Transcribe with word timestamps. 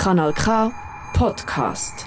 Kanal 0.00 0.32
K 0.32 0.72
Podcast. 1.12 2.06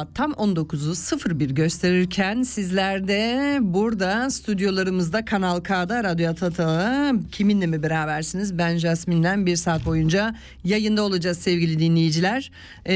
saat 0.00 0.14
tam 0.14 0.32
19'u 0.32 1.38
01 1.40 1.50
gösterirken 1.50 2.42
sizler 2.42 3.08
de 3.08 3.58
burada 3.60 4.30
stüdyolarımızda 4.30 5.24
Kanal 5.24 5.60
K'da 5.60 6.04
Radyo 6.04 6.30
Atata 6.30 7.12
kiminle 7.32 7.66
mi 7.66 7.82
berabersiniz? 7.82 8.58
Ben 8.58 8.76
Jasmin'den 8.76 9.46
bir 9.46 9.56
saat 9.56 9.86
boyunca 9.86 10.34
yayında 10.64 11.02
olacağız 11.02 11.38
sevgili 11.38 11.78
dinleyiciler. 11.78 12.50
Ee, 12.86 12.92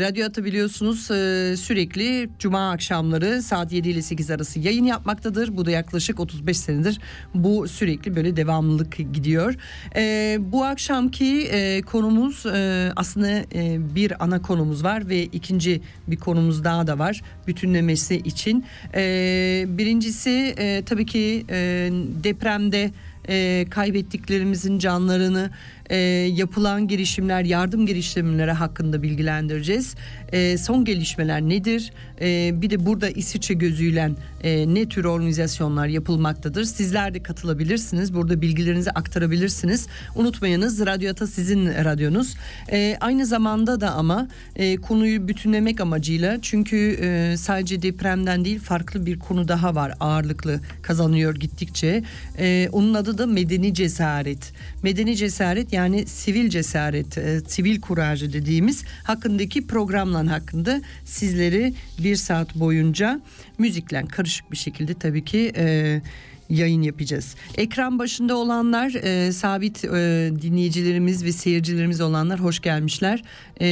Radyo 0.00 0.26
Ata 0.26 0.44
biliyorsunuz 0.44 1.10
e, 1.10 1.54
sürekli 1.56 2.28
cuma 2.38 2.70
akşamları 2.70 3.42
saat 3.42 3.72
7 3.72 3.88
ile 3.88 4.02
8 4.02 4.30
arası 4.30 4.60
yayın 4.60 4.84
yapmaktadır. 4.84 5.56
Bu 5.56 5.66
da 5.66 5.70
yaklaşık 5.70 6.20
35 6.20 6.56
senedir 6.56 7.00
bu 7.34 7.68
sürekli 7.68 8.16
böyle 8.16 8.36
devamlılık 8.36 8.96
gidiyor. 8.96 9.54
Ee, 9.96 10.38
bu 10.40 10.64
akşamki 10.64 11.48
e, 11.52 11.82
konumuz 11.82 12.46
e, 12.46 12.92
aslında 12.96 13.28
e, 13.28 13.78
bir 13.94 14.24
ana 14.24 14.42
konumuz 14.42 14.84
var 14.84 15.08
ve 15.08 15.24
ikinci 15.24 15.80
bir 16.08 16.16
konumuz 16.34 16.64
daha 16.64 16.86
da 16.86 16.98
var 16.98 17.22
bütünlemesi 17.46 18.16
için. 18.16 18.64
Ee, 18.94 19.64
birincisi 19.68 20.54
e, 20.58 20.82
tabii 20.86 21.06
ki 21.06 21.44
e, 21.50 21.90
depremde 22.24 22.90
e, 23.28 23.66
kaybettiklerimizin 23.70 24.78
canlarını 24.78 25.50
e, 25.90 25.96
yapılan 26.34 26.88
girişimler, 26.88 27.44
yardım 27.44 27.86
girişimleri 27.86 28.52
hakkında 28.52 29.02
bilgilendireceğiz. 29.02 29.94
E, 30.32 30.58
son 30.58 30.84
gelişmeler 30.84 31.42
nedir? 31.42 31.92
E, 32.20 32.50
bir 32.62 32.70
de 32.70 32.86
burada 32.86 33.08
İsviçre 33.08 33.54
gözüyle 33.54 34.10
e, 34.42 34.74
ne 34.74 34.88
tür 34.88 35.04
organizasyonlar 35.04 35.86
yapılmaktadır? 35.86 36.64
Sizler 36.64 37.14
de 37.14 37.22
katılabilirsiniz. 37.22 38.14
Burada 38.14 38.40
bilgilerinizi 38.40 38.90
aktarabilirsiniz. 38.90 39.86
Unutmayınız 40.14 40.86
Radyo 40.86 41.10
Ata 41.10 41.26
sizin 41.26 41.66
radyonuz. 41.66 42.34
E, 42.72 42.96
aynı 43.00 43.26
zamanda 43.26 43.80
da 43.80 43.90
ama 43.90 44.28
e, 44.56 44.76
konuyu 44.76 45.28
bütünlemek 45.28 45.80
amacıyla 45.80 46.38
çünkü 46.42 46.98
e, 47.02 47.36
sadece 47.36 47.82
depremden 47.82 48.44
değil 48.44 48.60
farklı 48.60 49.06
bir 49.06 49.18
konu 49.18 49.48
daha 49.48 49.74
var 49.74 49.94
ağırlıklı 50.00 50.60
kazanıyor 50.82 51.34
gittikçe. 51.34 52.02
E, 52.38 52.68
onun 52.72 52.94
adı 52.94 53.18
da 53.18 53.26
medeni 53.26 53.74
cesaret. 53.74 54.52
Medeni 54.82 55.16
cesaret 55.16 55.73
yani 55.74 56.06
sivil 56.06 56.48
cesaret, 56.50 57.18
e, 57.18 57.40
sivil 57.40 57.80
kurajı 57.80 58.32
dediğimiz 58.32 58.84
hakkındaki 59.04 59.66
programla 59.66 60.30
hakkında 60.30 60.80
sizleri 61.04 61.74
bir 61.98 62.16
saat 62.16 62.54
boyunca 62.54 63.20
müzikle 63.58 64.04
karışık 64.08 64.52
bir 64.52 64.56
şekilde 64.56 64.94
tabii 64.94 65.24
ki 65.24 65.52
e, 65.56 66.00
yayın 66.48 66.82
yapacağız. 66.82 67.34
Ekran 67.56 67.98
başında 67.98 68.36
olanlar, 68.36 68.94
e, 68.94 69.32
sabit 69.32 69.84
e, 69.84 69.88
dinleyicilerimiz 70.42 71.24
ve 71.24 71.32
seyircilerimiz 71.32 72.00
olanlar 72.00 72.40
hoş 72.40 72.60
gelmişler. 72.60 73.22
E, 73.60 73.66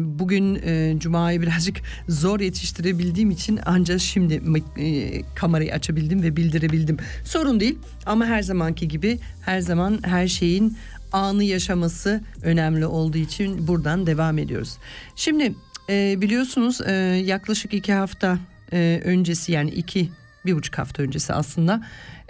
bugün 0.00 0.54
e, 0.54 0.94
Cuma'yı 0.98 1.42
birazcık 1.42 1.76
zor 2.08 2.40
yetiştirebildiğim 2.40 3.30
için 3.30 3.60
ancak 3.66 4.00
şimdi 4.00 4.42
e, 4.78 5.22
kamerayı 5.34 5.72
açabildim 5.72 6.22
ve 6.22 6.36
bildirebildim. 6.36 6.96
Sorun 7.24 7.60
değil 7.60 7.78
ama 8.06 8.26
her 8.26 8.42
zamanki 8.42 8.88
gibi 8.88 9.18
her 9.40 9.60
zaman 9.60 9.98
her 10.02 10.28
şeyin 10.28 10.76
anı 11.12 11.44
yaşaması 11.44 12.20
önemli 12.42 12.86
olduğu 12.86 13.18
için 13.18 13.68
buradan 13.68 14.06
devam 14.06 14.38
ediyoruz. 14.38 14.76
Şimdi 15.16 15.54
e, 15.88 16.20
biliyorsunuz 16.20 16.80
e, 16.80 16.92
yaklaşık 17.24 17.74
iki 17.74 17.92
hafta 17.92 18.38
e, 18.72 19.00
öncesi 19.04 19.52
yani 19.52 19.70
iki 19.70 20.10
bir 20.46 20.54
buçuk 20.54 20.78
hafta 20.78 21.02
öncesi 21.02 21.32
aslında 21.32 21.82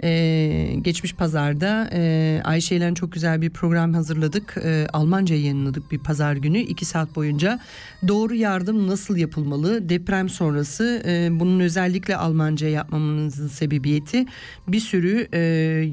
e, 0.03 0.75
geçmiş 0.81 1.13
pazarda 1.13 1.89
e, 1.93 2.41
Ayşe 2.43 2.75
ile 2.75 2.93
çok 2.93 3.11
güzel 3.11 3.41
bir 3.41 3.49
program 3.49 3.93
hazırladık. 3.93 4.57
E, 4.63 4.87
Almanca 4.93 5.35
yayınladık 5.35 5.91
bir 5.91 5.99
pazar 5.99 6.33
günü 6.35 6.59
iki 6.59 6.85
saat 6.85 7.15
boyunca. 7.15 7.59
Doğru 8.07 8.35
yardım 8.35 8.87
nasıl 8.87 9.17
yapılmalı? 9.17 9.89
Deprem 9.89 10.29
sonrası 10.29 11.03
e, 11.05 11.39
bunun 11.39 11.59
özellikle 11.59 12.17
Almanca 12.17 12.67
yapmamızın 12.67 13.47
sebebiyeti 13.47 14.25
bir 14.67 14.79
sürü 14.79 15.27
e, 15.33 15.39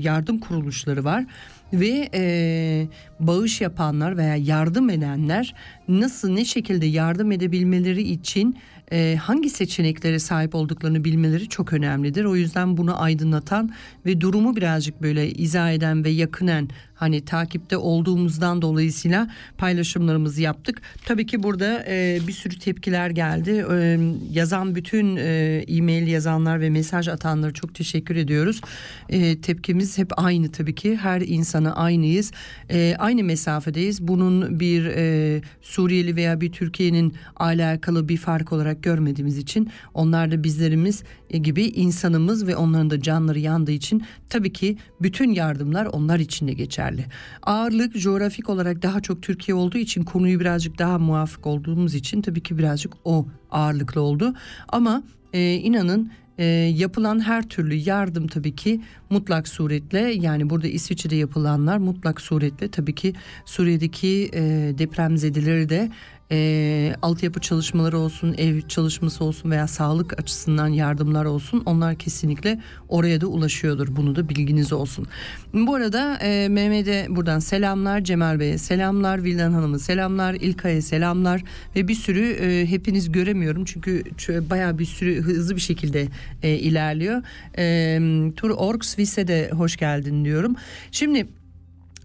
yardım 0.01 0.39
kuruluşları 0.39 1.05
var 1.05 1.25
ve 1.72 2.08
e, 2.14 2.86
bağış 3.20 3.60
yapanlar 3.60 4.16
veya 4.16 4.36
yardım 4.36 4.91
edenler 4.91 5.54
nasıl 5.88 6.32
ne 6.32 6.44
şekilde 6.44 6.86
yardım 6.86 7.32
edebilmeleri 7.32 8.02
için 8.02 8.56
e, 8.92 9.16
hangi 9.20 9.50
seçeneklere 9.50 10.19
sahip 10.19 10.54
olduklarını 10.54 11.04
bilmeleri 11.04 11.48
çok 11.48 11.72
önemlidir. 11.72 12.24
O 12.24 12.36
yüzden 12.36 12.76
bunu 12.76 13.03
aydınlatan 13.03 13.74
ve 14.06 14.20
durumu 14.20 14.56
birazcık 14.56 15.03
böyle 15.03 15.30
izah 15.30 15.70
eden 15.70 16.04
ve 16.04 16.10
yakınen 16.10 16.69
hani 16.94 17.25
takipte 17.25 17.77
olduğumuzdan 17.77 18.62
dolayısıyla 18.62 19.28
paylaşımlarımızı 19.59 20.43
yaptık. 20.43 20.82
Tabii 21.05 21.27
ki 21.27 21.43
burada 21.43 21.84
e, 21.88 22.19
bir 22.27 22.32
sürü 22.32 22.59
tepkiler 22.59 23.10
geldi. 23.10 23.66
E, 23.72 23.99
yazan 24.32 24.75
bütün 24.75 25.16
e, 25.16 25.65
e-mail 25.69 26.06
yazanlar 26.06 26.60
ve 26.60 26.71
mesaj 26.71 27.09
atanlara 27.09 27.53
çok 27.53 27.75
teşekkür 27.75 28.16
ediyoruz. 28.16 28.60
E, 29.09 29.41
tepkimiz 29.41 29.99
hep 29.99 30.10
aynı 30.16 30.53
tabii 30.53 30.75
ki. 30.75 30.97
Her 30.97 31.21
insana 31.21 31.75
aynıyız. 31.75 32.33
E, 32.71 32.94
aynı 32.99 33.25
mesafedeyiz. 33.25 34.09
Bunun 34.09 34.60
bir 34.60 34.84
e, 34.87 35.41
Suriyeli 35.62 36.16
veya 36.16 36.41
bir 36.41 36.53
Türkiye'nin 36.53 37.15
alakalı 37.37 38.09
bir 38.09 38.16
fark 38.16 38.53
olarak 38.53 38.83
görmediğimiz 38.83 39.38
için 39.38 39.71
onlar 39.94 40.31
da 40.31 40.44
bizlerimiz 40.44 41.03
gibi 41.39 41.65
insanımız 41.65 42.47
ve 42.47 42.56
onların 42.56 42.91
da 42.91 43.03
canları 43.03 43.39
yandığı 43.39 43.72
için 43.72 44.03
tabii 44.28 44.53
ki 44.53 44.78
bütün 45.03 45.31
yardımlar 45.31 45.87
onlar 45.87 46.19
için 46.19 46.49
de 46.49 46.53
geçerli. 46.53 47.05
Ağırlık 47.43 48.00
coğrafik 48.00 48.50
olarak 48.50 48.83
daha 48.83 49.00
çok 49.00 49.22
Türkiye 49.22 49.55
olduğu 49.55 49.78
için 49.78 50.03
konuyu 50.03 50.41
birazcık 50.41 50.78
daha 50.78 50.99
muafık 50.99 51.47
olduğumuz 51.47 51.95
için 51.95 52.22
tabii 52.22 52.41
ki 52.41 52.59
birazcık 52.59 52.93
o 53.05 53.27
ağırlıklı 53.50 54.00
oldu. 54.00 54.34
Ama 54.69 55.03
e, 55.33 55.55
inanın 55.55 56.11
e, 56.39 56.45
yapılan 56.77 57.21
her 57.21 57.49
türlü 57.49 57.75
yardım 57.75 58.27
tabii 58.27 58.56
ki 58.56 58.81
mutlak 59.11 59.49
suretle 59.49 60.01
yani 60.01 60.51
burada 60.51 60.69
İsviçre'de 60.69 61.16
yapılanlar 61.16 61.78
mutlak 61.78 62.21
suretle 62.21 62.71
tabii 62.71 62.95
ki 62.95 63.12
Suriye'deki 63.45 64.31
e, 64.33 64.41
depremzedeleri 64.78 65.69
de 65.69 65.91
e, 66.32 66.94
altyapı 67.02 67.40
çalışmaları 67.40 67.98
olsun, 67.98 68.34
ev 68.38 68.60
çalışması 68.60 69.24
olsun 69.24 69.50
veya 69.50 69.66
sağlık 69.66 70.20
açısından 70.20 70.68
yardımlar 70.68 71.24
olsun 71.24 71.62
onlar 71.66 71.94
kesinlikle 71.94 72.60
oraya 72.88 73.21
da 73.21 73.26
ulaşıyordur. 73.26 73.97
Bunu 73.97 74.16
da 74.16 74.28
bilginiz 74.28 74.72
olsun. 74.72 75.06
Bu 75.53 75.74
arada 75.74 76.18
e, 76.22 76.48
Mehmet'e 76.48 77.06
buradan 77.09 77.38
selamlar, 77.38 78.04
Cemal 78.04 78.41
Bey'e 78.41 78.59
selamlar, 78.59 79.24
Vildan 79.24 79.53
Hanım'a 79.53 79.78
selamlar, 79.78 80.34
İlkay'a 80.34 80.82
selamlar 80.82 81.42
ve 81.76 81.88
bir 81.88 81.94
sürü 81.94 82.30
e, 82.30 82.66
hepiniz 82.66 83.12
göremiyorum 83.12 83.65
çünkü 83.65 84.03
baya 84.50 84.78
bir 84.78 84.84
sürü 84.84 85.22
hızlı 85.22 85.56
bir 85.56 85.60
şekilde 85.60 86.06
e, 86.42 86.54
ilerliyor. 86.54 87.22
E, 87.59 87.98
Tur 88.36 88.50
Orks 88.50 88.98
Vise'de 88.98 89.50
hoş 89.50 89.77
geldin 89.77 90.24
diyorum. 90.24 90.56
Şimdi 90.91 91.27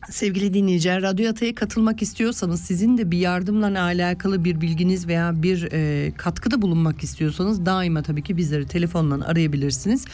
Sevgili 0.09 0.53
dinleyiciler, 0.53 1.01
Radyo 1.01 1.29
Ata'ya 1.29 1.55
katılmak 1.55 2.01
istiyorsanız 2.01 2.61
sizin 2.61 2.97
de 2.97 3.11
bir 3.11 3.17
yardımla 3.17 3.81
alakalı 3.81 4.43
bir 4.43 4.61
bilginiz 4.61 5.07
veya 5.07 5.43
bir 5.43 5.69
e, 5.71 6.11
katkıda 6.17 6.61
bulunmak 6.61 7.03
istiyorsanız 7.03 7.65
daima 7.65 8.01
tabii 8.01 8.23
ki 8.23 8.37
bizleri 8.37 8.67
telefonla 8.67 9.25
arayabilirsiniz. 9.27 10.05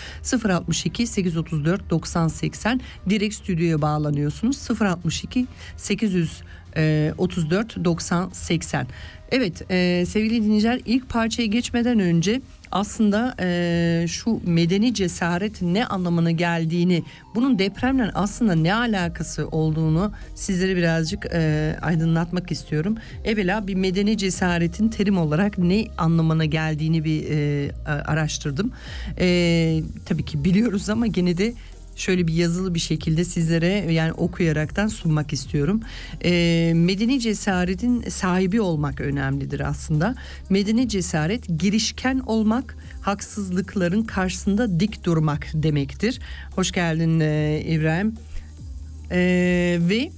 062 0.46 1.08
834 1.08 1.90
90 1.90 2.28
80 2.28 2.82
direkt 3.10 3.36
stüdyoya 3.36 3.82
bağlanıyorsunuz. 3.82 4.72
062 4.82 5.48
800 5.78 6.42
e, 6.78 7.14
34 7.18 7.86
90 7.86 8.30
80. 8.30 8.88
Evet 9.32 9.72
e, 9.72 10.06
sevgili 10.06 10.44
dinleyiciler 10.44 10.82
ilk 10.86 11.10
parçaya 11.10 11.46
geçmeden 11.46 12.00
önce 12.00 12.42
aslında 12.72 13.36
e, 13.40 14.06
şu 14.08 14.42
medeni 14.46 14.94
cesaret 14.94 15.62
ne 15.62 15.86
anlamına 15.86 16.32
geldiğini 16.32 17.04
bunun 17.36 17.60
depremle 17.60 18.12
aslında 18.14 18.56
ne 18.56 18.76
alakası 18.76 19.48
olduğunu 19.48 20.12
sizlere 20.36 20.76
birazcık 20.76 21.26
e, 21.34 21.76
aydınlatmak 21.82 22.52
istiyorum. 22.52 22.96
Evvela 23.24 23.68
bir 23.68 23.76
medeni 23.76 24.18
cesaretin 24.18 24.90
terim 24.90 25.18
olarak 25.18 25.58
ne 25.58 25.88
anlamına 25.98 26.46
geldiğini 26.46 27.04
bir 27.04 27.24
e, 27.30 27.72
araştırdım. 27.86 28.72
E, 29.20 29.82
tabii 30.06 30.26
ki 30.26 30.44
biliyoruz 30.44 30.90
ama 30.90 31.08
gene 31.08 31.38
de 31.38 31.54
şöyle 31.96 32.28
bir 32.28 32.34
yazılı 32.34 32.74
bir 32.74 32.80
şekilde 32.80 33.24
sizlere 33.24 33.92
yani 33.94 34.14
okuyaraktan 34.14 34.88
sunmak 34.88 35.34
istiyorum. 35.34 35.82
E, 36.24 36.72
medeni 36.76 37.20
cesaretin 37.20 38.02
sahibi 38.02 38.62
olmak 38.62 39.02
önemlidir 39.02 39.60
aslında. 39.60 40.16
Medeni 40.50 40.90
cesaret 40.90 41.60
girişken 41.60 42.20
olmak, 42.20 42.78
haksızlıkların 43.02 44.04
karşısında 44.04 44.80
dik 44.80 45.04
durmak 45.04 45.48
demektir. 45.54 46.20
Hoş 46.56 46.72
geldin 46.72 47.20
e, 47.20 47.64
İbrahim. 47.68 48.16
E, 49.12 49.18
ve 49.82 50.12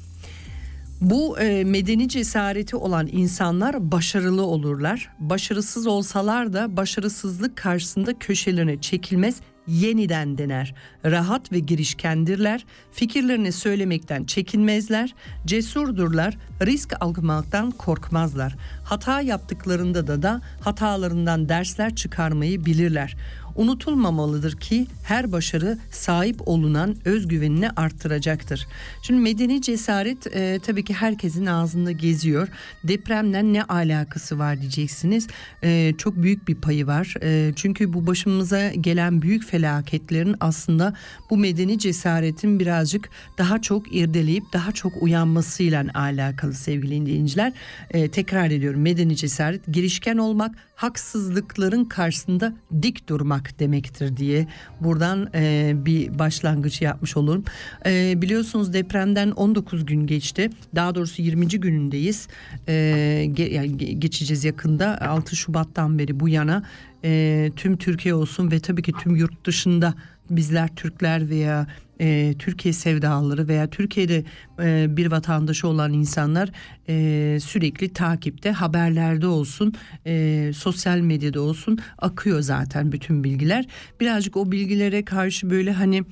bu 1.01 1.39
e, 1.39 1.63
medeni 1.63 2.09
cesareti 2.09 2.75
olan 2.75 3.07
insanlar 3.11 3.91
başarılı 3.91 4.45
olurlar. 4.45 5.09
Başarısız 5.19 5.87
olsalar 5.87 6.53
da 6.53 6.77
başarısızlık 6.77 7.57
karşısında 7.57 8.19
köşelerine 8.19 8.81
çekilmez 8.81 9.41
yeniden 9.67 10.37
dener. 10.37 10.75
Rahat 11.05 11.51
ve 11.51 11.59
girişkendirler, 11.59 12.65
fikirlerini 12.91 13.51
söylemekten 13.51 14.23
çekinmezler, 14.23 15.15
cesurdurlar, 15.45 16.37
risk 16.61 16.93
almaktan 16.99 17.71
korkmazlar. 17.71 18.55
Hata 18.83 19.21
yaptıklarında 19.21 20.07
da 20.07 20.21
da 20.21 20.41
hatalarından 20.61 21.49
dersler 21.49 21.95
çıkarmayı 21.95 22.65
bilirler 22.65 23.15
unutulmamalıdır 23.57 24.57
ki 24.59 24.87
her 25.03 25.31
başarı 25.31 25.77
sahip 25.91 26.47
olunan 26.47 26.95
özgüvenini 27.05 27.69
arttıracaktır. 27.69 28.67
Şimdi 29.01 29.21
medeni 29.21 29.61
cesaret 29.61 30.35
e, 30.35 30.59
tabii 30.65 30.83
ki 30.83 30.93
herkesin 30.93 31.45
ağzında 31.45 31.91
geziyor. 31.91 32.47
Depremden 32.83 33.53
ne 33.53 33.63
alakası 33.63 34.39
var 34.39 34.61
diyeceksiniz. 34.61 35.27
E, 35.63 35.93
çok 35.97 36.15
büyük 36.15 36.47
bir 36.47 36.55
payı 36.55 36.87
var. 36.87 37.13
E, 37.23 37.53
çünkü 37.55 37.93
bu 37.93 38.07
başımıza 38.07 38.69
gelen 38.69 39.21
büyük 39.21 39.43
felaketlerin 39.43 40.35
aslında 40.39 40.93
bu 41.29 41.37
medeni 41.37 41.79
cesaretin 41.79 42.59
birazcık 42.59 43.09
daha 43.37 43.61
çok 43.61 43.95
irdeleyip 43.95 44.43
daha 44.53 44.71
çok 44.71 45.03
uyanmasıyla 45.03 45.85
alakalı 45.93 46.53
sevgili 46.53 47.05
dinleyiciler. 47.05 47.53
E, 47.91 48.07
tekrar 48.11 48.51
ediyorum 48.51 48.81
medeni 48.81 49.15
cesaret 49.15 49.67
girişken 49.67 50.17
olmak, 50.17 50.55
haksızlıkların 50.77 51.85
karşısında 51.85 52.53
dik 52.81 53.09
durmak 53.09 53.59
demektir 53.59 54.17
diye 54.17 54.47
buradan 54.81 55.29
e, 55.35 55.73
bir 55.75 56.19
başlangıç 56.19 56.81
yapmış 56.81 57.17
olurum. 57.17 57.43
E, 57.85 58.21
biliyorsunuz 58.21 58.73
depremden 58.73 59.31
19 59.31 59.85
gün 59.85 60.07
geçti. 60.07 60.49
Daha 60.75 60.95
doğrusu 60.95 61.21
20. 61.21 61.47
günündeyiz. 61.47 62.27
E, 62.67 63.25
ge, 63.33 63.43
yani 63.43 63.99
geçeceğiz 63.99 64.43
yakında 64.43 65.01
6 65.01 65.35
Şubat'tan 65.35 65.99
beri 65.99 66.19
bu 66.19 66.29
yana 66.29 66.63
e, 67.03 67.51
tüm 67.55 67.77
Türkiye 67.77 68.13
olsun 68.13 68.51
ve 68.51 68.59
tabii 68.59 68.81
ki 68.81 68.91
tüm 69.03 69.15
yurt 69.15 69.45
dışında 69.45 69.93
bizler 70.29 70.75
Türkler 70.75 71.29
veya 71.29 71.67
e, 71.99 72.33
Türkiye 72.39 72.73
sevdalıları 72.73 73.47
veya 73.47 73.69
Türkiye'de 73.69 74.23
e, 74.61 74.97
bir 74.97 75.11
vatandaşı 75.11 75.67
olan 75.67 75.93
insanlar 75.93 76.49
e, 76.89 77.37
sürekli 77.39 77.93
takipte 77.93 78.51
haberlerde 78.51 79.27
olsun 79.27 79.73
e, 80.05 80.51
sosyal 80.55 80.99
medyada 80.99 81.41
olsun 81.41 81.79
akıyor 81.97 82.41
zaten 82.41 82.91
bütün 82.91 83.23
bilgiler. 83.23 83.65
Birazcık 83.99 84.37
o 84.37 84.51
bilgilere 84.51 85.05
karşı 85.05 85.49
böyle 85.49 85.71
hani 85.71 86.03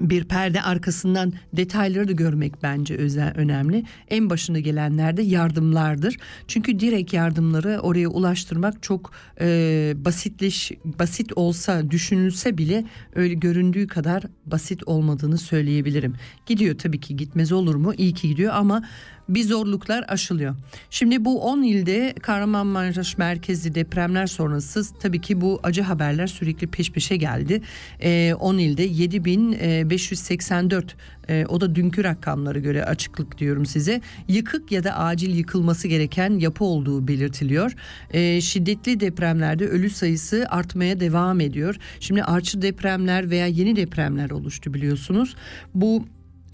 bir 0.00 0.24
perde 0.24 0.62
arkasından 0.62 1.32
detayları 1.52 2.08
da 2.08 2.12
görmek 2.12 2.62
bence 2.62 2.96
özel 2.96 3.32
önemli. 3.34 3.84
En 4.08 4.30
başına 4.30 4.58
gelenler 4.58 5.16
de 5.16 5.22
yardımlardır. 5.22 6.16
Çünkü 6.48 6.80
direkt 6.80 7.12
yardımları 7.12 7.78
oraya 7.82 8.08
ulaştırmak 8.08 8.82
çok 8.82 9.12
e, 9.40 9.94
basitleş 9.96 10.72
basit 10.84 11.32
olsa 11.36 11.90
düşünülse 11.90 12.58
bile 12.58 12.84
öyle 13.14 13.34
göründüğü 13.34 13.86
kadar 13.86 14.22
basit 14.46 14.88
olmadığını 14.88 15.38
söyleyebilirim. 15.38 16.14
Gidiyor 16.46 16.78
tabii 16.78 17.00
ki 17.00 17.16
gitmez 17.16 17.52
olur 17.52 17.74
mu? 17.74 17.94
İyi 17.94 18.14
ki 18.14 18.28
gidiyor 18.28 18.54
ama 18.54 18.82
bir 19.28 19.44
zorluklar 19.44 20.04
aşılıyor. 20.08 20.54
Şimdi 20.90 21.24
bu 21.24 21.42
10 21.42 21.62
ilde 21.62 22.14
Kahramanmaraş 22.22 23.18
merkezli 23.18 23.74
depremler 23.74 24.26
sonrası 24.26 24.82
tabii 25.00 25.20
ki 25.20 25.40
bu 25.40 25.60
acı 25.62 25.82
haberler 25.82 26.26
sürekli 26.26 26.66
peş 26.66 26.92
peşe 26.92 27.16
geldi. 27.16 27.62
E, 28.00 28.34
10 28.40 28.58
ilde 28.58 28.82
7584 28.82 30.96
e, 31.28 31.46
o 31.48 31.60
da 31.60 31.74
dünkü 31.74 32.04
rakamlara 32.04 32.58
göre 32.58 32.84
açıklık 32.84 33.38
diyorum 33.38 33.66
size. 33.66 34.00
Yıkık 34.28 34.72
ya 34.72 34.84
da 34.84 34.98
acil 34.98 35.36
yıkılması 35.36 35.88
gereken 35.88 36.38
yapı 36.38 36.64
olduğu 36.64 37.08
belirtiliyor. 37.08 37.72
E, 38.10 38.40
şiddetli 38.40 39.00
depremlerde 39.00 39.68
ölü 39.68 39.90
sayısı 39.90 40.46
artmaya 40.48 41.00
devam 41.00 41.40
ediyor. 41.40 41.76
Şimdi 42.00 42.22
artçı 42.22 42.62
depremler 42.62 43.30
veya 43.30 43.46
yeni 43.46 43.76
depremler 43.76 44.30
oluştu 44.30 44.74
biliyorsunuz. 44.74 45.36
Bu 45.74 46.04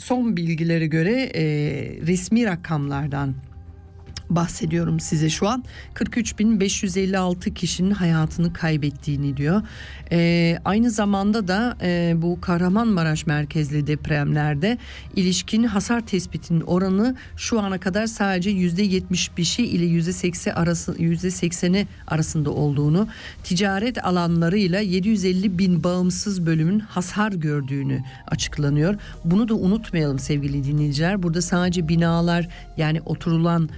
son 0.02 0.37
bilgilere 0.37 0.87
göre 0.87 1.31
e, 1.34 1.44
resmi 2.06 2.46
rakamlardan 2.46 3.34
bahsediyorum 4.30 5.00
size 5.00 5.30
şu 5.30 5.48
an 5.48 5.64
43.556 5.94 7.54
kişinin 7.54 7.90
hayatını 7.90 8.52
kaybettiğini 8.52 9.36
diyor. 9.36 9.62
Ee, 10.12 10.58
aynı 10.64 10.90
zamanda 10.90 11.48
da 11.48 11.76
e, 11.82 12.12
bu 12.16 12.40
Kahramanmaraş 12.40 13.26
merkezli 13.26 13.86
depremlerde 13.86 14.78
ilişkin 15.16 15.64
hasar 15.64 16.00
tespitinin 16.00 16.60
oranı 16.60 17.16
şu 17.36 17.60
ana 17.60 17.78
kadar 17.78 18.06
sadece 18.06 18.50
%75'i 18.50 19.64
ile 19.64 19.84
%80 19.84 20.52
arası 20.52 20.92
%80'i 20.92 21.86
arasında 22.06 22.50
olduğunu, 22.50 23.08
ticaret 23.44 24.04
alanlarıyla 24.04 24.80
750 24.80 25.58
bin 25.58 25.84
bağımsız 25.84 26.46
bölümün 26.46 26.80
hasar 26.80 27.32
gördüğünü 27.32 28.02
açıklanıyor. 28.26 28.94
Bunu 29.25 29.48
da 29.48 29.54
unutmayalım 29.54 30.18
sevgili 30.18 30.64
dinleyiciler. 30.64 31.22
Burada 31.22 31.42
sadece 31.42 31.88
binalar 31.88 32.48
yani 32.76 33.00
oturulan 33.00 33.68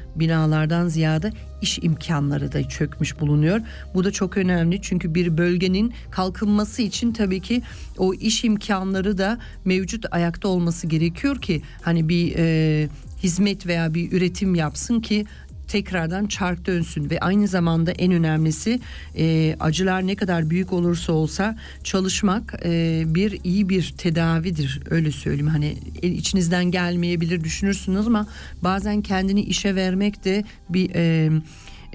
binalardan 0.45 0.89
ziyade 0.89 1.33
iş 1.63 1.79
imkanları 1.83 2.53
da 2.53 2.69
çökmüş 2.69 3.21
bulunuyor. 3.21 3.61
Bu 3.95 4.05
da 4.05 4.11
çok 4.11 4.37
önemli 4.37 4.83
çünkü 4.83 5.15
bir 5.15 5.39
bölgenin 5.39 5.93
kalkınması 6.11 6.83
için 6.83 7.13
tabii 7.13 7.41
ki 7.41 7.63
o 7.99 8.15
iş 8.15 8.45
imkanları 8.45 9.19
da 9.19 9.39
mevcut 9.65 10.05
ayakta 10.11 10.49
olması 10.49 10.87
gerekiyor 10.87 11.41
ki 11.41 11.63
hani 11.83 12.09
bir 12.09 12.35
e, 12.37 12.89
hizmet 13.23 13.67
veya 13.67 13.95
bir 13.95 14.13
üretim 14.13 14.55
yapsın 14.55 15.01
ki 15.01 15.27
tekrardan 15.75 16.27
çark 16.27 16.67
dönsün 16.67 17.11
ve 17.11 17.21
aynı 17.21 17.49
zamanda 17.49 17.91
en 17.91 18.13
önemlisi 18.13 18.81
e, 19.17 19.57
acılar 19.61 20.07
ne 20.07 20.17
kadar 20.17 20.51
büyük 20.51 20.73
olursa 20.73 21.13
olsa 21.13 21.57
çalışmak 21.85 22.55
e, 22.65 23.03
bir 23.07 23.41
iyi 23.45 23.69
bir 23.69 23.95
tedavidir 23.99 24.81
öyle 24.91 25.11
söyleyeyim 25.11 25.47
hani 25.47 25.77
içinizden 26.03 26.65
gelmeyebilir 26.65 27.45
düşünürsünüz 27.45 28.07
ama 28.07 28.27
bazen 28.63 29.03
kendini 29.03 29.43
işe 29.43 29.75
vermek 29.75 30.25
de 30.25 30.45
bir 30.69 30.91
e, 30.95 31.31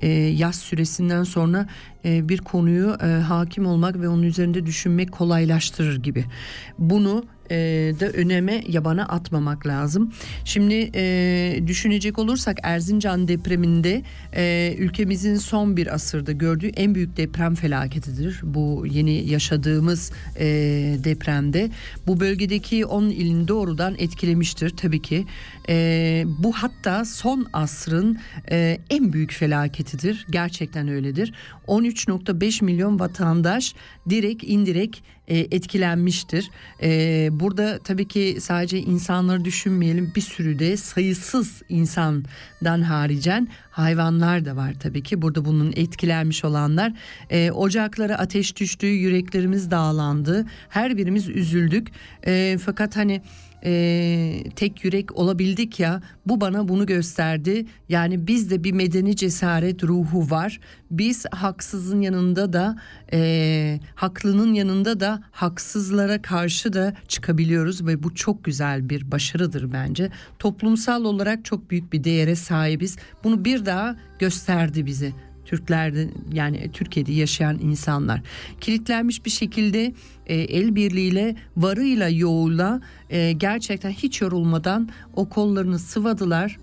e, 0.02 0.08
yaz 0.12 0.56
süresinden 0.56 1.24
sonra 1.24 1.68
e, 2.06 2.30
bir 2.30 2.38
konuyu 2.38 2.98
e, 3.04 3.06
hakim 3.06 3.66
olmak 3.66 4.02
ve 4.02 4.10
onun 4.10 4.24
üzerinde 4.24 4.66
düşünmek 4.66 5.12
kolaylaştırır 5.12 6.04
gibi. 6.04 6.26
Bunu 6.80 7.24
e, 7.52 7.56
da 8.00 8.06
öneme 8.10 8.64
yabana 8.68 9.06
atmamak 9.06 9.68
lazım. 9.68 10.14
Şimdi 10.46 10.92
e, 10.96 11.64
düşünecek 11.68 12.20
olursak 12.20 12.58
Erzincan 12.64 13.28
depreminde 13.28 14.04
e, 14.36 14.76
ülkemizin 14.78 15.36
son 15.36 15.78
bir 15.78 15.94
asırda 15.94 16.32
gördüğü 16.32 16.68
en 16.68 16.96
büyük 16.96 17.18
deprem 17.18 17.56
felaketidir. 17.56 18.40
Bu 18.44 18.86
yeni 18.92 19.30
yaşadığımız 19.30 20.12
e, 20.40 20.46
depremde 21.04 21.70
bu 22.08 22.20
bölgedeki 22.20 22.86
10 22.86 23.04
ilin 23.04 23.48
doğrudan 23.48 23.96
etkilemiştir 23.98 24.70
tabii 24.70 25.02
ki. 25.02 25.26
E, 25.70 26.24
bu 26.26 26.54
hatta 26.54 27.06
son 27.06 27.48
asrın 27.54 28.20
e, 28.52 28.78
en 28.90 29.14
büyük 29.14 29.34
felaketidir. 29.34 30.26
Gerçekten 30.30 30.88
öyledir. 30.88 31.34
13.5 31.68 32.64
milyon 32.64 33.00
vatandaş 33.00 33.76
direkt 34.10 34.44
indirekt 34.44 34.98
e, 35.30 35.38
etkilenmiştir. 35.40 36.50
E, 36.84 37.30
burada 37.32 37.80
tabii 37.84 38.08
ki 38.08 38.38
sadece 38.42 38.80
insanları 38.80 39.46
düşünmeyelim 39.46 40.12
bir 40.16 40.22
sürü 40.22 40.60
de 40.60 40.78
sayısız 40.78 41.62
insandan 41.70 42.82
haricen 42.82 43.48
hayvanlar 43.72 44.46
da 44.46 44.56
var 44.56 44.74
tabii 44.80 45.04
ki. 45.04 45.22
Burada 45.22 45.46
bunun 45.46 45.74
etkilenmiş 45.76 46.46
olanlar. 46.46 46.94
E, 47.30 47.52
ocaklara 47.52 48.18
ateş 48.18 48.56
düştü 48.56 48.88
yüreklerimiz 48.88 49.72
dağlandı. 49.72 50.46
Her 50.70 50.98
birimiz 50.98 51.30
üzüldük. 51.30 51.88
Fakat 52.66 52.96
hani 52.96 53.22
e, 53.66 54.44
tek 54.56 54.84
yürek 54.84 55.18
olabildik 55.18 55.80
ya 55.80 56.02
bu 56.26 56.42
bana 56.42 56.68
bunu 56.68 56.86
gösterdi. 56.86 57.66
Yani 57.90 58.28
bizde 58.28 58.64
bir 58.64 58.72
medeni 58.72 59.16
cesaret 59.16 59.84
ruhu 59.84 60.30
var. 60.30 60.60
Biz 60.92 61.26
haksızın 61.32 62.02
yanında 62.02 62.54
da 62.54 62.78
e, 63.14 63.80
haklının 63.96 64.54
yanında 64.54 65.00
da 65.00 65.24
haksızlara 65.32 66.22
karşı 66.22 66.74
da 66.74 66.94
çıkabiliyoruz 67.08 67.86
ve 67.86 68.04
bu 68.04 68.16
çok 68.16 68.44
güzel 68.44 68.90
bir 68.90 69.12
başarıdır 69.12 69.74
bence. 69.74 70.10
Toplumsal 70.40 71.04
olarak 71.04 71.46
çok 71.46 71.72
büyük 71.72 71.94
bir 71.94 72.04
değere 72.04 72.36
sahibiz. 72.36 72.98
Bunu 73.24 73.46
bir 73.46 73.66
daha 73.66 73.96
gösterdi 74.20 74.86
bize. 74.86 75.14
Türklerde 75.50 76.10
yani 76.34 76.72
Türkiye'de 76.74 77.12
yaşayan 77.12 77.60
insanlar. 77.62 78.22
Kilitlenmiş 78.62 79.26
bir 79.26 79.30
şekilde 79.30 79.94
e, 80.26 80.36
el 80.36 80.76
birliğiyle 80.76 81.36
varıyla 81.58 82.10
yoğuyla 82.10 82.82
e, 83.10 83.32
gerçekten 83.32 83.92
hiç 83.92 84.22
yorulmadan 84.22 84.90
o 85.16 85.30
kollarını 85.30 85.80
sıvadılar 85.80 86.58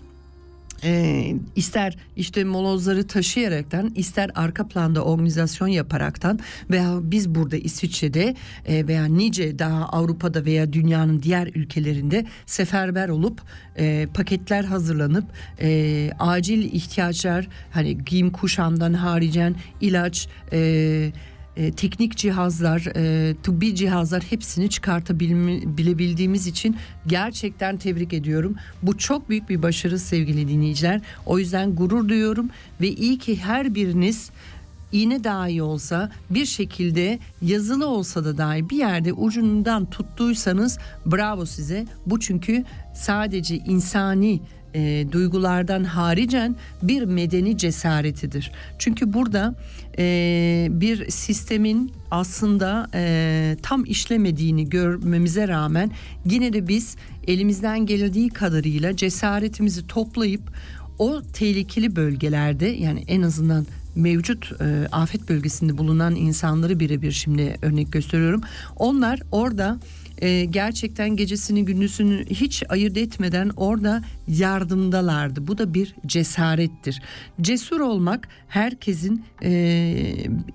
e, 0.83 1.33
ister 1.55 1.97
işte 2.15 2.43
molozları 2.43 3.07
taşıyaraktan 3.07 3.91
ister 3.95 4.31
arka 4.35 4.67
planda 4.67 5.03
organizasyon 5.03 5.67
yaparaktan 5.67 6.39
veya 6.69 6.99
biz 7.01 7.35
burada 7.35 7.57
İsviçre'de 7.57 8.35
e, 8.67 8.87
veya 8.87 9.05
nice 9.05 9.59
daha 9.59 9.85
Avrupa'da 9.85 10.45
veya 10.45 10.73
dünyanın 10.73 11.23
diğer 11.23 11.47
ülkelerinde 11.47 12.25
seferber 12.45 13.09
olup 13.09 13.41
e, 13.77 14.07
paketler 14.13 14.63
hazırlanıp 14.63 15.25
e, 15.61 16.11
acil 16.19 16.73
ihtiyaçlar 16.73 17.47
hani 17.71 17.97
giyim 18.05 18.31
kuşamdan 18.31 18.93
haricen 18.93 19.55
ilaç 19.81 20.27
e, 20.53 21.11
e, 21.57 21.71
teknik 21.71 22.17
cihazlar, 22.17 22.87
e, 22.95 23.35
tıbbi 23.43 23.75
cihazlar 23.75 24.23
hepsini 24.23 24.69
çıkartabildiğimiz 24.69 26.47
için 26.47 26.75
gerçekten 27.07 27.77
tebrik 27.77 28.13
ediyorum. 28.13 28.55
Bu 28.83 28.97
çok 28.97 29.29
büyük 29.29 29.49
bir 29.49 29.61
başarı 29.61 29.99
sevgili 29.99 30.47
dinleyiciler. 30.47 31.01
O 31.25 31.39
yüzden 31.39 31.75
gurur 31.75 32.09
duyuyorum 32.09 32.49
ve 32.81 32.87
iyi 32.87 33.17
ki 33.17 33.37
her 33.37 33.75
biriniz 33.75 34.31
iğne 34.91 35.23
dahi 35.23 35.61
olsa 35.61 36.11
bir 36.29 36.45
şekilde 36.45 37.19
yazılı 37.41 37.87
olsa 37.87 38.25
da 38.25 38.37
dahi 38.37 38.69
bir 38.69 38.77
yerde 38.77 39.13
ucundan 39.13 39.85
tuttuysanız 39.85 40.77
bravo 41.05 41.45
size. 41.45 41.85
Bu 42.05 42.19
çünkü 42.19 42.63
sadece 42.95 43.57
insani 43.57 44.39
e, 44.73 45.05
duygulardan 45.11 45.83
haricen 45.83 46.55
bir 46.81 47.03
medeni 47.03 47.57
cesaretidir. 47.57 48.51
Çünkü 48.79 49.13
burada 49.13 49.55
e, 49.97 50.67
bir 50.71 51.09
sistemin 51.09 51.91
aslında 52.11 52.87
e, 52.93 53.57
tam 53.61 53.85
işlemediğini 53.85 54.69
görmemize 54.69 55.47
rağmen 55.47 55.91
yine 56.25 56.53
de 56.53 56.67
biz 56.67 56.95
elimizden 57.27 57.85
geldiği 57.85 58.29
kadarıyla 58.29 58.95
cesaretimizi 58.95 59.87
toplayıp 59.87 60.41
o 60.99 61.21
tehlikeli 61.33 61.95
bölgelerde 61.95 62.65
yani 62.65 63.03
en 63.07 63.21
azından 63.21 63.65
mevcut 63.95 64.61
e, 64.61 64.87
afet 64.91 65.29
bölgesinde 65.29 65.77
bulunan 65.77 66.15
insanları 66.15 66.79
birebir 66.79 67.11
şimdi 67.11 67.57
örnek 67.61 67.91
gösteriyorum. 67.91 68.41
Onlar 68.75 69.19
orada 69.31 69.79
e, 70.21 70.45
gerçekten 70.45 71.15
gecesini 71.15 71.65
gündüzünü 71.65 72.25
hiç 72.25 72.63
ayırt 72.69 72.97
etmeden 72.97 73.51
orada 73.55 74.01
yardımdalardı. 74.27 75.47
Bu 75.47 75.57
da 75.57 75.73
bir 75.73 75.95
cesarettir. 76.05 77.01
Cesur 77.41 77.79
olmak 77.79 78.27
herkesin 78.47 79.25
e, 79.43 79.93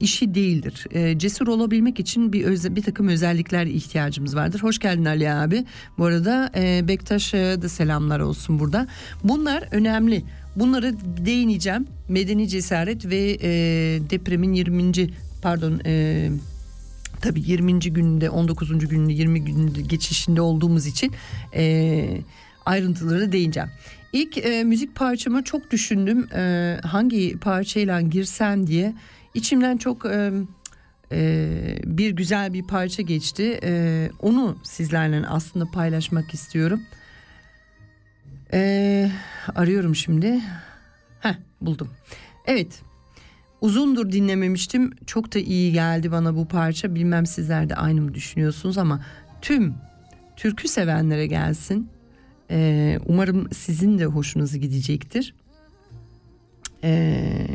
işi 0.00 0.34
değildir. 0.34 0.86
E, 0.90 1.18
cesur 1.18 1.48
olabilmek 1.48 2.00
için 2.00 2.32
bir 2.32 2.44
öze, 2.44 2.76
bir 2.76 2.82
takım 2.82 3.08
özellikler 3.08 3.66
ihtiyacımız 3.66 4.36
vardır. 4.36 4.62
Hoş 4.62 4.78
geldin 4.78 5.04
Ali 5.04 5.30
abi. 5.30 5.64
Bu 5.98 6.04
arada 6.04 6.50
e, 6.56 6.88
Bektaş'a 6.88 7.62
da 7.62 7.68
selamlar 7.68 8.20
olsun 8.20 8.58
burada. 8.58 8.86
Bunlar 9.24 9.68
önemli. 9.70 10.24
Bunları 10.56 10.94
değineceğim. 11.26 11.86
Medeni 12.08 12.48
cesaret 12.48 13.06
ve 13.06 13.38
e, 13.42 13.50
depremin 14.10 14.52
20. 14.52 14.92
pardon 15.42 15.80
e, 15.86 16.28
tabii 17.22 17.40
20. 17.40 17.78
gününde 17.78 18.30
19. 18.30 18.88
gününde 18.88 19.12
20 19.12 19.44
gününde 19.44 19.80
geçişinde 19.80 20.40
olduğumuz 20.40 20.86
için 20.86 21.12
e, 21.54 22.20
ayrıntıları 22.66 23.32
değineceğim. 23.32 23.70
İlk 24.12 24.38
e, 24.38 24.64
müzik 24.64 24.94
parçamı 24.94 25.44
çok 25.44 25.70
düşündüm 25.70 26.28
e, 26.34 26.76
hangi 26.82 27.38
parçayla 27.38 28.00
girsen 28.00 28.66
diye 28.66 28.94
içimden 29.34 29.76
çok 29.76 30.06
e, 30.06 30.32
e, 31.12 31.78
bir 31.84 32.10
güzel 32.10 32.52
bir 32.52 32.66
parça 32.66 33.02
geçti 33.02 33.60
e, 33.62 34.10
onu 34.20 34.58
sizlerle 34.62 35.26
aslında 35.26 35.70
paylaşmak 35.70 36.34
istiyorum. 36.34 36.80
E, 38.52 39.10
arıyorum 39.54 39.96
şimdi. 39.96 40.40
Heh 41.20 41.34
buldum. 41.60 41.90
Evet 42.46 42.82
Uzundur 43.62 44.12
dinlememiştim. 44.12 44.90
Çok 45.06 45.34
da 45.34 45.38
iyi 45.38 45.72
geldi 45.72 46.12
bana 46.12 46.36
bu 46.36 46.48
parça. 46.48 46.94
Bilmem 46.94 47.26
sizler 47.26 47.68
de 47.68 47.74
aynı 47.74 48.00
mı 48.00 48.14
düşünüyorsunuz 48.14 48.78
ama 48.78 49.00
tüm 49.42 49.74
türkü 50.36 50.68
sevenlere 50.68 51.26
gelsin. 51.26 51.88
Ee, 52.50 52.98
umarım 53.06 53.52
sizin 53.52 53.98
de 53.98 54.06
hoşunuza 54.06 54.58
gidecektir. 54.58 55.34
Ee, 56.84 57.46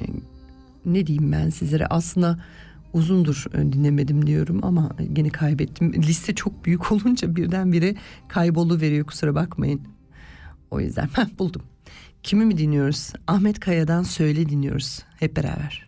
ne 0.85 1.07
diyeyim 1.07 1.31
ben 1.31 1.49
sizlere 1.49 1.85
aslında 1.85 2.39
uzundur 2.93 3.45
dinlemedim 3.53 4.27
diyorum 4.27 4.59
ama 4.63 4.95
gene 5.13 5.29
kaybettim. 5.29 5.93
Liste 5.93 6.35
çok 6.35 6.65
büyük 6.65 6.91
olunca 6.91 7.35
birdenbire 7.35 7.95
kaybolu 8.27 8.81
veriyor 8.81 9.05
kusura 9.05 9.35
bakmayın. 9.35 9.81
O 10.71 10.79
yüzden 10.79 11.07
heh, 11.13 11.39
buldum. 11.39 11.61
Kimi 12.23 12.45
mi 12.45 12.57
dinliyoruz? 12.57 13.13
Ahmet 13.27 13.59
Kaya'dan 13.59 14.03
Söyle 14.03 14.49
dinliyoruz 14.49 14.99
hep 15.19 15.35
beraber. 15.35 15.86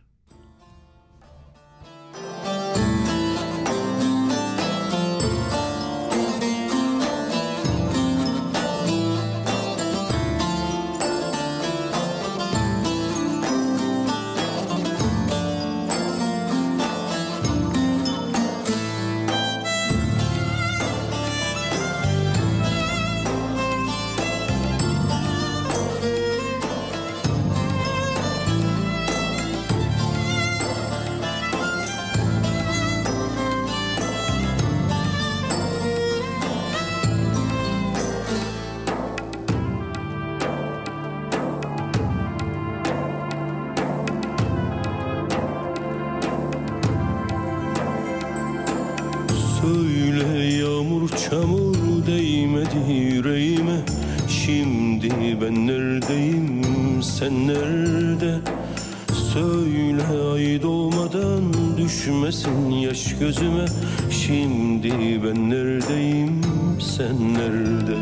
gözüme 63.20 63.66
Şimdi 64.12 65.24
ben 65.24 65.50
neredeyim? 65.50 66.42
Sen 66.82 67.34
nerede? 67.34 67.98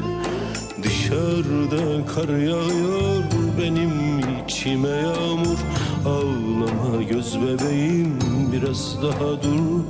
Dışarıda 0.83 2.05
kar 2.05 2.29
yağıyor 2.29 3.24
benim 3.62 4.19
içime 4.45 4.89
yağmur. 4.89 5.57
Ağlama 6.05 7.03
göz 7.09 7.38
bebeğim 7.41 8.19
biraz 8.51 8.97
daha 9.01 9.43
dur. 9.43 9.83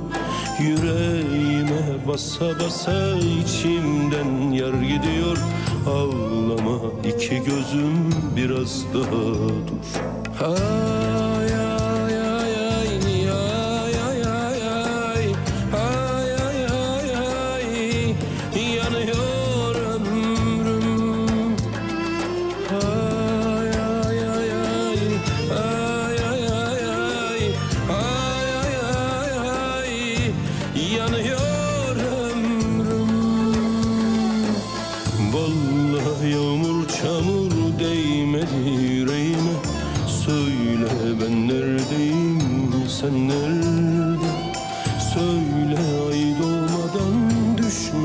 Yüreğime 0.60 2.06
basa 2.08 2.60
basa 2.60 3.16
içimden 3.16 4.50
yer 4.52 4.74
gidiyor. 4.74 5.38
Ağlama 5.86 6.78
iki 7.08 7.36
gözüm 7.36 8.10
biraz 8.36 8.84
daha 8.94 9.34
dur. 9.68 10.00
Ha. 10.38 10.87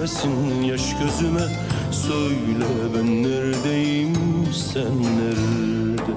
Düşmesin 0.03 0.62
yaş 0.63 0.81
gözüme. 1.00 1.39
Söyle 1.91 2.65
ben 2.95 3.24
neredeyim 3.24 4.13
sen 4.53 5.01
nerede? 5.19 6.13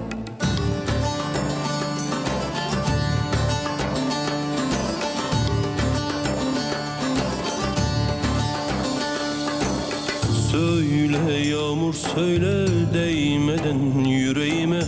Söyle 10.52 11.48
yağmur 11.48 11.94
söyle 11.94 12.66
değmeden 12.94 14.04
yüreğime. 14.04 14.82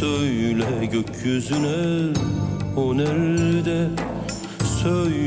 Söyle 0.00 0.86
gökyüzüne 0.92 2.12
o 2.76 2.96
nerede? 2.96 3.88
Söyle 4.82 5.23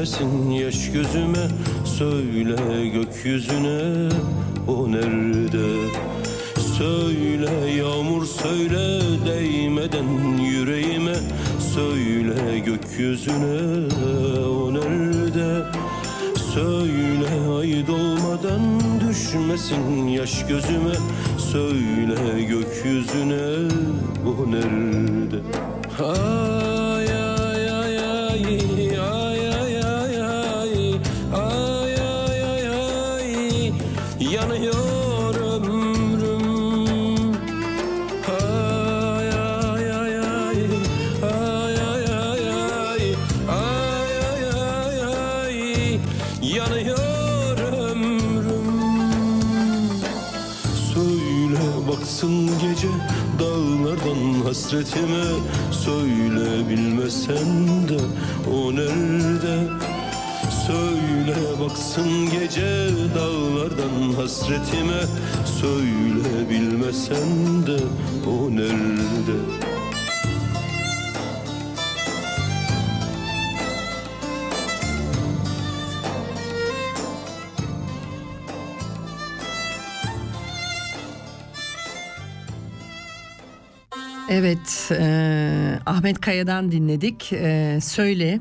düşmesin 0.00 0.50
yaş 0.50 0.92
gözüme 0.92 1.48
Söyle 1.84 2.88
gökyüzüne 2.88 4.08
o 4.68 4.92
nerede? 4.92 5.92
Söyle 6.78 7.50
yağmur 7.78 8.26
söyle 8.26 9.00
değmeden 9.26 10.38
yüreğime 10.42 11.14
Söyle 11.74 12.58
gökyüzüne 12.58 13.88
o 14.48 14.74
nerede? 14.74 15.62
Söyle 16.54 17.58
ay 17.58 17.86
doğmadan 17.86 18.80
düşmesin 19.08 20.06
yaş 20.06 20.46
gözüme 20.46 20.94
Söyle 21.38 22.42
gökyüzüne 22.42 23.68
o 24.26 24.50
nerede? 24.50 25.40
Ay 25.98 26.59
hasretime 54.70 55.24
Söyle 55.72 56.68
bilmesen 56.68 57.88
de 57.88 57.98
o 58.50 58.74
nerede? 58.74 59.68
Söyle 60.66 61.36
baksın 61.60 62.30
gece 62.30 62.88
dağlardan 63.14 64.12
hasretime 64.16 65.02
Söyle 65.60 66.50
bilmesen 66.50 67.66
de 67.66 67.78
o 68.30 68.50
nerede 68.50 69.69
Evet, 84.30 84.90
e, 85.00 85.78
Ahmet 85.86 86.20
Kaya'dan 86.20 86.72
dinledik. 86.72 87.32
E, 87.32 87.78
Söyle, 87.82 88.40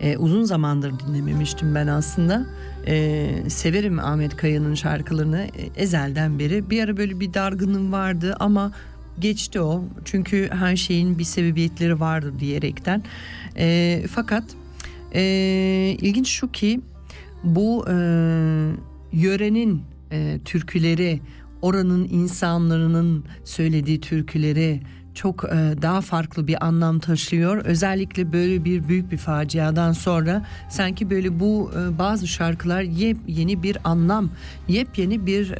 E, 0.00 0.16
uzun 0.16 0.42
zamandır 0.42 0.92
dinlememiştim 1.00 1.74
ben 1.74 1.86
aslında. 1.86 2.46
E, 2.86 3.26
severim 3.48 3.98
Ahmet 3.98 4.36
Kaya'nın 4.36 4.74
şarkılarını 4.74 5.40
e, 5.40 5.82
ezelden 5.82 6.38
beri. 6.38 6.70
Bir 6.70 6.82
ara 6.84 6.96
böyle 6.96 7.20
bir 7.20 7.34
dargınlığım 7.34 7.92
vardı 7.92 8.36
ama 8.40 8.72
geçti 9.18 9.60
o. 9.60 9.84
Çünkü 10.04 10.50
her 10.52 10.76
şeyin 10.76 11.18
bir 11.18 11.24
sebebiyetleri 11.24 12.00
vardır 12.00 12.38
diyerekten. 12.40 13.02
E, 13.56 14.04
fakat 14.10 14.44
e, 15.14 15.22
ilginç 16.00 16.28
şu 16.28 16.52
ki 16.52 16.80
bu 17.44 17.84
e, 17.88 17.94
yörenin 19.12 19.82
e, 20.12 20.38
türküleri, 20.44 21.20
oranın 21.62 22.08
insanların 22.08 23.24
söylediği 23.44 24.00
türküleri 24.00 24.80
çok 25.14 25.44
e, 25.44 25.82
daha 25.82 26.00
farklı 26.00 26.46
bir 26.46 26.66
anlam 26.66 26.98
taşıyor. 26.98 27.64
Özellikle 27.64 28.32
böyle 28.32 28.64
bir 28.64 28.88
büyük 28.88 29.12
bir 29.12 29.16
faciadan 29.16 29.92
sonra 29.92 30.46
sanki 30.70 31.10
böyle 31.10 31.40
bu 31.40 31.70
e, 31.78 31.98
bazı 31.98 32.28
şarkılar 32.28 32.82
yepyeni 32.82 33.62
bir 33.62 33.78
anlam, 33.84 34.30
yepyeni 34.68 35.26
bir 35.26 35.50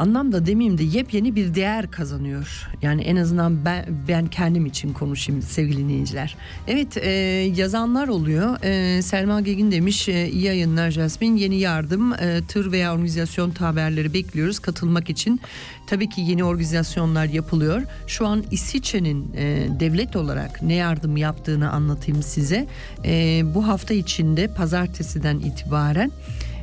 e, 0.00 0.10
anlam 0.10 0.32
da 0.32 0.46
demeyeyim 0.46 0.78
de 0.78 0.84
yepyeni 0.84 1.36
bir 1.36 1.54
değer 1.54 1.90
kazanıyor. 1.90 2.68
Yani 2.82 3.02
en 3.02 3.16
azından 3.16 3.64
ben, 3.64 3.84
ben 4.08 4.26
kendim 4.26 4.66
için 4.66 4.92
konuşayım 4.92 5.42
sevgili 5.42 5.78
dinleyiciler. 5.78 6.36
Evet 6.68 6.96
e, 6.96 7.10
yazanlar 7.56 8.08
oluyor. 8.08 8.64
E, 8.64 9.02
Selma 9.02 9.40
Gegin 9.40 9.72
demiş 9.72 10.08
e, 10.08 10.28
iyi 10.28 10.42
yayınlar 10.42 10.90
Jasmin. 10.90 11.36
Yeni 11.36 11.58
yardım, 11.58 12.12
e, 12.12 12.40
tır 12.48 12.72
veya 12.72 12.94
organizasyon 12.94 13.50
haberleri 13.50 14.14
bekliyoruz 14.14 14.58
katılmak 14.58 15.10
için. 15.10 15.40
Tabii 15.86 16.08
ki 16.08 16.20
yeni 16.20 16.44
organizasyonlar 16.44 17.24
yapılıyor. 17.24 17.82
Şu 18.06 18.26
an 18.26 18.44
İsviçre'nin 18.50 19.32
e, 19.36 19.68
devlet 19.80 20.16
olarak 20.16 20.62
ne 20.62 20.74
yardım 20.74 21.16
yaptığını 21.16 21.70
anlatayım 21.70 22.22
size. 22.22 22.66
E, 23.04 23.42
bu 23.54 23.68
hafta 23.68 23.94
içinde 23.94 24.48
pazartesiden 24.48 25.38
itibaren 25.38 26.10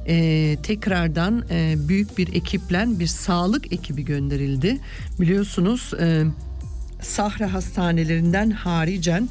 e, 0.08 0.58
tekrardan 0.64 1.44
e, 1.50 1.76
büyük 1.88 2.18
bir 2.18 2.36
ekiple 2.36 2.86
bir 3.00 3.08
sağlık 3.08 3.74
ekibi 3.74 4.06
gönderildi. 4.06 4.80
Biliyorsunuz 5.20 5.94
e, 6.00 6.24
Sahra 7.02 7.54
hastanelerinden 7.54 8.50
haricen 8.50 9.30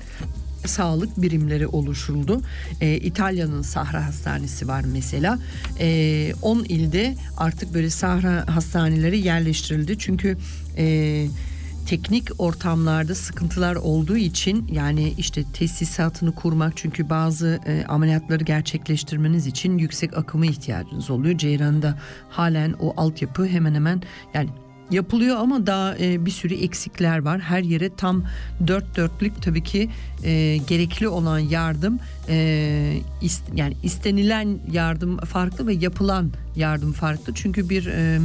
sağlık 0.66 1.22
birimleri 1.22 1.66
oluşturuldu. 1.66 2.42
E, 2.80 2.96
İtalya'nın 2.96 3.62
Sahra 3.62 4.06
Hastanesi 4.06 4.68
var 4.68 4.84
mesela. 4.92 5.34
10 5.34 5.38
e, 5.78 6.66
ilde 6.68 7.14
artık 7.36 7.74
böyle 7.74 7.90
Sahra 7.90 8.44
hastaneleri 8.54 9.18
yerleştirildi. 9.18 9.98
Çünkü 9.98 10.36
e, 10.76 11.26
teknik 11.86 12.28
ortamlarda 12.38 13.14
sıkıntılar 13.14 13.74
olduğu 13.74 14.16
için 14.16 14.68
yani 14.72 15.14
işte 15.18 15.44
tesisatını 15.52 16.34
kurmak 16.34 16.76
çünkü 16.76 17.10
bazı 17.10 17.60
e, 17.66 17.84
ameliyatları 17.88 18.44
gerçekleştirmeniz 18.44 19.46
için 19.46 19.78
yüksek 19.78 20.16
akıma 20.16 20.46
ihtiyacınız 20.46 21.10
oluyor. 21.10 21.38
Ceyran'da 21.38 21.98
halen 22.30 22.74
o 22.80 22.94
altyapı 22.96 23.46
hemen 23.46 23.74
hemen 23.74 24.02
yani 24.34 24.50
yapılıyor 24.90 25.36
ama 25.36 25.66
daha 25.66 25.98
e, 25.98 26.26
bir 26.26 26.30
sürü 26.30 26.54
eksikler 26.54 27.18
var. 27.18 27.40
Her 27.40 27.62
yere 27.62 27.94
tam 27.94 28.24
dört 28.66 28.96
dörtlük 28.96 29.42
tabii 29.42 29.62
ki 29.62 29.90
e, 30.24 30.56
gerekli 30.56 31.08
olan 31.08 31.38
yardım 31.38 31.98
e, 32.28 32.98
ist, 33.22 33.42
yani 33.54 33.76
istenilen 33.82 34.58
yardım 34.72 35.18
farklı 35.18 35.66
ve 35.66 35.74
yapılan 35.74 36.30
yardım 36.56 36.92
farklı. 36.92 37.34
Çünkü 37.34 37.68
bir 37.68 37.86
e, 37.86 38.18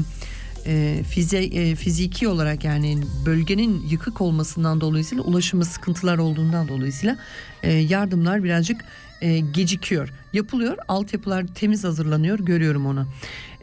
e, 0.66 1.04
fize, 1.10 1.44
e, 1.44 1.76
fiziki 1.76 2.28
olarak 2.28 2.64
yani 2.64 2.98
bölgenin 3.26 3.84
yıkık 3.90 4.22
olmasından 4.22 4.82
dolayısıyla 4.82 5.24
ulaşımı 5.24 5.66
sıkıntılar 5.66 6.18
olduğundan 6.18 6.68
dolayısıyla 6.68 7.18
e, 7.64 7.72
yardımlar 7.72 8.44
birazcık 8.44 8.86
e, 9.22 9.40
gecikiyor. 9.40 10.10
Yapılıyor, 10.34 10.78
altyapılar 10.88 11.48
temiz 11.48 11.84
hazırlanıyor, 11.84 12.40
görüyorum 12.40 12.86
onu. 12.86 13.08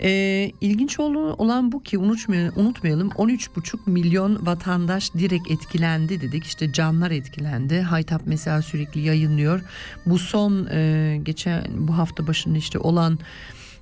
E, 0.02 0.10
ilginç 0.60 1.00
olan 1.00 1.72
bu 1.72 1.82
ki 1.82 1.98
unutmayalım, 1.98 2.52
unutmayalım 2.56 3.08
13,5 3.08 3.78
milyon 3.86 4.46
vatandaş 4.46 5.14
direkt 5.14 5.50
etkilendi 5.50 6.20
dedik. 6.20 6.44
İşte 6.44 6.72
canlar 6.72 7.10
etkilendi. 7.10 7.80
Haytap 7.80 8.22
mesela 8.26 8.62
sürekli 8.62 9.00
yayınlıyor. 9.00 9.60
Bu 10.06 10.18
son 10.18 10.66
e, 10.66 11.20
geçen 11.22 11.64
bu 11.74 11.98
hafta 11.98 12.26
başında 12.26 12.58
işte 12.58 12.78
olan 12.78 13.18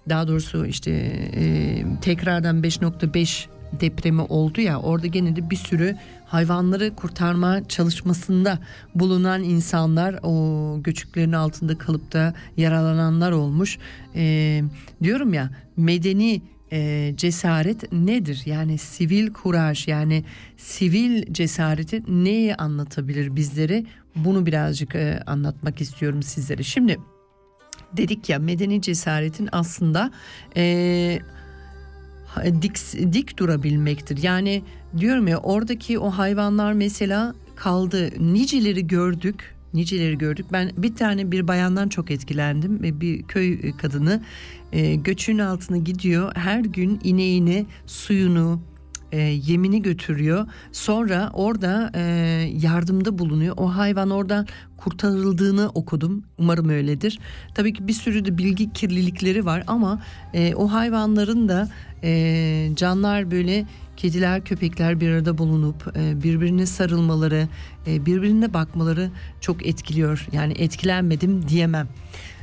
daha 0.09 0.29
doğrusu 0.29 0.67
işte 0.67 0.91
e, 1.37 1.85
tekrardan 2.01 2.63
5.5 2.63 3.47
depremi 3.81 4.23
oldu 4.23 4.61
ya 4.61 4.81
orada 4.81 5.07
gene 5.07 5.37
de 5.37 5.51
bir 5.51 5.57
sürü 5.57 5.97
hayvanları 6.27 6.95
kurtarma 6.95 7.69
çalışmasında 7.69 8.59
bulunan 8.95 9.43
insanlar 9.43 10.19
o 10.23 10.77
göçüklerin 10.83 11.33
altında 11.33 11.79
kalıp 11.79 12.13
da 12.13 12.35
yaralananlar 12.57 13.33
olmuş. 13.33 13.79
E, 14.15 14.63
diyorum 15.03 15.35
ya 15.35 15.51
medeni 15.77 16.43
e, 16.73 17.13
cesaret 17.17 17.93
nedir? 17.93 18.43
Yani 18.47 18.79
sivil 18.79 19.33
kuraj 19.33 19.89
yani 19.89 20.25
sivil 20.57 21.33
cesareti 21.33 22.03
neyi 22.25 22.55
anlatabilir 22.55 23.37
bizlere? 23.37 23.85
Bunu 24.17 24.47
birazcık 24.47 24.95
e, 24.95 25.23
anlatmak 25.27 25.81
istiyorum 25.81 26.23
sizlere. 26.23 26.63
Şimdi 26.63 26.97
dedik 27.93 28.29
ya 28.29 28.39
medeni 28.39 28.83
cesaretin 28.83 29.49
aslında 29.53 30.11
e, 30.57 31.19
dik, 32.63 32.79
dik 33.13 33.39
durabilmektir. 33.39 34.23
Yani 34.23 34.63
diyorum 34.99 35.29
ya 35.29 35.39
oradaki 35.39 35.99
o 35.99 36.11
hayvanlar 36.11 36.73
mesela 36.73 37.35
kaldı 37.57 38.11
niceleri 38.19 38.87
gördük 38.87 39.57
niceleri 39.77 40.19
gördük. 40.19 40.47
Ben 40.53 40.71
bir 40.77 40.95
tane 40.95 41.33
bir 41.33 41.49
bayandan 41.49 41.89
çok 41.89 42.11
etkilendim 42.11 42.83
ve 42.83 43.01
bir 43.01 43.23
köy 43.23 43.73
kadını 43.77 44.23
e, 44.73 44.95
göçün 44.95 45.39
altına 45.39 45.77
gidiyor. 45.77 46.33
Her 46.37 46.61
gün 46.61 47.01
ineğini, 47.05 47.67
suyunu, 47.87 48.61
e, 49.13 49.19
yemini 49.21 49.83
götürüyor. 49.83 50.47
Sonra 50.73 51.31
orada 51.33 51.91
e, 51.95 52.01
yardımda 52.63 53.19
bulunuyor. 53.19 53.55
O 53.59 53.77
hayvan 53.77 54.11
oradan 54.11 54.47
kurtarıldığını 54.77 55.71
okudum. 55.75 56.25
Umarım 56.39 56.69
öyledir. 56.69 57.19
Tabii 57.55 57.73
ki 57.73 57.89
bir 57.89 57.93
sürü 57.93 58.25
de 58.25 58.39
bilgi 58.39 58.73
kirlilikleri 58.73 59.45
var 59.45 59.65
ama 59.67 60.03
e, 60.35 60.55
o 60.55 60.73
hayvanların 60.73 61.49
da 61.49 61.69
e, 62.03 62.71
canlar 62.77 63.31
böyle 63.31 63.67
kediler 63.97 64.45
köpekler 64.45 65.01
bir 65.01 65.11
arada 65.11 65.39
bulunup 65.39 65.97
e, 65.97 66.23
birbirine 66.23 66.67
sarılmaları, 66.67 67.49
e, 67.87 68.07
birbirine 68.07 68.55
bakmaları 68.55 69.11
çok 69.41 69.67
etkiliyor. 69.67 70.27
Yani 70.33 70.53
etkilenmedim 70.53 71.49
diyemem. 71.49 71.89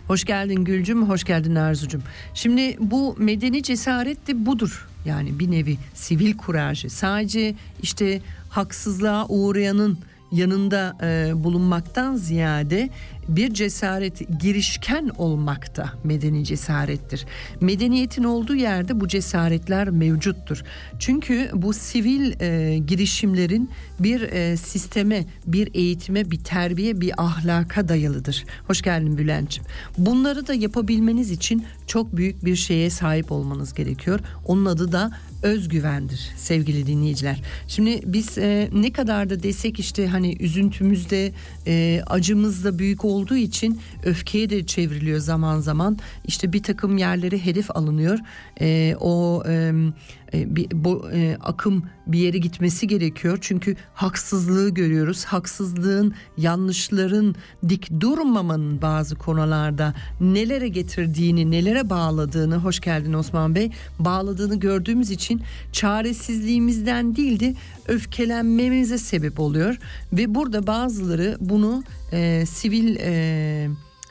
Hoş 0.08 0.24
geldin 0.24 0.64
Gülcüm, 0.64 1.10
hoş 1.10 1.24
geldin 1.24 1.56
Arzucum. 1.56 2.04
Şimdi 2.34 2.78
bu 2.80 3.16
medeni 3.18 3.64
cesaret 3.64 4.28
de 4.28 4.46
budur. 4.46 4.88
Yani 5.06 5.40
bir 5.40 5.52
nevi 5.52 5.78
sivil 5.94 6.38
kurajı. 6.38 6.90
Sadece 6.90 7.56
işte 7.82 8.22
haksızlığa 8.50 9.28
uğrayanın 9.28 9.98
yanında 10.32 10.98
e, 11.02 11.44
bulunmaktan 11.44 12.16
ziyade 12.16 12.90
bir 13.28 13.54
cesaret 13.54 14.40
girişken 14.40 15.10
olmakta 15.18 15.94
medeni 16.04 16.46
cesarettir. 16.46 17.26
Medeniyetin 17.62 18.24
olduğu 18.24 18.56
yerde 18.56 19.00
bu 19.00 19.08
cesaretler 19.08 19.90
mevcuttur. 19.90 20.64
Çünkü 21.00 21.50
bu 21.54 21.74
sivil 21.74 22.42
e, 22.42 22.78
girişimlerin 22.78 23.70
bir 24.00 24.22
e, 24.22 24.58
sisteme, 24.58 25.26
bir 25.46 25.70
eğitime, 25.74 26.32
bir 26.32 26.44
terbiye, 26.44 27.02
bir 27.02 27.12
ahlaka 27.18 27.88
dayalıdır. 27.88 28.46
Hoş 28.68 28.82
geldin 28.82 29.18
Bülent'ciğim. 29.18 29.70
Bunları 29.98 30.48
da 30.48 30.54
yapabilmeniz 30.54 31.32
için 31.32 31.66
çok 31.88 32.18
büyük 32.18 32.46
bir 32.46 32.56
şeye 32.56 32.90
sahip 32.90 33.32
olmanız 33.32 33.74
gerekiyor. 33.74 34.20
Onun 34.46 34.66
adı 34.66 34.92
da 34.92 35.12
özgüvendir 35.44 36.32
sevgili 36.38 36.88
dinleyiciler. 36.88 37.42
Şimdi 37.68 38.02
biz 38.06 38.38
e, 38.38 38.70
ne 38.74 38.92
kadar 38.94 39.30
da 39.30 39.44
desek 39.44 39.80
işte 39.80 40.08
hani 40.08 40.38
üzüntümüzde 40.40 41.32
e, 41.68 42.02
acımız 42.08 42.66
da 42.66 42.80
büyük 42.80 43.06
olduğu 43.06 43.36
için 43.36 43.80
öfkeye 44.04 44.50
de 44.50 44.66
çevriliyor 44.66 45.20
zaman 45.20 45.60
zaman. 45.60 45.98
İşte 46.26 46.54
bir 46.54 46.64
takım 46.64 46.98
yerleri 46.98 47.46
hedef 47.46 47.78
alınıyor. 47.78 48.20
E, 48.62 48.96
o 49.00 49.44
e, 49.48 49.74
bir 50.34 50.68
bu 50.74 51.12
e, 51.14 51.38
akım 51.42 51.84
bir 52.08 52.20
yere 52.20 52.38
gitmesi 52.38 52.88
gerekiyor. 52.88 53.38
Çünkü 53.42 53.76
haksızlığı 53.94 54.70
görüyoruz. 54.70 55.26
Haksızlığın, 55.26 56.14
yanlışların 56.38 57.36
dik 57.70 58.00
durmamanın 58.00 58.82
bazı 58.82 59.16
konularda 59.16 59.94
nelere 60.22 60.68
getirdiğini, 60.68 61.52
nelere 61.52 61.90
bağladığını 61.90 62.56
hoş 62.56 62.80
geldin 62.80 63.14
Osman 63.14 63.56
Bey. 63.56 63.72
Bağladığını 64.00 64.60
gördüğümüz 64.60 65.12
için 65.12 65.42
çaresizliğimizden 65.72 67.16
değil 67.16 67.40
de 67.40 67.56
öfkelenmemize 67.88 68.98
sebep 68.98 69.40
oluyor 69.40 69.78
ve 70.14 70.36
burada 70.36 70.68
bazıları 70.68 71.38
bunu 71.40 71.84
e, 72.12 72.46
sivil 72.46 72.96
e, 73.00 73.70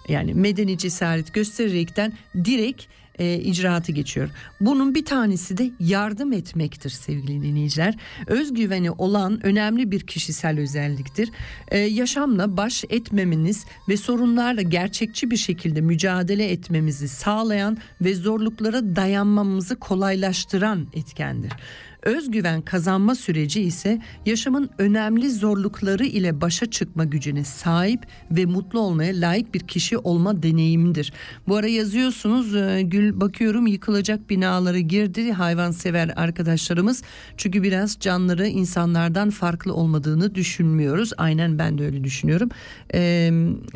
yani 0.08 0.34
medeni 0.34 0.78
cesaret 0.78 1.34
göstererekten 1.34 2.12
direkt 2.44 2.84
e, 3.18 3.38
icraatı 3.38 3.92
geçiyor. 3.92 4.30
Bunun 4.60 4.94
bir 4.94 5.04
tanesi 5.04 5.56
de 5.56 5.70
yardım 5.80 6.32
etmektir 6.32 6.90
sevgili 6.90 7.42
dinleyiciler. 7.42 7.94
Özgüveni 8.26 8.90
olan 8.90 9.46
önemli 9.46 9.90
bir 9.90 10.00
kişisel 10.00 10.60
özelliktir. 10.60 11.30
E, 11.68 11.78
yaşamla 11.78 12.56
baş 12.56 12.84
etmemeniz 12.90 13.64
ve 13.88 13.96
sorunlarla 13.96 14.62
gerçekçi 14.62 15.30
bir 15.30 15.36
şekilde 15.36 15.80
mücadele 15.80 16.50
etmemizi 16.50 17.08
sağlayan 17.08 17.78
ve 18.00 18.14
zorluklara 18.14 18.96
dayanmamızı 18.96 19.76
kolaylaştıran 19.76 20.86
etkendir. 20.92 21.52
Özgüven 22.02 22.62
kazanma 22.62 23.14
süreci 23.14 23.62
ise 23.62 23.98
yaşamın 24.26 24.70
önemli 24.78 25.30
zorlukları 25.30 26.04
ile 26.04 26.40
başa 26.40 26.70
çıkma 26.70 27.04
gücüne 27.04 27.44
sahip 27.44 28.06
ve 28.30 28.46
mutlu 28.46 28.80
olmaya 28.80 29.12
layık 29.12 29.54
bir 29.54 29.60
kişi 29.60 29.98
olma 29.98 30.42
deneyimidir. 30.42 31.12
Bu 31.48 31.56
ara 31.56 31.66
yazıyorsunuz 31.66 32.54
e, 32.54 32.82
Gül 32.82 33.20
bakıyorum 33.20 33.66
yıkılacak 33.66 34.30
binalara 34.30 34.78
girdi 34.78 35.32
hayvansever 35.32 36.12
arkadaşlarımız. 36.16 37.02
Çünkü 37.36 37.62
biraz 37.62 37.96
canları 38.00 38.46
insanlardan 38.46 39.30
farklı 39.30 39.74
olmadığını 39.74 40.34
düşünmüyoruz. 40.34 41.12
Aynen 41.18 41.58
ben 41.58 41.78
de 41.78 41.84
öyle 41.84 42.04
düşünüyorum. 42.04 42.48
Ee, 42.94 43.30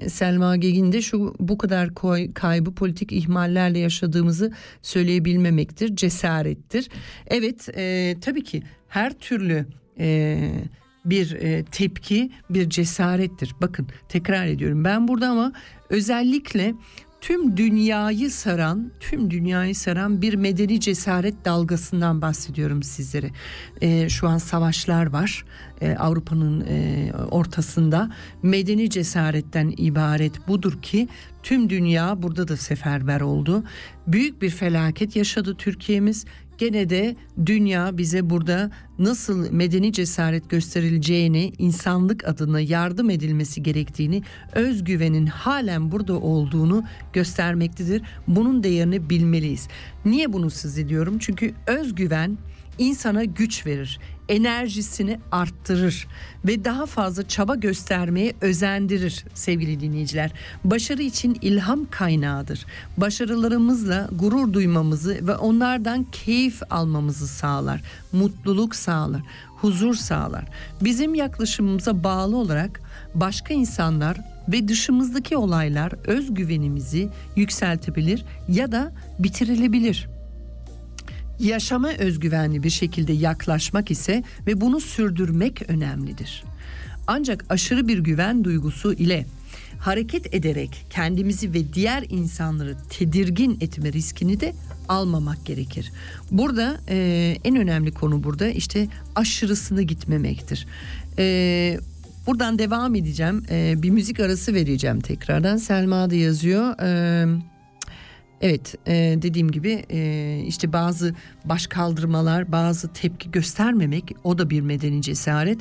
Selma 0.09 0.57
Gegin 0.57 0.93
de 0.93 1.03
şu 1.03 1.35
bu 1.41 1.59
kadar 1.59 1.95
koy, 1.95 2.33
kaybı 2.33 2.75
politik 2.75 3.13
ihmallerle 3.13 3.79
yaşadığımızı 3.79 4.53
söyleyebilmemektir. 4.83 5.97
Cesarettir. 5.97 6.89
Evet 7.27 7.69
e, 7.77 8.16
tabii 8.21 8.45
ki 8.45 8.63
her 8.89 9.13
türlü 9.13 9.67
e, 9.99 10.39
bir 11.05 11.33
e, 11.33 11.65
tepki 11.65 12.31
bir 12.51 12.71
cesarettir. 12.71 13.55
Bakın 13.61 13.87
tekrar 14.09 14.47
ediyorum 14.47 14.85
ben 14.85 15.09
burada 15.09 15.29
ama 15.29 15.53
özellikle 15.91 16.75
tüm 17.21 17.57
dünyayı 17.57 18.31
saran, 18.31 18.91
tüm 19.01 19.31
dünyayı 19.31 19.75
saran 19.75 20.23
bir 20.23 20.35
medeni 20.35 20.81
cesaret 20.81 21.45
dalgasından 21.45 22.23
bahsediyorum 22.23 22.83
sizlere. 22.83 23.31
E, 23.81 24.09
şu 24.09 24.29
an 24.29 24.39
savaşlar 24.39 25.07
var 25.07 25.45
e, 25.81 25.97
Avrupa'nın 25.97 26.61
e, 26.69 27.11
ortasında. 27.31 28.11
Medeni 28.43 28.91
cesaretten 28.91 29.75
ibaret 29.77 30.49
budur 30.49 30.83
ki 30.83 31.09
tüm 31.43 31.71
dünya 31.71 32.23
burada 32.23 32.49
da 32.49 32.57
seferber 32.57 33.21
oldu. 33.21 33.65
Büyük 34.07 34.43
bir 34.43 34.51
felaket 34.51 35.17
yaşadı 35.17 35.55
Türkiye'miz 35.59 36.25
gene 36.59 36.91
de 36.91 37.17
dünya 37.47 37.99
bize 37.99 38.31
burada 38.31 38.71
nasıl 38.99 39.51
medeni 39.53 39.93
cesaret 39.93 40.51
gösterileceğini, 40.51 41.53
insanlık 41.59 42.29
adına 42.29 42.61
yardım 42.61 43.11
edilmesi 43.11 43.63
gerektiğini, 43.63 44.23
özgüvenin 44.53 45.27
halen 45.27 45.93
burada 45.93 46.15
olduğunu 46.15 46.85
göstermektedir. 47.13 48.03
Bunun 48.29 48.63
değerini 48.63 49.11
bilmeliyiz. 49.11 49.69
Niye 50.05 50.33
bunu 50.33 50.51
siz 50.51 50.79
ediyorum? 50.79 51.19
Çünkü 51.19 51.55
özgüven 51.67 52.39
insana 52.79 53.25
güç 53.25 53.67
verir, 53.67 54.01
enerjisini 54.29 55.19
arttırır 55.33 56.07
ve 56.45 56.65
daha 56.65 56.87
fazla 56.87 57.29
çaba 57.29 57.55
göstermeye 57.55 58.35
özendirir 58.41 59.25
sevgili 59.35 59.81
dinleyiciler. 59.81 60.31
Başarı 60.65 61.03
için 61.03 61.39
ilham 61.43 61.87
kaynağıdır. 61.91 62.67
Başarılarımızla 62.97 64.09
gurur 64.13 64.53
duymamızı 64.53 65.27
ve 65.27 65.37
onlardan 65.37 66.07
keyif 66.13 66.63
almamızı 66.71 67.29
sağlar, 67.29 67.83
mutluluk 68.13 68.75
sağlar, 68.75 69.23
huzur 69.57 69.95
sağlar. 69.95 70.45
Bizim 70.81 71.15
yaklaşımımıza 71.15 72.05
bağlı 72.05 72.37
olarak 72.37 72.81
başka 73.15 73.55
insanlar 73.55 74.21
ve 74.49 74.69
dışımızdaki 74.69 75.37
olaylar 75.37 75.93
özgüvenimizi 76.07 77.09
yükseltebilir 77.37 78.25
ya 78.49 78.73
da 78.73 78.93
bitirilebilir. 79.19 80.16
Yaşama 81.41 81.89
özgüvenli 81.89 82.63
bir 82.63 82.71
şekilde 82.71 83.13
yaklaşmak 83.13 83.91
ise 83.91 84.25
ve 84.47 84.61
bunu 84.61 84.81
sürdürmek 84.81 85.71
önemlidir. 85.71 86.45
Ancak 87.07 87.45
aşırı 87.49 87.89
bir 87.89 87.99
güven 87.99 88.45
duygusu 88.45 88.93
ile 88.93 89.27
hareket 89.79 90.35
ederek 90.35 90.87
kendimizi 90.91 91.55
ve 91.55 91.73
diğer 91.73 92.05
insanları 92.09 92.77
tedirgin 92.91 93.59
etme 93.61 93.93
riskini 93.93 94.41
de 94.41 94.53
almamak 94.89 95.47
gerekir. 95.47 95.93
Burada 96.31 96.81
e, 96.89 97.37
en 97.45 97.57
önemli 97.57 97.93
konu 97.93 98.25
burada 98.25 98.49
işte 98.49 98.89
aşırısını 99.15 99.83
gitmemektir. 99.83 100.67
E, 101.19 101.79
buradan 102.27 102.59
devam 102.59 102.95
edeceğim. 102.95 103.43
E, 103.51 103.75
bir 103.83 103.91
müzik 103.91 104.21
arası 104.21 104.55
vereceğim 104.55 105.01
tekrardan. 105.01 105.57
Selma 105.57 106.11
da 106.11 106.15
yazıyor. 106.15 106.75
Eee 106.83 107.56
Evet 108.41 108.75
e, 108.87 108.93
dediğim 109.23 109.51
gibi 109.51 109.85
e, 109.91 110.43
işte 110.47 110.73
bazı 110.73 111.15
baş 111.45 111.67
kaldırmalar 111.67 112.53
bazı 112.53 112.93
tepki 112.93 113.31
göstermemek 113.31 114.17
o 114.25 114.39
da 114.39 114.51
bir 114.51 114.61
medeni 114.61 115.03
cesaret. 115.03 115.59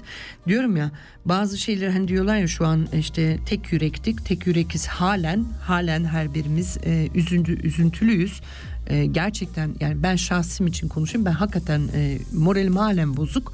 Diyorum 0.47 0.75
ya 0.75 0.91
bazı 1.25 1.57
şeyler 1.57 1.89
hani 1.89 2.07
diyorlar 2.07 2.37
ya 2.37 2.47
şu 2.47 2.65
an 2.65 2.87
işte 2.99 3.39
tek 3.45 3.71
yürektik 3.71 4.25
tek 4.25 4.47
yürekiz 4.47 4.87
halen 4.87 5.45
halen 5.61 6.05
her 6.05 6.33
birimiz 6.33 6.77
e, 6.85 7.09
üzüntü, 7.15 7.67
üzüntülüyüz. 7.67 8.41
E, 8.87 9.05
gerçekten 9.05 9.75
yani 9.79 10.03
ben 10.03 10.15
şahsım 10.15 10.67
için 10.67 10.87
konuşayım 10.87 11.25
ben 11.25 11.31
hakikaten 11.31 11.81
e, 11.95 12.17
moralim 12.33 12.75
halen 12.75 13.17
bozuk. 13.17 13.53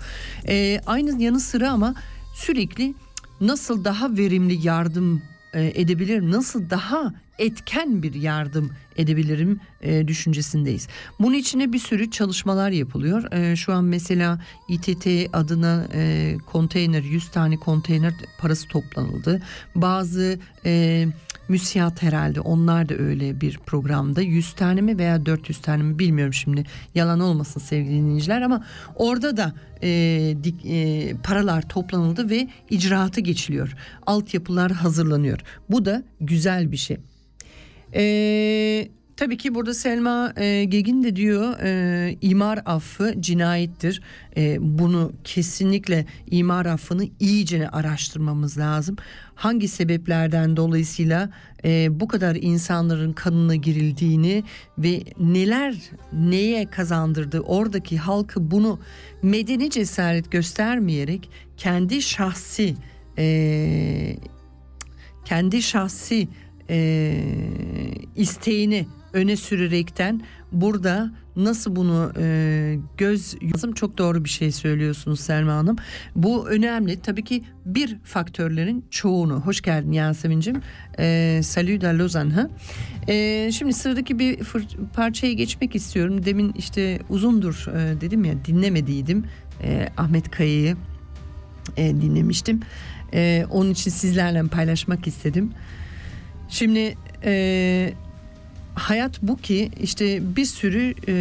Aynı 0.85 1.23
yanı 1.23 1.39
sıra 1.39 1.71
ama 1.71 1.95
sürekli 2.35 2.93
nasıl 3.41 3.83
daha 3.83 4.17
verimli 4.17 4.67
yardım 4.67 5.21
edebilirim? 5.53 6.31
Nasıl 6.31 6.69
daha 6.69 7.13
etken 7.41 8.03
bir 8.03 8.13
yardım 8.13 8.71
edebilirim 8.95 9.59
e, 9.81 10.07
düşüncesindeyiz. 10.07 10.87
Bunun 11.19 11.33
içine 11.33 11.73
bir 11.73 11.79
sürü 11.79 12.11
çalışmalar 12.11 12.69
yapılıyor. 12.71 13.31
E, 13.33 13.55
şu 13.55 13.73
an 13.73 13.83
mesela 13.83 14.41
İTT 14.69 15.07
adına 15.33 15.87
e, 15.93 16.35
konteyner 16.45 17.03
100 17.03 17.31
tane 17.31 17.57
konteyner 17.57 18.13
parası 18.37 18.67
toplanıldı. 18.67 19.41
Bazı 19.75 20.39
e, 20.65 21.05
müsiyat 21.47 22.01
herhalde 22.01 22.39
onlar 22.39 22.89
da 22.89 22.95
öyle 22.95 23.41
bir 23.41 23.57
programda 23.57 24.21
100 24.21 24.53
tane 24.53 24.81
mi 24.81 24.97
veya 24.97 25.25
400 25.25 25.61
tane 25.61 25.83
mi 25.83 25.99
bilmiyorum 25.99 26.33
şimdi 26.33 26.63
yalan 26.95 27.19
olmasın 27.19 27.59
sevgili 27.59 27.93
dinleyiciler 27.93 28.41
ama 28.41 28.65
orada 28.95 29.37
da 29.37 29.53
e, 29.83 29.89
dik, 30.43 30.65
e, 30.65 31.13
paralar 31.23 31.69
toplanıldı 31.69 32.29
ve 32.29 32.47
icraatı 32.69 33.21
geçiliyor. 33.21 33.75
Altyapılar 34.05 34.71
hazırlanıyor. 34.71 35.39
Bu 35.69 35.85
da 35.85 36.03
güzel 36.21 36.71
bir 36.71 36.77
şey. 36.77 36.97
Eee 37.93 38.91
Tabii 39.21 39.37
ki 39.37 39.55
burada 39.55 39.73
Selma 39.73 40.33
e, 40.37 40.63
Gegin 40.63 41.03
de 41.03 41.15
diyor 41.15 41.59
e, 41.63 42.17
imar 42.21 42.59
affı 42.65 43.15
cinayettir. 43.19 44.01
E, 44.37 44.57
bunu 44.59 45.11
kesinlikle 45.23 46.05
imar 46.27 46.65
affını 46.65 47.03
iyice 47.19 47.69
araştırmamız 47.69 48.57
lazım. 48.57 48.95
Hangi 49.35 49.67
sebeplerden 49.67 50.57
dolayısıyla 50.57 51.29
e, 51.65 51.99
bu 51.99 52.07
kadar 52.07 52.35
insanların 52.35 53.13
kanına 53.13 53.55
girildiğini 53.55 54.43
ve 54.77 55.03
neler 55.19 55.75
neye 56.13 56.69
kazandırdı 56.69 57.39
oradaki 57.39 57.97
halkı 57.97 58.51
bunu 58.51 58.79
medeni 59.23 59.69
cesaret 59.69 60.31
göstermeyerek 60.31 61.29
kendi 61.57 62.01
şahsi 62.01 62.75
e, 63.17 64.17
kendi 65.25 65.61
şahsi 65.61 66.27
e, 66.71 67.13
isteğini 68.15 68.87
öne 69.13 69.35
sürerekten 69.35 70.21
burada 70.51 71.11
nasıl 71.35 71.75
bunu 71.75 72.11
e, 72.19 72.77
göz 72.97 73.35
yazım 73.41 73.73
çok 73.73 73.97
doğru 73.97 74.23
bir 74.23 74.29
şey 74.29 74.51
söylüyorsunuz 74.51 75.19
Selma 75.19 75.53
Hanım. 75.53 75.75
Bu 76.15 76.49
önemli. 76.49 76.99
Tabii 77.01 77.23
ki 77.23 77.43
bir 77.65 77.97
faktörlerin 78.03 78.85
çoğunu. 78.91 79.41
Hoş 79.41 79.61
geldin 79.61 79.91
Yasemin'cim. 79.91 80.61
E, 80.99 81.39
Salü 81.43 81.81
de 81.81 81.97
Lausanne. 81.97 82.47
E, 83.07 83.49
şimdi 83.51 83.73
sıradaki 83.73 84.19
bir 84.19 84.39
parçaya 84.93 85.33
geçmek 85.33 85.75
istiyorum. 85.75 86.25
Demin 86.25 86.53
işte 86.57 86.99
uzundur 87.09 87.65
e, 87.67 88.01
dedim 88.01 88.25
ya 88.25 88.33
dinlemediydim. 88.45 89.25
E, 89.63 89.89
Ahmet 89.97 90.31
Kaya'yı 90.31 90.75
e, 91.77 91.87
dinlemiştim. 91.87 92.59
E, 93.13 93.45
onun 93.51 93.71
için 93.71 93.91
sizlerle 93.91 94.43
paylaşmak 94.43 95.07
istedim. 95.07 95.51
Şimdi 96.51 96.97
e, 97.23 97.93
hayat 98.75 99.21
bu 99.21 99.37
ki 99.37 99.71
işte 99.81 100.35
bir 100.35 100.45
sürü 100.45 100.93
e, 101.07 101.13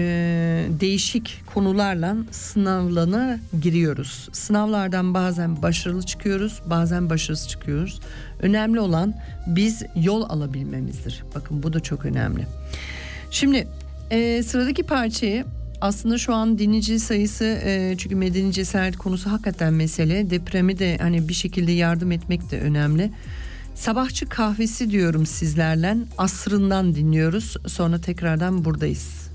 değişik 0.81 1.43
konularla 1.55 2.17
sınavlana 2.31 3.39
giriyoruz. 3.63 4.29
Sınavlardan 4.33 5.15
bazen 5.15 5.63
başarılı 5.63 6.03
çıkıyoruz, 6.03 6.61
bazen 6.67 7.11
başarısız 7.11 7.49
çıkıyoruz. 7.49 8.01
Önemli 8.43 8.81
olan 8.81 9.15
biz 9.47 9.83
yol 9.97 10.23
alabilmemizdir. 10.23 11.25
Bakın 11.35 11.63
bu 11.63 11.73
da 11.73 11.81
çok 11.81 12.05
önemli. 12.05 12.47
Şimdi 13.31 13.69
e, 14.11 14.43
sıradaki 14.43 14.83
parçayı 14.83 15.45
aslında 15.81 16.19
şu 16.19 16.35
an 16.35 16.59
dinleyici 16.59 17.01
sayısı 17.01 17.45
e, 17.45 17.95
çünkü 17.99 18.17
medeni 18.17 18.53
cesaret 18.53 18.97
konusu 18.97 19.31
hakikaten 19.31 19.73
mesele. 19.73 20.31
Depremi 20.31 20.79
de 20.79 20.99
hani 21.01 21.29
bir 21.29 21.35
şekilde 21.35 21.73
yardım 21.73 22.13
etmek 22.13 22.51
de 22.51 22.61
önemli. 22.61 23.11
Sabahçı 23.81 24.29
kahvesi 24.29 24.91
diyorum 24.91 25.27
sizlerle. 25.27 25.97
Asrından 26.19 26.95
dinliyoruz. 26.95 27.57
Sonra 27.67 28.01
tekrardan 28.01 28.65
buradayız. 28.65 29.30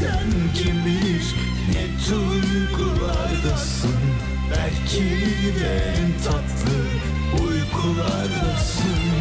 sen 0.00 0.28
kim 0.54 0.84
bilir 0.86 1.34
ne 1.72 1.84
duygulardasın? 2.10 4.00
Belki 4.50 5.04
de 5.60 5.94
en 6.00 6.22
tatlı 6.24 6.78
uykulardasın. 7.44 9.19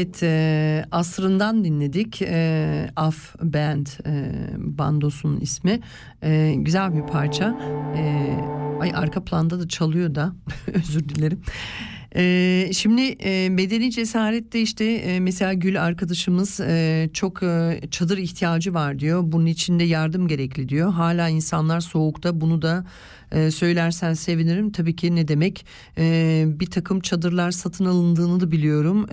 Evet 0.00 0.22
e, 0.22 0.84
asrından 0.90 1.64
dinledik. 1.64 2.22
E, 2.22 2.90
Af 2.96 3.34
Band 3.42 3.86
e, 4.06 4.32
bandosunun 4.56 5.40
ismi. 5.40 5.80
E, 6.22 6.54
güzel 6.56 6.94
bir 6.94 7.02
parça. 7.02 7.58
E, 7.96 8.02
ay 8.80 8.92
arka 8.94 9.24
planda 9.24 9.60
da 9.60 9.68
çalıyor 9.68 10.14
da. 10.14 10.32
Özür 10.74 11.08
dilerim 11.08 11.40
E, 12.16 12.70
şimdi 12.72 13.16
e, 13.24 13.58
bedeni 13.58 13.90
cesarette 13.90 14.60
işte 14.60 14.84
e, 14.84 15.20
mesela 15.20 15.52
Gül 15.52 15.82
arkadaşımız 15.82 16.60
e, 16.60 17.10
çok 17.12 17.42
e, 17.42 17.80
çadır 17.90 18.18
ihtiyacı 18.18 18.74
var 18.74 18.98
diyor. 18.98 19.22
Bunun 19.24 19.46
içinde 19.46 19.84
yardım 19.84 20.28
gerekli 20.28 20.68
diyor. 20.68 20.92
Hala 20.92 21.28
insanlar 21.28 21.80
soğukta. 21.80 22.40
Bunu 22.40 22.62
da 22.62 22.84
e, 23.32 23.50
söylersen 23.50 24.14
sevinirim. 24.14 24.72
Tabii 24.72 24.96
ki 24.96 25.16
ne 25.16 25.28
demek? 25.28 25.66
E, 25.98 26.44
bir 26.46 26.70
takım 26.70 27.00
çadırlar 27.00 27.50
satın 27.50 27.84
alındığını 27.84 28.40
da 28.40 28.50
biliyorum 28.50 29.06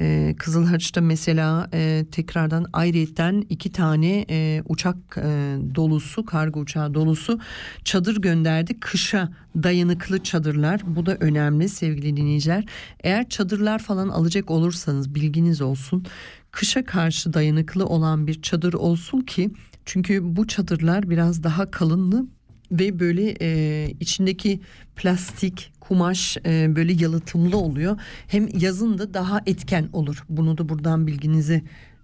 e, 0.00 0.34
Kızılhaç'ta 0.38 1.00
mesela 1.00 1.68
e, 1.74 2.04
tekrardan 2.10 2.66
ayrıyetten 2.72 3.44
iki 3.48 3.72
tane 3.72 4.26
e, 4.30 4.62
uçak 4.68 4.96
e, 5.16 5.56
dolusu 5.74 6.24
kargo 6.24 6.60
uçağı 6.60 6.94
dolusu 6.94 7.38
çadır 7.84 8.16
gönderdi. 8.16 8.80
Kışa 8.80 9.28
dayanıklı 9.56 10.22
çadırlar 10.22 10.80
bu 10.86 11.06
da 11.06 11.16
önemli 11.16 11.68
sevgili 11.68 12.16
dinleyiciler. 12.16 12.64
Eğer 13.00 13.28
çadırlar 13.28 13.78
falan 13.78 14.08
alacak 14.08 14.50
olursanız 14.50 15.14
bilginiz 15.14 15.60
olsun 15.60 16.06
kışa 16.50 16.84
karşı 16.84 17.32
dayanıklı 17.32 17.86
olan 17.86 18.26
bir 18.26 18.42
çadır 18.42 18.72
olsun 18.72 19.20
ki 19.20 19.50
çünkü 19.84 20.36
bu 20.36 20.46
çadırlar 20.46 21.10
biraz 21.10 21.42
daha 21.42 21.70
kalınlı 21.70 22.26
ve 22.72 23.00
böyle 23.00 23.34
e, 23.40 23.90
içindeki 24.00 24.60
plastik 24.96 25.72
kumaş 25.80 26.36
e, 26.46 26.76
böyle 26.76 26.92
yalıtımlı 26.92 27.56
oluyor. 27.56 28.00
Hem 28.26 28.48
yazın 28.58 28.98
da 28.98 29.14
daha 29.14 29.40
etken 29.46 29.88
olur. 29.92 30.24
Bunu 30.28 30.58
da 30.58 30.68
buradan 30.68 31.06
bilginizi 31.06 31.62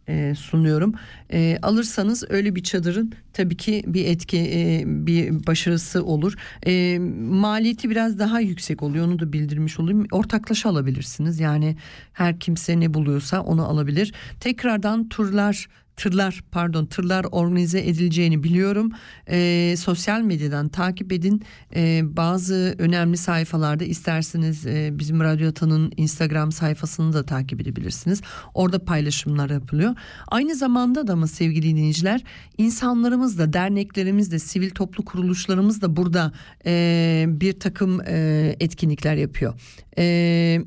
e, 0.08 0.34
sunuyorum. 0.34 0.94
E, 1.32 1.58
alırsanız 1.62 2.24
öyle 2.28 2.56
bir 2.56 2.62
çadırın 2.62 3.12
tabii 3.32 3.56
ki 3.56 3.84
bir 3.86 4.06
etki 4.06 4.38
e, 4.38 4.82
bir 4.86 5.46
başarısı 5.46 6.04
olur. 6.04 6.34
E, 6.66 6.98
maliyeti 7.30 7.90
biraz 7.90 8.18
daha 8.18 8.40
yüksek 8.40 8.82
oluyor. 8.82 9.06
Onu 9.06 9.18
da 9.18 9.32
bildirmiş 9.32 9.80
olayım. 9.80 10.06
Ortaklaşa 10.12 10.68
alabilirsiniz. 10.68 11.40
Yani 11.40 11.76
her 12.12 12.40
kimse 12.40 12.80
ne 12.80 12.94
buluyorsa 12.94 13.40
onu 13.40 13.68
alabilir. 13.68 14.12
Tekrardan 14.40 15.08
turlar 15.08 15.68
tırlar 15.98 16.42
pardon 16.50 16.86
tırlar 16.86 17.26
organize 17.32 17.80
edileceğini 17.80 18.42
biliyorum. 18.42 18.92
E, 19.30 19.74
sosyal 19.78 20.20
medyadan 20.20 20.68
takip 20.68 21.12
edin. 21.12 21.42
E, 21.74 22.00
bazı 22.04 22.74
önemli 22.78 23.16
sayfalarda 23.16 23.84
isterseniz 23.84 24.66
e, 24.66 24.90
bizim 24.92 25.20
Radyo 25.20 25.48
Atan'ın 25.48 25.92
Instagram 25.96 26.52
sayfasını 26.52 27.12
da 27.12 27.26
takip 27.26 27.60
edebilirsiniz. 27.60 28.20
Orada 28.54 28.84
paylaşımlar 28.84 29.50
yapılıyor. 29.50 29.94
Aynı 30.28 30.54
zamanda 30.54 31.06
da 31.06 31.16
mı 31.16 31.28
sevgili 31.28 31.68
dinleyiciler 31.68 32.24
insanlarımız 32.58 33.38
da 33.38 33.52
derneklerimiz 33.52 34.32
de 34.32 34.38
sivil 34.38 34.70
toplu 34.70 35.04
kuruluşlarımız 35.04 35.82
da 35.82 35.96
burada 35.96 36.32
e, 36.66 37.24
bir 37.28 37.60
takım 37.60 38.00
e, 38.06 38.56
etkinlikler 38.60 39.16
yapıyor. 39.16 39.54
E, 39.98 40.60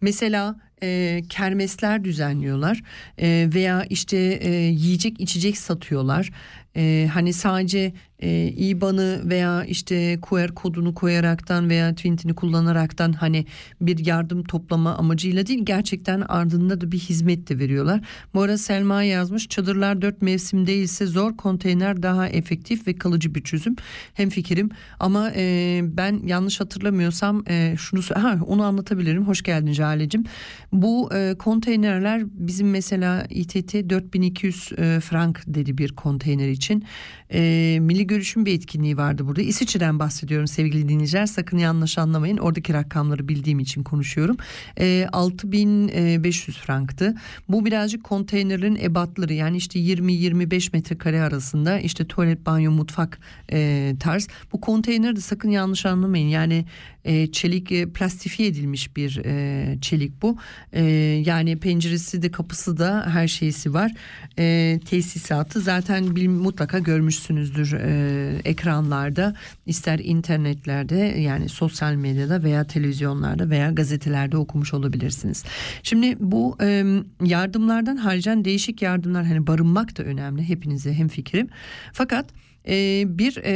mesela 0.00 0.63
e, 0.82 1.22
kermesler 1.28 2.04
düzenliyorlar 2.04 2.82
e, 3.18 3.48
veya 3.54 3.84
işte 3.90 4.16
e, 4.16 4.50
yiyecek 4.50 5.20
içecek 5.20 5.58
satıyorlar. 5.58 6.30
E, 6.76 7.08
hani 7.12 7.32
sadece 7.32 7.92
e, 8.22 8.48
IBAN'ı 8.48 9.20
veya 9.24 9.64
işte 9.64 10.18
QR 10.22 10.54
kodunu 10.54 10.94
koyaraktan 10.94 11.70
veya 11.70 11.94
Twint'ini 11.94 12.34
kullanaraktan 12.34 13.12
hani 13.12 13.46
bir 13.80 14.06
yardım 14.06 14.44
toplama 14.44 14.94
amacıyla 14.94 15.46
değil 15.46 15.60
gerçekten 15.64 16.20
ardında 16.20 16.80
da 16.80 16.92
bir 16.92 16.98
hizmet 16.98 17.48
de 17.48 17.58
veriyorlar. 17.58 18.00
Bu 18.34 18.42
arada 18.42 18.58
Selma 18.58 19.02
yazmış 19.02 19.48
çadırlar 19.48 20.02
dört 20.02 20.22
mevsim 20.22 20.66
değilse 20.66 21.06
zor 21.06 21.36
konteyner 21.36 22.02
daha 22.02 22.28
efektif 22.28 22.86
ve 22.86 22.94
kalıcı 22.94 23.34
bir 23.34 23.42
çözüm. 23.42 23.76
Hem 24.14 24.30
fikrim 24.30 24.70
ama 25.00 25.30
e, 25.36 25.80
ben 25.84 26.20
yanlış 26.26 26.60
hatırlamıyorsam 26.60 27.44
e, 27.48 27.74
şunu 27.78 28.00
ha, 28.14 28.38
onu 28.46 28.64
anlatabilirim. 28.64 29.26
Hoş 29.26 29.42
geldin 29.42 29.72
Jale'cim. 29.72 30.24
Bu 30.72 31.14
e, 31.14 31.34
konteynerler 31.38 32.22
bizim 32.26 32.70
mesela 32.70 33.26
İTT 33.30 33.74
4200 33.74 34.72
e, 34.78 35.00
frank 35.00 35.42
dedi 35.46 35.78
bir 35.78 35.92
konteyner 35.92 36.48
için. 36.48 36.84
E, 37.32 37.78
Milli 37.80 38.03
Görüş'ün 38.06 38.46
bir 38.46 38.54
etkinliği 38.54 38.96
vardı 38.96 39.26
burada. 39.26 39.42
İsviçre'den 39.42 39.98
bahsediyorum 39.98 40.46
sevgili 40.46 40.88
dinleyiciler. 40.88 41.26
Sakın 41.26 41.58
yanlış 41.58 41.98
anlamayın. 41.98 42.36
Oradaki 42.36 42.74
rakamları 42.74 43.28
bildiğim 43.28 43.58
için 43.58 43.82
konuşuyorum. 43.82 44.36
E, 44.78 45.08
6500 45.12 46.58
franktı. 46.58 47.14
Bu 47.48 47.64
birazcık 47.64 48.04
konteynerin 48.04 48.76
ebatları 48.76 49.32
yani 49.32 49.56
işte 49.56 49.78
20-25 49.78 50.72
metrekare 50.72 51.22
arasında 51.22 51.78
işte 51.78 52.04
tuvalet, 52.04 52.46
banyo, 52.46 52.70
mutfak 52.70 53.18
e, 53.52 53.92
tarz. 54.00 54.28
Bu 54.52 54.60
konteyner 54.60 55.16
de 55.16 55.20
sakın 55.20 55.50
yanlış 55.50 55.86
anlamayın. 55.86 56.28
Yani 56.28 56.64
e, 57.04 57.32
çelik 57.32 57.72
e, 57.72 57.86
plastifiye 57.86 58.48
edilmiş 58.48 58.96
bir 58.96 59.20
e, 59.24 59.78
çelik 59.80 60.22
bu. 60.22 60.36
E, 60.72 60.84
yani 61.26 61.56
penceresi 61.56 62.22
de 62.22 62.30
kapısı 62.30 62.78
da 62.78 63.06
her 63.14 63.28
şeysi 63.28 63.74
var. 63.74 63.92
E, 64.38 64.80
tesisatı 64.84 65.60
zaten 65.60 66.16
bil, 66.16 66.28
mutlaka 66.28 66.78
görmüşsünüzdür 66.78 67.72
e, 67.72 68.40
ekranlarda 68.44 69.34
ister 69.66 69.98
internetlerde 69.98 70.96
yani 70.96 71.48
sosyal 71.48 71.94
medyada 71.94 72.42
veya 72.42 72.64
televizyonlarda 72.64 73.50
veya 73.50 73.70
gazetelerde 73.70 74.36
okumuş 74.36 74.74
olabilirsiniz. 74.74 75.44
Şimdi 75.82 76.16
bu 76.20 76.56
e, 76.60 76.84
yardımlardan 77.24 77.96
haricen 77.96 78.44
değişik 78.44 78.82
yardımlar 78.82 79.24
hani 79.24 79.46
barınmak 79.46 79.98
da 79.98 80.02
önemli 80.02 80.48
hepinize 80.48 80.94
hem 80.94 81.08
fikrim. 81.08 81.48
Fakat 81.92 82.26
e, 82.68 83.04
bir 83.18 83.36
e, 83.36 83.52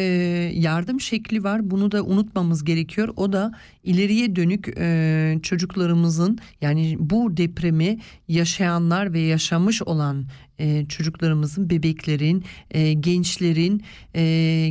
yardım 0.54 1.00
şekli 1.00 1.44
var. 1.44 1.70
Bunu 1.70 1.92
da 1.92 2.02
unutmamız 2.02 2.64
gerekiyor. 2.64 3.09
O 3.16 3.32
da 3.32 3.52
ileriye 3.84 4.36
dönük 4.36 4.68
e, 4.78 5.38
çocuklarımızın 5.42 6.38
yani 6.61 6.96
bu 6.98 7.36
depremi 7.36 7.98
yaşayanlar 8.28 9.12
ve 9.12 9.20
yaşamış 9.20 9.82
olan 9.82 10.26
e, 10.59 10.86
çocuklarımızın, 10.86 11.70
bebeklerin, 11.70 12.44
gençlerin, 13.00 13.82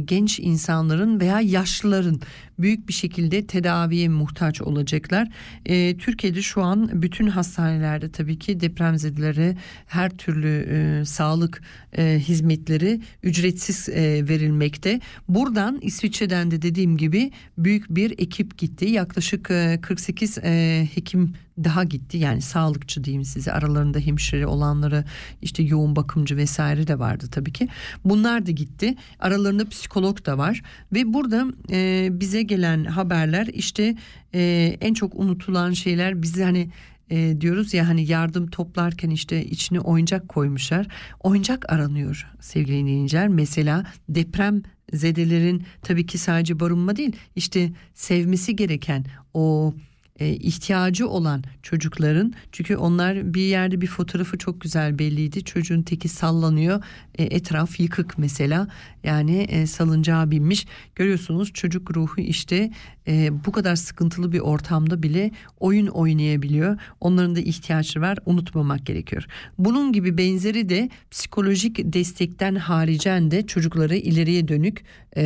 genç 0.06 0.40
insanların 0.40 1.20
veya 1.20 1.42
yaşlıların 1.42 2.22
büyük 2.60 2.88
bir 2.88 2.94
şekilde 2.94 3.48
tedaviye 3.48 4.10
muhtaç 4.10 4.62
olacaklar. 4.62 5.28
E, 5.66 5.98
Türkiye'de 5.98 6.42
şu 6.42 6.64
an 6.64 7.02
bütün 7.02 7.28
hastanelerde 7.28 8.12
tabii 8.12 8.40
ki 8.40 8.60
depremzedelere 8.60 9.58
her 9.86 10.10
türlü 10.10 10.68
e, 10.70 11.06
sağlık 11.06 11.62
e, 11.98 12.20
hizmetleri 12.20 13.02
ücretsiz 13.24 13.90
e, 13.90 14.28
verilmekte. 14.30 15.00
Buradan 15.30 15.80
İsviçre'den 15.82 16.52
de 16.52 16.62
dediğim 16.62 16.98
gibi 16.98 17.32
büyük 17.58 17.90
bir 17.90 18.12
ekip 18.12 18.58
gitti. 18.58 18.86
Yaklaşık 18.86 19.52
e, 19.52 19.80
48 19.82 20.38
e, 20.38 20.88
hekim 20.96 21.34
daha 21.64 21.84
gitti 21.84 22.18
yani 22.18 22.42
sağlıkçı 22.42 23.04
diyeyim 23.04 23.26
size 23.26 23.52
aralarında 23.52 24.00
hemşire 24.00 24.48
olanları 24.48 25.04
işte 25.42 25.64
yoğun 25.64 25.96
bakımcı 25.96 26.38
vesaire 26.38 26.88
de 26.88 27.00
vardı 27.00 27.28
tabii 27.32 27.54
ki 27.54 27.68
bunlar 28.06 28.46
da 28.46 28.52
gitti 28.52 28.96
aralarında 29.20 29.70
psikolog 29.70 30.26
da 30.26 30.38
var 30.38 30.62
ve 30.94 31.14
burada 31.14 31.46
e, 31.72 32.10
bize 32.12 32.44
gelen 32.48 32.86
haberler 32.86 33.48
işte 33.48 33.96
e, 34.34 34.78
en 34.82 34.94
çok 34.94 35.16
unutulan 35.16 35.72
şeyler 35.72 36.22
bizi 36.22 36.44
hani 36.44 36.70
e, 37.10 37.42
diyoruz 37.42 37.74
ya 37.74 37.88
hani 37.88 38.06
yardım 38.06 38.48
toplarken 38.48 39.10
işte 39.10 39.46
içine 39.46 39.80
oyuncak 39.80 40.30
koymuşlar. 40.30 40.88
Oyuncak 41.20 41.74
aranıyor 41.74 42.28
sevgili 42.40 42.78
dinleyiciler. 42.78 43.28
Mesela 43.28 43.86
deprem 44.10 44.62
zedelerin 44.94 45.64
tabii 45.82 46.06
ki 46.06 46.18
sadece 46.18 46.60
barınma 46.60 46.96
değil 46.96 47.16
işte 47.36 47.72
sevmesi 47.94 48.56
gereken 48.56 49.06
o 49.34 49.74
e, 50.20 50.30
ihtiyacı 50.30 51.08
olan 51.08 51.44
çocukların 51.64 52.34
çünkü 52.52 52.76
onlar 52.76 53.34
bir 53.34 53.42
yerde 53.42 53.82
bir 53.82 53.88
fotoğrafı 53.88 54.38
çok 54.38 54.62
güzel 54.62 55.00
belliydi 55.00 55.44
çocuğun 55.44 55.82
teki 55.82 56.10
sallanıyor 56.10 56.84
e, 57.18 57.24
etraf 57.24 57.80
yıkık 57.80 58.18
mesela 58.18 58.68
yani 59.04 59.38
e, 59.42 59.68
salıncağa 59.68 60.32
binmiş. 60.32 60.68
Görüyorsunuz 60.96 61.54
çocuk 61.54 61.98
ruhu 61.98 62.22
işte 62.22 62.72
e, 63.08 63.46
bu 63.46 63.52
kadar 63.52 63.76
sıkıntılı 63.76 64.32
bir 64.32 64.40
ortamda 64.40 65.04
bile 65.04 65.32
oyun 65.60 65.88
oynayabiliyor 65.88 66.78
onların 67.00 67.36
da 67.36 67.40
ihtiyaçları 67.40 68.06
var 68.06 68.18
unutmamak 68.26 68.86
gerekiyor 68.86 69.26
bunun 69.58 69.94
gibi 69.94 70.18
benzeri 70.18 70.70
de 70.70 70.90
psikolojik 71.12 71.94
destekten 71.94 72.56
haricen 72.56 73.32
de 73.32 73.48
çocuklara 73.48 73.96
ileriye 73.96 74.48
dönük 74.48 74.84
e, 75.16 75.24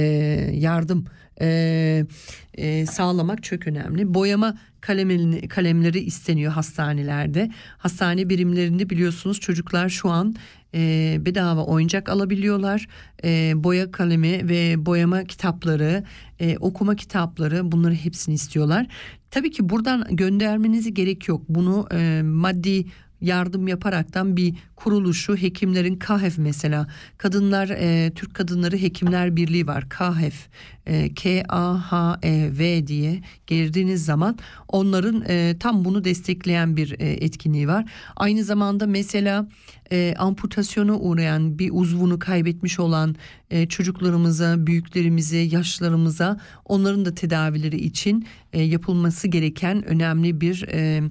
yardım 0.54 1.06
e, 1.42 2.06
e, 2.58 2.86
sağlamak 2.86 3.44
çok 3.44 3.68
önemli. 3.68 4.14
Boyama 4.14 4.58
kalemini, 4.82 5.48
kalemleri 5.48 6.00
isteniyor 6.00 6.52
hastanelerde. 6.52 7.52
Hastane 7.78 8.30
birimlerinde 8.30 8.90
biliyorsunuz 8.90 9.40
çocuklar 9.40 9.90
şu 9.90 10.10
an 10.10 10.36
e, 10.76 11.18
bedava 11.26 11.64
oyuncak 11.64 12.10
alabiliyorlar. 12.10 12.88
E, 13.24 13.54
boya 13.56 13.92
kalemi 13.92 14.50
ve 14.50 14.86
boyama 14.86 15.24
kitapları, 15.24 16.04
e, 16.40 16.58
okuma 16.58 16.96
kitapları 16.96 17.72
bunları 17.72 17.94
hepsini 17.94 18.36
istiyorlar. 18.36 18.88
Tabii 19.32 19.52
ki 19.52 19.70
buradan 19.70 20.08
göndermenize 20.12 20.90
gerek 20.90 21.28
yok. 21.28 21.42
Bunu 21.50 21.88
e, 21.94 22.22
maddi 22.22 22.86
yardım 23.22 23.68
yaparaktan 23.68 24.38
bir 24.38 24.56
kuruluşu 24.76 25.36
hekimlerin 25.36 25.96
KAHEF 25.96 26.38
mesela 26.38 26.88
kadınlar 27.18 27.70
e, 27.70 28.12
Türk 28.16 28.34
Kadınları 28.34 28.78
Hekimler 28.78 29.36
Birliği 29.36 29.68
var 29.68 29.90
KAHEF 29.90 30.48
e, 30.86 31.14
K 31.14 31.44
A 31.50 31.92
H 31.92 32.20
E 32.28 32.50
V 32.60 32.88
diye 32.88 33.22
girdiğiniz 33.48 34.06
zaman 34.06 34.38
onların 34.68 35.24
e, 35.28 35.56
tam 35.60 35.86
bunu 35.86 36.04
destekleyen 36.04 36.78
bir 36.78 37.00
e, 37.00 37.10
etkinliği 37.12 37.68
var. 37.68 37.86
Aynı 38.16 38.44
zamanda 38.44 38.88
mesela 38.88 39.48
e, 39.92 40.16
amputasyona 40.18 40.98
uğrayan 40.98 41.60
bir 41.60 41.70
uzvunu 41.74 42.20
kaybetmiş 42.20 42.80
olan 42.80 43.16
e, 43.50 43.68
çocuklarımıza, 43.68 44.68
büyüklerimize, 44.68 45.38
yaşlarımıza 45.38 46.40
onların 46.66 47.06
da 47.06 47.16
tedavileri 47.16 47.78
için 47.78 48.28
e, 48.54 48.62
yapılması 48.62 49.28
gereken 49.28 49.86
önemli 49.86 50.42
bir 50.42 50.66
e, 50.68 51.02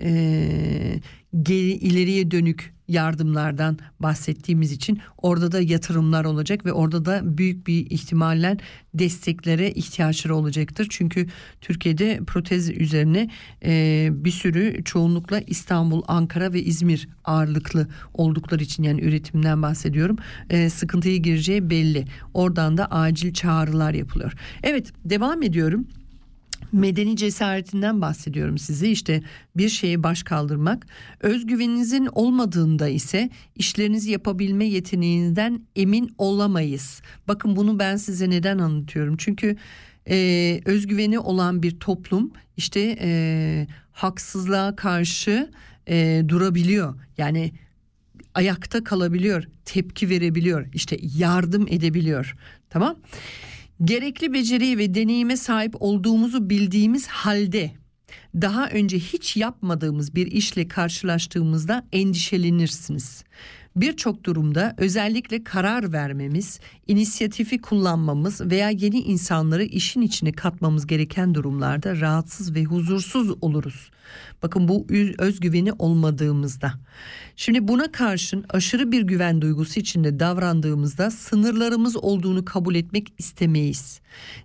e, 0.00 1.00
geri, 1.42 1.70
ileriye 1.70 2.30
dönük 2.30 2.74
yardımlardan 2.88 3.78
bahsettiğimiz 4.00 4.72
için 4.72 5.00
orada 5.22 5.52
da 5.52 5.60
yatırımlar 5.60 6.24
olacak 6.24 6.66
ve 6.66 6.72
orada 6.72 7.04
da 7.04 7.38
büyük 7.38 7.66
bir 7.66 7.90
ihtimalle 7.90 8.56
desteklere 8.94 9.70
ihtiyaçları 9.70 10.36
olacaktır. 10.36 10.86
Çünkü 10.90 11.26
Türkiye'de 11.60 12.20
protez 12.26 12.70
üzerine 12.70 13.30
e, 13.64 14.08
bir 14.12 14.30
sürü 14.30 14.84
çoğunlukla 14.84 15.40
İstanbul, 15.40 16.02
Ankara 16.08 16.52
ve 16.52 16.62
İzmir 16.62 17.08
ağırlıklı 17.24 17.88
oldukları 18.14 18.62
için 18.62 18.82
yani 18.82 19.00
üretimden 19.00 19.62
bahsediyorum. 19.62 20.16
E, 20.50 20.70
sıkıntıya 20.70 21.16
gireceği 21.16 21.70
belli. 21.70 22.04
Oradan 22.34 22.76
da 22.76 22.86
acil 22.86 23.32
çağrılar 23.32 23.94
yapılıyor. 23.94 24.32
Evet 24.62 24.92
devam 25.04 25.42
ediyorum 25.42 25.86
medeni 26.74 27.16
cesaretinden 27.16 28.00
bahsediyorum 28.02 28.58
size. 28.58 28.88
İşte 28.88 29.22
bir 29.56 29.68
şeye 29.68 30.02
baş 30.02 30.22
kaldırmak 30.22 30.86
özgüveninizin 31.20 32.08
olmadığında 32.12 32.88
ise 32.88 33.30
işlerinizi 33.56 34.10
yapabilme 34.10 34.64
yeteneğinizden 34.64 35.60
emin 35.76 36.14
olamayız. 36.18 37.02
Bakın 37.28 37.56
bunu 37.56 37.78
ben 37.78 37.96
size 37.96 38.30
neden 38.30 38.58
anlatıyorum? 38.58 39.16
Çünkü 39.16 39.56
e, 40.08 40.60
özgüveni 40.64 41.18
olan 41.18 41.62
bir 41.62 41.80
toplum 41.80 42.32
işte 42.56 42.96
e, 43.00 43.66
haksızlığa 43.92 44.76
karşı 44.76 45.50
e, 45.88 46.22
durabiliyor. 46.28 46.94
Yani 47.18 47.52
ayakta 48.34 48.84
kalabiliyor 48.84 49.44
tepki 49.64 50.08
verebiliyor 50.08 50.66
işte 50.72 50.96
yardım 51.00 51.66
edebiliyor. 51.68 52.36
Tamam 52.70 52.96
gerekli 53.84 54.32
beceriye 54.32 54.78
ve 54.78 54.94
deneyime 54.94 55.36
sahip 55.36 55.74
olduğumuzu 55.80 56.50
bildiğimiz 56.50 57.06
halde 57.06 57.70
daha 58.34 58.68
önce 58.68 58.98
hiç 58.98 59.36
yapmadığımız 59.36 60.14
bir 60.14 60.26
işle 60.26 60.68
karşılaştığımızda 60.68 61.86
endişelenirsiniz. 61.92 63.24
Birçok 63.76 64.24
durumda 64.24 64.74
özellikle 64.78 65.44
karar 65.44 65.92
vermemiz, 65.92 66.60
inisiyatifi 66.86 67.60
kullanmamız 67.60 68.40
veya 68.40 68.70
yeni 68.70 69.00
insanları 69.00 69.64
işin 69.64 70.00
içine 70.00 70.32
katmamız 70.32 70.86
gereken 70.86 71.34
durumlarda 71.34 72.00
rahatsız 72.00 72.54
ve 72.54 72.64
huzursuz 72.64 73.30
oluruz. 73.40 73.90
Bakın 74.42 74.68
bu 74.68 74.86
özgüveni 75.18 75.72
olmadığımızda. 75.72 76.72
Şimdi 77.36 77.68
buna 77.68 77.92
karşın 77.92 78.44
aşırı 78.48 78.92
bir 78.92 79.02
güven 79.02 79.42
duygusu 79.42 79.80
içinde 79.80 80.20
davrandığımızda 80.20 81.10
sınırlarımız 81.10 81.96
olduğunu 81.96 82.44
kabul 82.44 82.74
etmek 82.74 83.12
istemeyiz. 83.18 84.00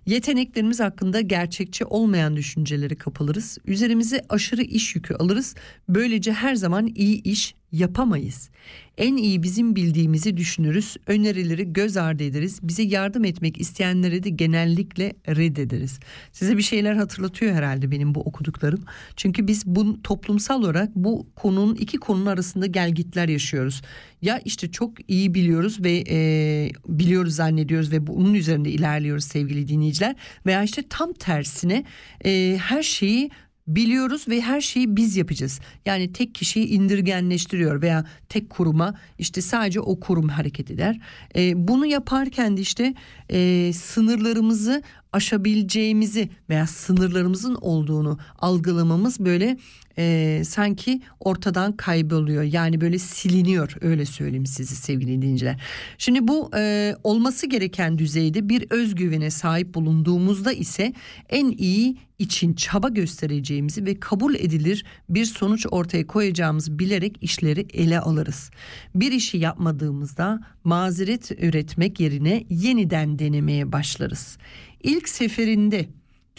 Yeteneklerimiz 0.06 0.80
hakkında 0.80 1.20
gerçekçi 1.20 1.84
olmayan 1.84 2.36
düşünceleri 2.36 2.96
kapılırız. 2.96 3.58
Üzerimize 3.64 4.24
aşırı 4.28 4.62
iş 4.62 4.94
yükü 4.94 5.14
alırız. 5.14 5.54
Böylece 5.88 6.32
her 6.32 6.54
zaman 6.54 6.86
iyi 6.86 7.22
iş 7.22 7.54
yapamayız. 7.72 8.50
En 8.98 9.16
iyi 9.16 9.42
bizim 9.42 9.76
bildiğimizi 9.76 10.36
düşünürüz, 10.36 10.96
önerileri 11.06 11.72
göz 11.72 11.96
ardı 11.96 12.22
ederiz. 12.22 12.58
Bize 12.62 12.82
yardım 12.82 13.24
etmek 13.24 13.60
isteyenleri 13.60 14.22
de 14.22 14.30
genellikle 14.30 15.12
reddederiz. 15.28 16.00
Size 16.32 16.56
bir 16.56 16.62
şeyler 16.62 16.94
hatırlatıyor 16.94 17.54
herhalde 17.54 17.90
benim 17.90 18.14
bu 18.14 18.20
okuduklarım. 18.20 18.84
Çünkü 19.16 19.48
biz 19.50 19.66
bu 19.66 20.02
toplumsal 20.02 20.62
olarak 20.62 20.96
bu 20.96 21.26
konunun 21.36 21.74
iki 21.74 21.98
konunun 21.98 22.26
arasında 22.26 22.66
gelgitler 22.66 23.28
yaşıyoruz. 23.28 23.82
Ya 24.22 24.40
işte 24.44 24.70
çok 24.70 25.10
iyi 25.10 25.34
biliyoruz 25.34 25.84
ve 25.84 26.04
e, 26.10 26.18
biliyoruz 26.88 27.34
zannediyoruz 27.34 27.92
ve 27.92 28.06
bunun 28.06 28.34
üzerinde 28.34 28.70
ilerliyoruz 28.70 29.24
sevgili 29.24 29.68
dinleyiciler. 29.68 30.16
Veya 30.46 30.62
işte 30.62 30.82
tam 30.88 31.12
tersine 31.12 31.84
e, 32.24 32.58
her 32.62 32.82
şeyi 32.82 33.30
biliyoruz 33.66 34.28
ve 34.28 34.40
her 34.40 34.60
şeyi 34.60 34.96
biz 34.96 35.16
yapacağız. 35.16 35.60
Yani 35.86 36.12
tek 36.12 36.34
kişiyi 36.34 36.66
indirgenleştiriyor 36.66 37.82
veya 37.82 38.04
tek 38.28 38.50
kuruma 38.50 38.94
işte 39.18 39.42
sadece 39.42 39.80
o 39.80 40.00
kurum 40.00 40.28
hareket 40.28 40.70
eder. 40.70 41.00
E, 41.36 41.68
bunu 41.68 41.86
yaparken 41.86 42.56
de 42.56 42.60
işte 42.60 42.94
e, 43.30 43.72
sınırlarımızı 43.72 44.82
aşabileceğimizi 45.12 46.28
veya 46.48 46.66
sınırlarımızın 46.66 47.54
olduğunu 47.54 48.18
algılamamız 48.38 49.20
böyle 49.20 49.56
e, 50.00 50.42
sanki 50.44 51.00
ortadan 51.20 51.76
kayboluyor. 51.76 52.42
Yani 52.42 52.80
böyle 52.80 52.98
siliniyor 52.98 53.76
öyle 53.80 54.06
söyleyeyim 54.06 54.46
size 54.46 54.74
sevgili 54.74 55.22
dinleyiciler. 55.22 55.60
Şimdi 55.98 56.28
bu 56.28 56.50
e, 56.56 56.94
olması 57.04 57.46
gereken 57.46 57.98
düzeyde 57.98 58.48
bir 58.48 58.66
özgüvene 58.70 59.30
sahip 59.30 59.74
bulunduğumuzda 59.74 60.52
ise 60.52 60.92
en 61.28 61.50
iyi 61.50 61.96
için 62.18 62.54
çaba 62.54 62.88
göstereceğimizi 62.88 63.86
ve 63.86 64.00
kabul 64.00 64.34
edilir 64.34 64.84
bir 65.08 65.24
sonuç 65.24 65.66
ortaya 65.70 66.06
koyacağımızı 66.06 66.78
bilerek 66.78 67.16
işleri 67.20 67.66
ele 67.72 68.00
alırız. 68.00 68.50
Bir 68.94 69.12
işi 69.12 69.38
yapmadığımızda 69.38 70.40
mazeret 70.64 71.30
üretmek 71.30 72.00
yerine 72.00 72.44
yeniden 72.50 73.18
denemeye 73.18 73.72
başlarız. 73.72 74.38
İlk 74.82 75.08
seferinde 75.08 75.88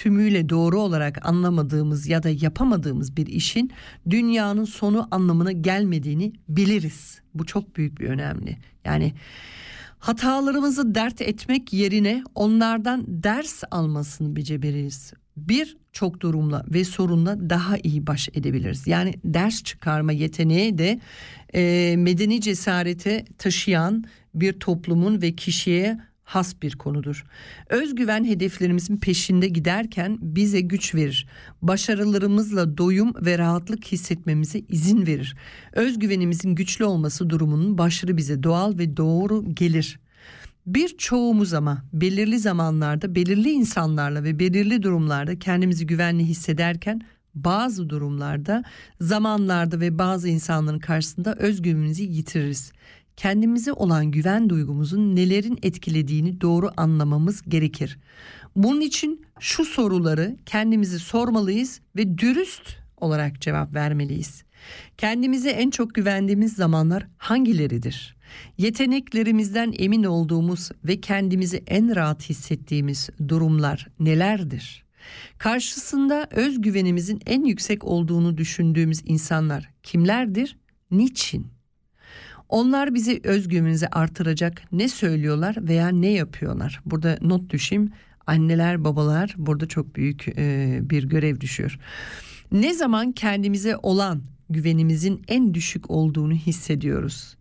tümüyle 0.02 0.50
doğru 0.50 0.80
olarak 0.80 1.26
anlamadığımız 1.26 2.08
ya 2.08 2.24
da 2.24 2.30
yapamadığımız 2.30 3.18
bir 3.18 3.28
işin 3.28 3.72
dünyanın 4.10 4.66
sonu 4.66 5.08
anlamına 5.12 5.52
gelmediğini 5.52 6.34
biliriz. 6.50 7.22
Bu 7.34 7.46
çok 7.46 7.76
büyük 7.76 8.00
bir 8.00 8.10
önemli. 8.10 8.58
Yani 8.86 9.14
hatalarımızı 10.00 10.96
dert 10.96 11.22
etmek 11.22 11.74
yerine 11.74 12.24
onlardan 12.36 13.06
ders 13.08 13.64
almasını 13.72 14.36
becerebiliriz. 14.36 15.14
Bir 15.38 15.78
çok 15.92 16.20
durumla 16.20 16.66
ve 16.68 16.84
sorunla 16.84 17.50
daha 17.50 17.78
iyi 17.84 18.08
baş 18.08 18.30
edebiliriz. 18.34 18.88
Yani 18.88 19.14
ders 19.24 19.64
çıkarma 19.64 20.12
yeteneği 20.12 20.78
de 20.78 21.00
e, 21.54 21.96
medeni 21.98 22.42
cesarete 22.42 23.26
taşıyan 23.38 24.04
bir 24.36 24.54
toplumun 24.54 25.22
ve 25.22 25.36
kişiye 25.36 26.11
has 26.32 26.62
bir 26.62 26.76
konudur. 26.76 27.26
Özgüven 27.70 28.26
hedeflerimizin 28.26 28.98
peşinde 28.98 29.48
giderken 29.48 30.18
bize 30.22 30.62
güç 30.62 30.96
verir. 30.96 31.28
Başarılarımızla 31.62 32.78
doyum 32.78 33.14
ve 33.26 33.38
rahatlık 33.38 33.86
hissetmemize 33.86 34.60
izin 34.60 35.08
verir. 35.08 35.36
Özgüvenimizin 35.74 36.56
güçlü 36.56 36.86
olması 36.86 37.30
durumunun 37.30 37.78
başarı 37.78 38.18
bize 38.18 38.44
doğal 38.44 38.78
ve 38.78 38.98
doğru 38.98 39.56
gelir. 39.56 40.00
Birçoğumuz 40.66 41.54
ama 41.54 41.84
belirli 41.94 42.40
zamanlarda 42.40 43.16
belirli 43.16 43.52
insanlarla 43.52 44.24
ve 44.24 44.40
belirli 44.40 44.84
durumlarda 44.84 45.40
kendimizi 45.40 45.88
güvenli 45.88 46.24
hissederken 46.24 47.02
bazı 47.36 47.90
durumlarda 47.90 48.64
zamanlarda 49.02 49.80
ve 49.80 49.98
bazı 49.98 50.30
insanların 50.30 50.80
karşısında 50.80 51.36
özgüvenimizi 51.36 52.04
yitiririz. 52.04 52.72
Kendimize 53.18 53.74
olan 53.74 54.12
güven 54.12 54.50
duygumuzun 54.50 55.16
nelerin 55.16 55.60
etkilediğini 55.64 56.42
doğru 56.42 56.72
anlamamız 56.78 57.42
gerekir. 57.48 58.00
Bunun 58.56 58.82
için 58.82 59.26
şu 59.40 59.66
soruları 59.66 60.38
kendimizi 60.46 61.00
sormalıyız 61.00 61.82
ve 61.96 62.18
dürüst 62.18 62.78
olarak 62.98 63.42
cevap 63.42 63.74
vermeliyiz. 63.74 64.44
Kendimize 64.98 65.50
en 65.50 65.70
çok 65.70 65.96
güvendiğimiz 65.96 66.54
zamanlar 66.54 67.08
hangileridir? 67.18 68.16
Yeteneklerimizden 68.58 69.74
emin 69.78 70.04
olduğumuz 70.04 70.70
ve 70.84 71.02
kendimizi 71.02 71.64
en 71.68 71.96
rahat 71.96 72.30
hissettiğimiz 72.30 73.10
durumlar 73.28 73.88
nelerdir? 74.00 74.84
Karşısında 75.38 76.28
özgüvenimizin 76.32 77.22
en 77.26 77.44
yüksek 77.44 77.84
olduğunu 77.84 78.38
düşündüğümüz 78.38 79.02
insanlar 79.06 79.70
kimlerdir? 79.84 80.58
Niçin? 80.92 81.48
Onlar 82.52 82.94
bizi 82.94 83.22
özgüvenimizi 83.24 83.88
artıracak 83.88 84.62
ne 84.72 84.90
söylüyorlar 84.90 85.56
veya 85.60 85.90
ne 85.90 86.10
yapıyorlar? 86.10 86.82
Burada 86.86 87.18
not 87.22 87.50
düşeyim. 87.50 87.92
Anneler, 88.28 88.84
babalar 88.84 89.36
burada 89.38 89.68
çok 89.68 89.96
büyük 89.96 90.28
e, 90.38 90.80
bir 90.82 91.04
görev 91.04 91.40
düşüyor. 91.40 91.80
Ne 92.52 92.74
zaman 92.74 93.12
kendimize 93.12 93.78
olan 93.78 94.22
güvenimizin 94.50 95.22
en 95.28 95.54
düşük 95.54 95.92
olduğunu 95.92 96.34
hissediyoruz? 96.34 97.36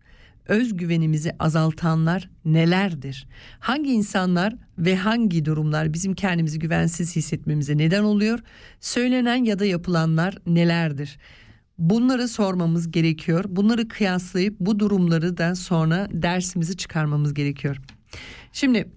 Özgüvenimizi 0.47 1.31
azaltanlar 1.39 2.29
nelerdir? 2.45 3.27
Hangi 3.59 3.91
insanlar 3.91 4.55
ve 4.77 4.95
hangi 4.95 5.45
durumlar 5.45 5.93
bizim 5.93 6.13
kendimizi 6.13 6.59
güvensiz 6.59 7.15
hissetmemize 7.15 7.77
neden 7.77 8.03
oluyor? 8.03 8.39
Söylenen 8.79 9.43
ya 9.43 9.59
da 9.59 9.65
yapılanlar 9.65 10.37
nelerdir? 10.47 11.17
Bunları 11.77 12.27
sormamız 12.27 12.91
gerekiyor. 12.91 13.45
Bunları 13.47 13.87
kıyaslayıp 13.87 14.59
bu 14.59 14.79
durumları 14.79 15.37
da 15.37 15.55
sonra 15.55 16.07
dersimizi 16.11 16.77
çıkarmamız 16.77 17.33
gerekiyor. 17.33 17.77
Şimdi 18.53 18.87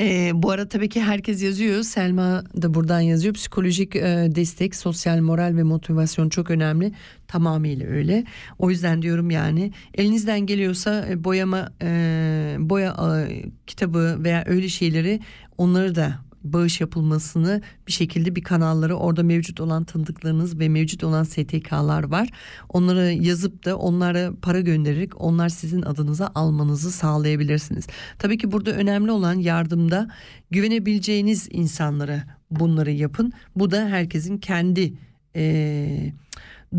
e, 0.00 0.30
bu 0.34 0.50
arada 0.50 0.68
tabii 0.68 0.88
ki 0.88 1.00
herkes 1.00 1.42
yazıyor. 1.42 1.82
Selma 1.82 2.44
da 2.62 2.74
buradan 2.74 3.00
yazıyor. 3.00 3.34
Psikolojik 3.34 3.96
e, 3.96 4.28
destek, 4.34 4.76
sosyal 4.76 5.20
moral 5.20 5.56
ve 5.56 5.62
motivasyon 5.62 6.28
çok 6.28 6.50
önemli. 6.50 6.92
Tamamıyla 7.28 7.86
öyle. 7.86 8.24
O 8.58 8.70
yüzden 8.70 9.02
diyorum 9.02 9.30
yani 9.30 9.72
elinizden 9.94 10.40
geliyorsa 10.40 11.06
e, 11.08 11.24
boyama 11.24 11.68
e, 11.82 12.56
boya 12.58 12.96
e, 13.28 13.42
kitabı 13.66 14.16
veya 14.24 14.44
öyle 14.46 14.68
şeyleri 14.68 15.20
onları 15.58 15.94
da 15.94 16.18
bağış 16.44 16.80
yapılmasını 16.80 17.62
bir 17.86 17.92
şekilde 17.92 18.36
bir 18.36 18.42
kanalları 18.42 18.96
orada 18.96 19.22
mevcut 19.22 19.60
olan 19.60 19.84
tanıdıklarınız 19.84 20.58
ve 20.58 20.68
mevcut 20.68 21.04
olan 21.04 21.24
STK'lar 21.24 22.02
var. 22.02 22.28
Onları 22.68 23.12
yazıp 23.12 23.64
da 23.64 23.76
onlara 23.78 24.32
para 24.42 24.60
göndererek 24.60 25.20
onlar 25.20 25.48
sizin 25.48 25.82
adınıza 25.82 26.32
almanızı 26.34 26.92
sağlayabilirsiniz. 26.92 27.86
Tabii 28.18 28.38
ki 28.38 28.52
burada 28.52 28.70
önemli 28.70 29.10
olan 29.10 29.34
yardımda 29.34 30.10
güvenebileceğiniz 30.50 31.48
insanlara 31.50 32.24
bunları 32.50 32.90
yapın. 32.90 33.32
Bu 33.56 33.70
da 33.70 33.88
herkesin 33.88 34.38
kendi 34.38 34.94
eee 35.34 36.12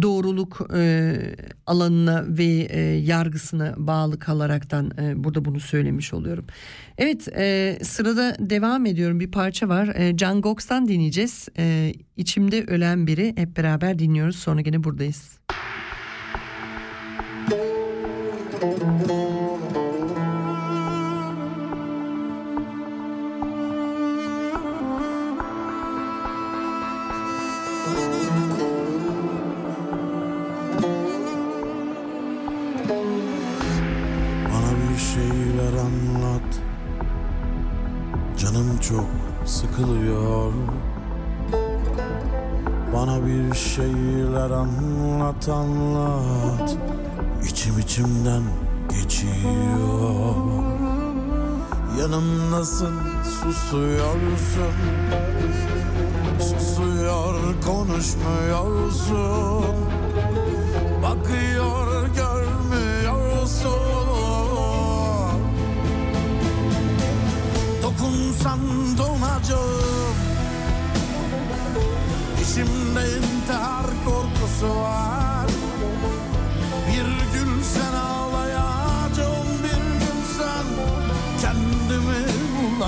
doğruluk 0.02 0.68
e, 0.76 1.16
alanına 1.66 2.26
ve 2.28 2.68
e, 2.70 2.80
yargısına 2.82 3.74
bağlı 3.78 4.20
kalaraktan 4.20 4.92
e, 5.02 5.24
burada 5.24 5.46
bunu 5.46 5.60
söylemiş 5.60 6.14
oluyorum. 6.14 6.46
Evet 6.98 7.28
e, 7.38 7.78
sırada 7.84 8.36
devam 8.40 8.86
ediyorum 8.86 9.20
bir 9.20 9.32
parça 9.32 9.70
var. 9.70 9.88
E, 9.96 10.18
Can 10.18 10.42
Gox'tan 10.42 10.88
dinleyeceğiz. 10.88 11.48
E, 11.58 11.94
içimde 12.18 12.64
ölen 12.64 13.08
biri 13.08 13.34
hep 13.38 13.58
beraber 13.58 14.00
dinliyoruz 14.00 14.36
sonra 14.36 14.62
gene 14.62 14.84
buradayız. 14.84 15.40
Bana 18.62 19.23
çok 38.90 39.06
sıkılıyor. 39.46 40.52
Bana 42.94 43.26
bir 43.26 43.56
şeyler 43.56 44.52
anlat 44.52 45.50
anlat. 45.50 46.78
İçim 47.50 47.80
içimden 47.80 48.44
geçiyor. 48.90 50.36
Yanımdasın 52.00 52.96
susuyorsun. 53.24 54.74
Susuyor 56.40 57.36
konuşmuyorsun 57.66 59.66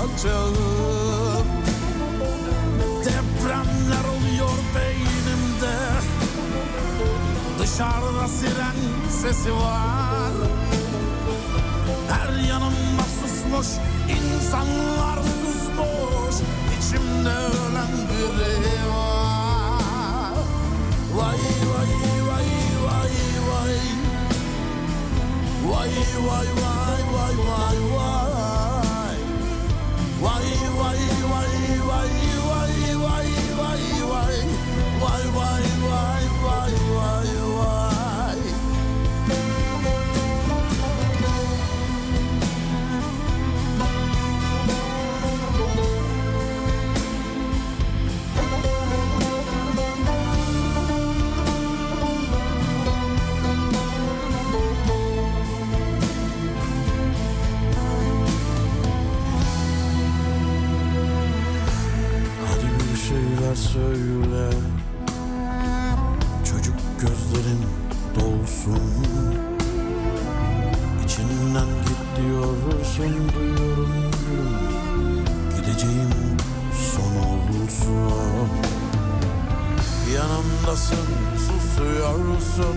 bulacağım 0.06 1.46
Depremler 3.04 4.04
oluyor 4.04 4.58
beynimde. 4.74 5.76
Dışarıda 7.58 8.28
siren 8.28 8.76
sesi 9.10 9.52
var. 9.52 10.32
Her 12.08 12.48
yanımda 12.48 13.02
susmuş 13.20 13.66
insanlar 14.08 15.18
susmuş. 15.18 16.36
İçimde 16.78 17.28
ölen 17.28 17.92
biri 18.08 18.90
var. 18.90 20.32
Vay 21.14 21.38
vay 21.72 21.92
vay 22.28 22.48
vay 22.86 23.10
Vay. 23.50 23.80
Vay 25.66 25.90
vay 26.28 26.46
vay 26.46 27.00
vay 27.12 27.36
vay 27.38 27.96
Vay 27.96 28.35
vay 32.06 32.26
vay 32.26 32.35
söyle. 63.76 64.50
Çocuk 66.44 66.74
gözlerin 67.00 67.62
dolsun. 68.14 68.82
İçinden 71.04 71.68
git 71.86 72.16
diyorsun 72.16 73.14
duyuyorum 73.34 74.10
Gideceğim 75.56 76.10
son 76.92 77.16
olursun 77.26 78.48
Yanımdasın 80.14 81.08
susuyorsun. 81.36 82.76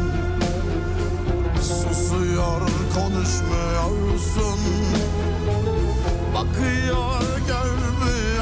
Susuyor 1.62 2.62
konuşmuyorsun. 2.93 4.60
Bakıyor 6.36 7.22
görmüyorsun 7.47 8.39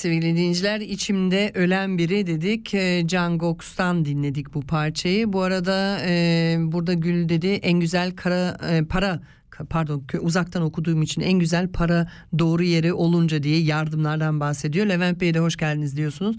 sevgili 0.00 0.36
dinleyiciler 0.36 0.80
içimde 0.80 1.50
ölen 1.54 1.98
biri 1.98 2.26
dedik. 2.26 2.74
Ee, 2.74 3.02
Can 3.06 3.38
Goks'tan 3.38 4.04
dinledik 4.04 4.54
bu 4.54 4.60
parçayı. 4.60 5.32
Bu 5.32 5.42
arada 5.42 5.98
e, 6.06 6.56
burada 6.58 6.92
Gül 6.92 7.28
dedi 7.28 7.48
en 7.48 7.80
güzel 7.80 8.16
kara 8.16 8.56
e, 8.70 8.84
para 8.84 9.20
pardon 9.70 10.02
uzaktan 10.20 10.62
okuduğum 10.62 11.02
için 11.02 11.20
en 11.20 11.38
güzel 11.38 11.68
para 11.68 12.08
doğru 12.38 12.62
yere 12.62 12.92
olunca 12.92 13.42
diye 13.42 13.60
yardımlardan 13.60 14.40
bahsediyor. 14.40 14.86
Levent 14.86 15.20
Bey'e 15.20 15.34
de 15.34 15.38
hoş 15.38 15.56
geldiniz 15.56 15.96
diyorsunuz 15.96 16.36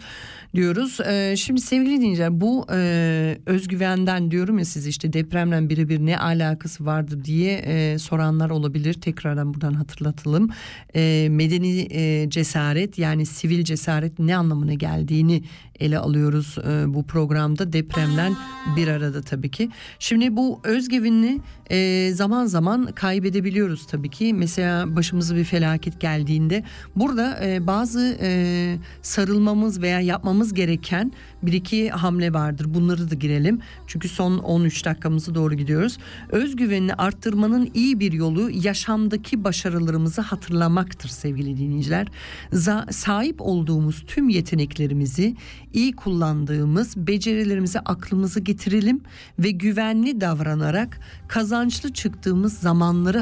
diyoruz. 0.56 1.00
Ee, 1.08 1.36
şimdi 1.38 1.62
sevgili 1.62 1.98
dinleyiciler 1.98 2.42
bu 2.42 2.66
e, 2.74 3.38
özgüvenden 3.46 4.32
diyorum 4.32 4.60
ya 4.60 4.66
siz 4.66 4.88
işte 4.88 5.14
depremle 5.14 5.70
birebir 5.70 6.00
ne 6.00 6.18
alakası 6.18 6.86
vardır 6.86 7.24
diye 7.24 7.54
e, 7.58 7.98
soranlar 7.98 8.50
olabilir. 8.50 8.94
Tekrardan 8.94 9.54
buradan 9.54 9.74
hatırlatalım. 9.74 10.50
E, 10.96 11.28
medeni 11.32 11.88
e, 11.92 12.30
cesaret 12.30 12.98
yani 12.98 13.26
sivil 13.26 13.64
cesaret 13.64 14.20
ne 14.20 14.36
anlamına 14.36 14.74
geldiğini 14.74 15.44
ele 15.82 16.00
alıyoruz 16.00 16.58
e, 16.58 16.94
bu 16.94 17.04
programda 17.04 17.74
depremden 17.74 18.36
bir 18.76 18.88
arada 18.88 19.22
tabii 19.22 19.52
ki. 19.52 19.70
Şimdi 20.00 20.36
bu 20.36 20.60
özgüvenini 20.64 21.42
e, 21.70 22.12
zaman 22.14 22.46
zaman 22.46 22.86
kaybedebiliyoruz 22.86 23.88
tabii 23.88 24.10
ki. 24.10 24.34
Mesela 24.34 24.96
başımıza 24.96 25.36
bir 25.36 25.44
felaket 25.44 26.00
geldiğinde 26.02 26.64
burada 26.96 27.46
e, 27.46 27.68
bazı 27.68 28.18
e, 28.22 28.78
sarılmamız 29.02 29.82
veya 29.82 30.00
yapmamız 30.00 30.54
gereken 30.54 31.12
bir 31.44 31.54
iki 31.54 31.90
hamle 31.90 32.34
vardır. 32.34 32.74
Bunları 32.74 33.12
da 33.12 33.16
girelim. 33.16 33.60
Çünkü 33.88 34.10
son 34.10 34.38
13 34.38 34.86
dakikamızı 34.86 35.36
doğru 35.36 35.54
gidiyoruz. 35.54 35.98
Özgüvenini 36.30 36.94
arttırmanın 36.94 37.70
iyi 37.74 38.00
bir 38.00 38.12
yolu 38.12 38.50
yaşamdaki 38.50 39.44
başarılarımızı 39.44 40.22
hatırlamaktır 40.22 41.10
sevgili 41.10 41.58
dinleyiciler. 41.58 42.08
Za- 42.54 42.94
sahip 42.94 43.36
olduğumuz 43.40 44.04
tüm 44.08 44.30
yeteneklerimizi 44.30 45.36
iyi 45.74 45.96
kullandığımız 45.96 46.98
becerilerimizi 46.98 47.80
aklımıza 47.80 48.40
getirelim 48.40 49.02
ve 49.40 49.52
güvenli 49.52 50.22
davranarak 50.22 51.00
kazançlı 51.28 51.94
çıktığımız 51.94 52.58
zamanları 52.58 53.20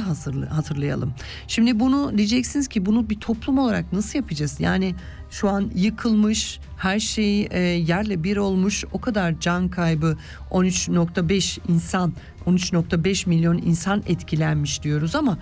hatırlayalım. 0.50 1.14
Şimdi 1.48 1.80
bunu 1.80 2.18
diyeceksiniz 2.18 2.68
ki 2.68 2.86
bunu 2.86 3.10
bir 3.10 3.16
toplum 3.16 3.58
olarak 3.58 3.94
nasıl 3.94 4.20
yapacağız? 4.20 4.60
Yani 4.60 4.96
şu 5.30 5.50
an 5.50 5.72
yıkılmış 5.76 6.60
her 6.78 7.00
şey 7.00 7.48
e, 7.52 7.60
yerle 7.60 8.24
bir 8.24 8.38
olmuş 8.38 8.84
o 8.92 9.02
kadar 9.02 9.40
can 9.40 9.70
kaybı 9.70 10.18
13.5 10.52 11.60
insan 11.68 12.14
13.5 12.46 13.30
milyon 13.30 13.58
insan 13.58 14.04
etkilenmiş 14.08 14.84
diyoruz 14.84 15.16
ama 15.16 15.38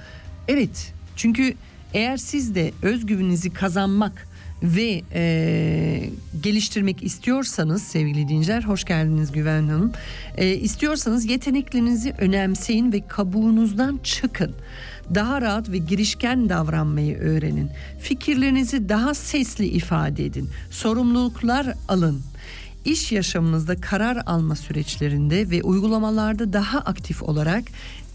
evet 0.48 0.94
çünkü 1.16 1.54
eğer 1.94 2.18
siz 2.18 2.56
de 2.56 2.72
özgüveninizi 2.82 3.54
kazanmak 3.54 4.28
ve 4.64 5.02
e, 5.14 6.10
geliştirmek 6.42 7.04
istiyorsanız 7.04 7.84
sevgili 7.84 8.28
dinleyiciler 8.28 8.64
hoş 8.64 8.84
geldiniz 8.84 9.32
Güven 9.32 9.68
Hanım. 9.68 9.94
E, 10.38 10.56
istiyorsanız 10.56 11.26
yeteneklerinizi 11.26 12.14
önemseyin 12.18 12.92
ve 12.92 13.08
kabuğunuzdan 13.08 14.00
çıkın. 14.04 14.56
Daha 15.16 15.42
rahat 15.42 15.70
ve 15.70 15.78
girişken 15.78 16.50
davranmayı 16.50 17.18
öğrenin. 17.18 17.70
Fikirlerinizi 18.00 18.90
daha 18.90 19.14
sesli 19.14 19.66
ifade 19.66 20.26
edin. 20.26 20.50
Sorumluluklar 20.72 21.74
alın. 21.88 22.22
İş 22.86 23.12
yaşamınızda 23.12 23.82
karar 23.82 24.18
alma 24.26 24.56
süreçlerinde 24.56 25.50
ve 25.50 25.64
uygulamalarda 25.64 26.54
daha 26.54 26.80
aktif 26.80 27.24
olarak 27.24 27.64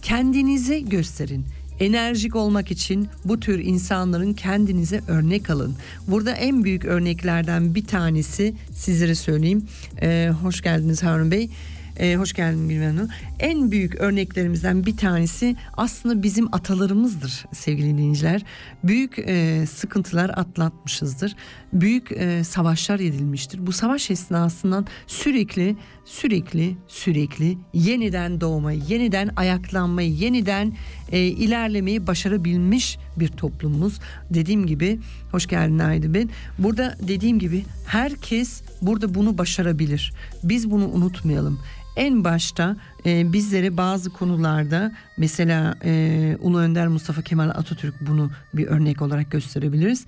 kendinizi 0.02 0.88
gösterin. 0.88 1.44
Enerjik 1.82 2.36
olmak 2.36 2.70
için 2.70 3.08
bu 3.24 3.40
tür 3.40 3.58
insanların 3.58 4.32
kendinize 4.32 5.00
örnek 5.08 5.50
alın. 5.50 5.76
Burada 6.08 6.32
en 6.32 6.64
büyük 6.64 6.84
örneklerden 6.84 7.74
bir 7.74 7.86
tanesi 7.86 8.54
sizlere 8.74 9.14
söyleyeyim. 9.14 9.66
Ee, 10.02 10.30
hoş 10.42 10.60
geldiniz 10.60 11.02
Harun 11.02 11.30
Bey. 11.30 11.50
Ee, 11.96 12.16
hoş 12.16 12.32
geldin 12.32 12.68
Bilmem 12.68 12.96
Hanım. 12.96 13.08
En 13.38 13.70
büyük 13.70 13.94
örneklerimizden 13.94 14.86
bir 14.86 14.96
tanesi 14.96 15.56
aslında 15.76 16.22
bizim 16.22 16.54
atalarımızdır 16.54 17.44
sevgili 17.52 17.88
dinleyiciler. 17.88 18.42
Büyük 18.84 19.18
e, 19.18 19.66
sıkıntılar 19.66 20.30
atlatmışızdır. 20.30 21.36
Büyük 21.72 22.12
e, 22.12 22.44
savaşlar 22.44 23.00
edilmiştir. 23.00 23.66
Bu 23.66 23.72
savaş 23.72 24.10
esnasından 24.10 24.86
sürekli 25.06 25.76
sürekli 26.04 26.76
sürekli 26.88 27.58
yeniden 27.74 28.40
doğmayı, 28.40 28.82
yeniden 28.88 29.30
ayaklanmayı, 29.36 30.10
yeniden 30.10 30.72
e, 31.12 31.18
ilerlemeyi 31.18 32.06
başarabilmiş 32.06 32.98
bir 33.16 33.28
toplumumuz. 33.28 34.00
Dediğim 34.30 34.66
gibi 34.66 34.98
hoş 35.30 35.46
geldin 35.46 35.78
Haydi 35.78 36.14
ben. 36.14 36.30
Burada 36.58 36.96
dediğim 37.08 37.38
gibi 37.38 37.64
herkes 37.86 38.62
burada 38.82 39.14
bunu 39.14 39.38
başarabilir. 39.38 40.12
Biz 40.44 40.70
bunu 40.70 40.88
unutmayalım. 40.88 41.60
En 41.96 42.24
başta 42.24 42.76
e, 43.06 43.32
bizlere 43.32 43.76
bazı 43.76 44.10
konularda 44.10 44.92
mesela 45.16 45.74
e, 45.84 46.36
Ulu 46.40 46.58
Önder 46.58 46.88
Mustafa 46.88 47.22
Kemal 47.22 47.48
Atatürk 47.48 47.94
bunu 48.00 48.30
bir 48.54 48.66
örnek 48.66 49.02
olarak 49.02 49.30
gösterebiliriz. 49.30 50.06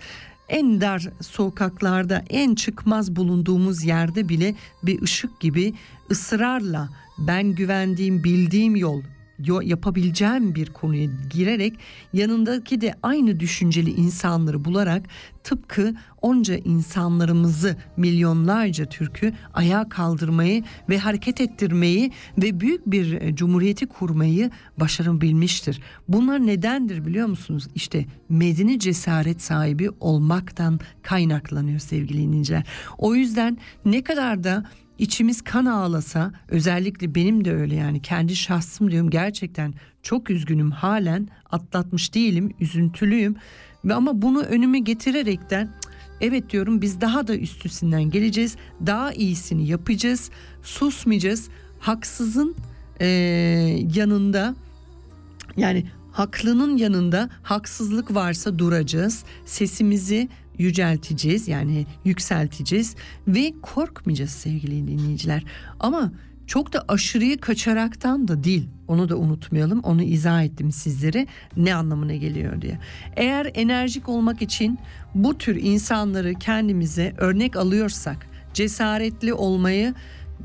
En 0.48 0.80
dar 0.80 1.08
sokaklarda 1.20 2.24
en 2.30 2.54
çıkmaz 2.54 3.16
bulunduğumuz 3.16 3.84
yerde 3.84 4.28
bile 4.28 4.54
bir 4.82 5.02
ışık 5.02 5.40
gibi 5.40 5.74
ısrarla 6.10 6.88
ben 7.18 7.48
güvendiğim 7.48 8.24
bildiğim 8.24 8.76
yol 8.76 9.02
yo- 9.02 9.13
yapabileceğim 9.62 10.54
bir 10.54 10.66
konuya 10.66 11.08
girerek 11.30 11.74
yanındaki 12.12 12.80
de 12.80 12.94
aynı 13.02 13.40
düşünceli 13.40 13.90
insanları 13.90 14.64
bularak 14.64 15.08
tıpkı 15.44 15.94
onca 16.22 16.56
insanlarımızı 16.56 17.76
milyonlarca 17.96 18.84
Türk'ü 18.84 19.32
ayağa 19.54 19.88
kaldırmayı 19.88 20.62
ve 20.88 20.98
hareket 20.98 21.40
ettirmeyi 21.40 22.12
ve 22.38 22.60
büyük 22.60 22.86
bir 22.86 23.12
e, 23.12 23.34
cumhuriyeti 23.36 23.86
kurmayı 23.86 24.50
başarabilmiştir. 24.80 25.80
Bunlar 26.08 26.46
nedendir 26.46 27.06
biliyor 27.06 27.26
musunuz? 27.26 27.68
İşte 27.74 28.06
medeni 28.28 28.78
cesaret 28.78 29.42
sahibi 29.42 29.90
olmaktan 30.00 30.80
kaynaklanıyor 31.02 31.78
sevgili 31.78 32.18
dinleyiciler. 32.18 32.66
O 32.98 33.14
yüzden 33.14 33.58
ne 33.84 34.02
kadar 34.02 34.44
da 34.44 34.64
içimiz 34.98 35.42
kan 35.42 35.66
ağlasa 35.66 36.32
özellikle 36.48 37.14
benim 37.14 37.44
de 37.44 37.54
öyle 37.54 37.74
yani 37.74 38.02
kendi 38.02 38.36
şahsım 38.36 38.90
diyorum 38.90 39.10
gerçekten 39.10 39.74
çok 40.02 40.30
üzgünüm 40.30 40.70
halen 40.70 41.28
atlatmış 41.50 42.14
değilim 42.14 42.54
üzüntülüyüm 42.60 43.36
ve 43.84 43.94
ama 43.94 44.22
bunu 44.22 44.40
önüme 44.42 44.78
getirerekten 44.78 45.64
"Cık, 45.82 45.92
evet 46.20 46.50
diyorum 46.50 46.82
biz 46.82 47.00
daha 47.00 47.26
da 47.28 47.36
üstüsünden 47.36 48.02
geleceğiz 48.10 48.56
daha 48.86 49.12
iyisini 49.12 49.66
yapacağız 49.68 50.30
susmayacağız 50.62 51.48
haksızın 51.80 52.54
eee, 53.00 53.06
yanında 53.94 54.54
yani 55.56 55.86
haklının 56.12 56.76
yanında 56.76 57.30
haksızlık 57.42 58.14
varsa 58.14 58.58
duracağız. 58.58 59.24
Sesimizi 59.44 60.28
yücelteceğiz 60.58 61.48
yani 61.48 61.86
yükselteceğiz 62.04 62.96
ve 63.28 63.52
korkmayacağız 63.62 64.30
sevgili 64.30 64.86
dinleyiciler. 64.88 65.44
Ama 65.80 66.12
çok 66.46 66.72
da 66.72 66.84
aşırıyı 66.88 67.40
kaçaraktan 67.40 68.28
da 68.28 68.44
değil. 68.44 68.68
Onu 68.88 69.08
da 69.08 69.16
unutmayalım. 69.16 69.80
Onu 69.80 70.02
izah 70.02 70.42
ettim 70.42 70.72
sizlere 70.72 71.26
ne 71.56 71.74
anlamına 71.74 72.14
geliyor 72.14 72.62
diye. 72.62 72.78
Eğer 73.16 73.50
enerjik 73.54 74.08
olmak 74.08 74.42
için 74.42 74.78
bu 75.14 75.38
tür 75.38 75.56
insanları 75.56 76.34
kendimize 76.34 77.14
örnek 77.18 77.56
alıyorsak, 77.56 78.26
cesaretli 78.54 79.34
olmayı 79.34 79.94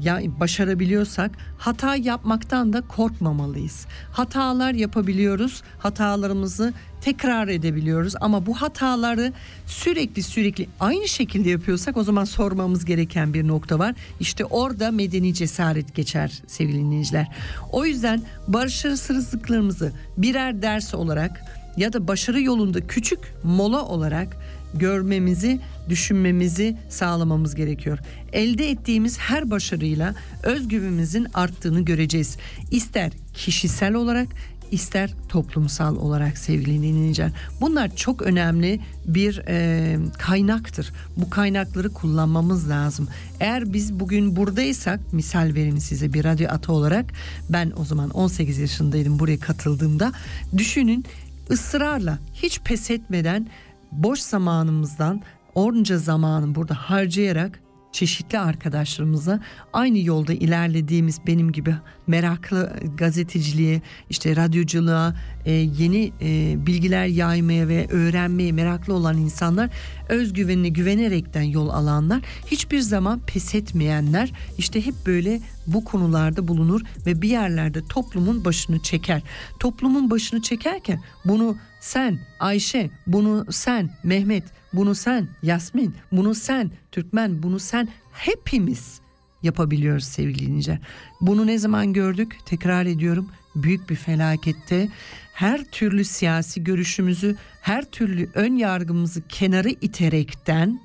ya 0.02 0.22
başarabiliyorsak 0.40 1.32
hata 1.58 1.96
yapmaktan 1.96 2.74
da 2.74 2.82
korkmamalıyız. 2.82 3.86
Hatalar 4.12 4.74
yapabiliyoruz. 4.74 5.62
Hatalarımızı 5.80 6.74
tekrar 7.02 7.48
edebiliyoruz 7.48 8.14
ama 8.22 8.46
bu 8.46 8.62
hataları 8.62 9.34
sürekli 9.66 10.24
sürekli 10.24 10.68
aynı 10.80 11.08
şekilde 11.08 11.50
yapıyorsak 11.50 11.98
o 11.98 12.04
zaman 12.04 12.24
sormamız 12.24 12.86
gereken 12.86 13.34
bir 13.34 13.48
nokta 13.48 13.80
var. 13.80 13.96
İşte 14.20 14.46
orada 14.46 14.92
medeni 14.92 15.34
cesaret 15.34 15.96
geçer 15.96 16.42
sevgili 16.48 16.78
dinleyiciler. 16.78 17.28
O 17.72 17.86
yüzden 17.86 18.22
başarısızlıklarımızı 18.48 19.92
birer 20.18 20.62
ders 20.62 20.94
olarak 20.94 21.42
ya 21.78 21.94
da 21.94 22.08
başarı 22.08 22.42
yolunda 22.42 22.88
küçük 22.88 23.20
mola 23.44 23.86
olarak 23.86 24.38
görmemizi, 24.74 25.60
düşünmemizi 25.90 26.78
sağlamamız 26.90 27.56
gerekiyor. 27.56 28.00
Elde 28.34 28.70
ettiğimiz 28.70 29.18
her 29.18 29.52
başarıyla 29.52 30.16
özgüvenimizin 30.44 31.28
arttığını 31.34 31.82
göreceğiz. 31.86 32.38
İster 32.72 33.12
kişisel 33.34 33.94
olarak 33.94 34.28
ister 34.72 35.14
toplumsal 35.30 35.96
olarak 35.96 36.38
sevgili 36.38 36.84
dinleyiciler. 36.84 37.32
Bunlar 37.62 37.96
çok 37.96 38.22
önemli 38.22 38.80
bir 39.06 39.42
e, 39.48 39.98
kaynaktır. 40.18 40.92
Bu 41.18 41.30
kaynakları 41.30 41.90
kullanmamız 41.94 42.70
lazım. 42.70 43.08
Eğer 43.40 43.74
biz 43.74 44.00
bugün 44.00 44.36
buradaysak 44.36 45.14
misal 45.14 45.52
vereyim 45.56 45.80
size 45.80 46.14
bir 46.14 46.24
radyo 46.24 46.50
atı 46.50 46.72
olarak 46.72 47.06
ben 47.50 47.72
o 47.78 47.86
zaman 47.86 48.10
18 48.10 48.58
yaşındaydım 48.58 49.20
buraya 49.20 49.40
katıldığımda 49.40 50.12
düşünün 50.58 51.06
ısrarla 51.52 52.20
hiç 52.34 52.60
pes 52.60 52.92
etmeden 52.92 53.48
boş 53.92 54.20
zamanımızdan 54.20 55.22
onca 55.56 55.98
zamanı 55.98 56.56
burada 56.56 56.74
harcayarak 56.76 57.60
çeşitli 57.92 58.40
arkadaşlarımızla 58.40 59.40
aynı 59.74 60.00
yolda 60.00 60.34
ilerlediğimiz 60.34 61.20
benim 61.28 61.52
gibi 61.52 61.76
meraklı 62.08 62.74
gazeteciliğe, 62.98 63.82
işte 64.10 64.36
radyoculuğa, 64.36 65.16
e, 65.46 65.52
yeni 65.52 66.12
e, 66.22 66.56
bilgiler 66.66 67.06
yaymaya 67.06 67.68
ve 67.68 67.88
öğrenmeye 67.90 68.52
meraklı 68.52 68.94
olan 68.94 69.18
insanlar, 69.18 69.70
özgüvenine 70.10 70.70
güvenerekten 70.70 71.42
yol 71.42 71.70
alanlar, 71.70 72.22
hiçbir 72.46 72.80
zaman 72.80 73.20
pes 73.20 73.56
etmeyenler 73.56 74.32
işte 74.58 74.86
hep 74.86 74.96
böyle 75.06 75.42
bu 75.68 75.84
konularda 75.84 76.48
bulunur 76.48 76.82
ve 77.06 77.22
bir 77.22 77.30
yerlerde 77.30 77.82
toplumun 77.90 78.46
başını 78.46 78.80
çeker. 78.80 79.22
Toplumun 79.60 80.12
başını 80.12 80.42
çekerken 80.42 81.02
bunu 81.26 81.58
sen 81.80 82.20
Ayşe, 82.40 82.90
bunu 83.08 83.46
sen 83.50 83.90
Mehmet, 84.04 84.44
bunu 84.74 84.96
sen 84.96 85.28
Yasmin, 85.44 85.96
bunu 86.12 86.36
sen 86.36 86.72
Türkmen, 86.92 87.44
bunu 87.44 87.60
sen 87.60 87.88
hepimiz 88.14 89.02
yapabiliyoruz 89.44 90.04
sevgili 90.04 90.46
dinleyiciler. 90.46 90.80
Bunu 91.22 91.48
ne 91.48 91.58
zaman 91.58 91.94
gördük? 91.94 92.38
Tekrar 92.46 92.86
ediyorum. 92.86 93.30
Büyük 93.56 93.90
bir 93.90 93.96
felakette 93.96 94.90
her 95.34 95.64
türlü 95.64 96.04
siyasi 96.04 96.64
görüşümüzü, 96.64 97.36
her 97.62 97.86
türlü 97.86 98.30
ön 98.34 98.56
yargımızı 98.56 99.28
kenara 99.28 99.70
iterekten 99.70 100.80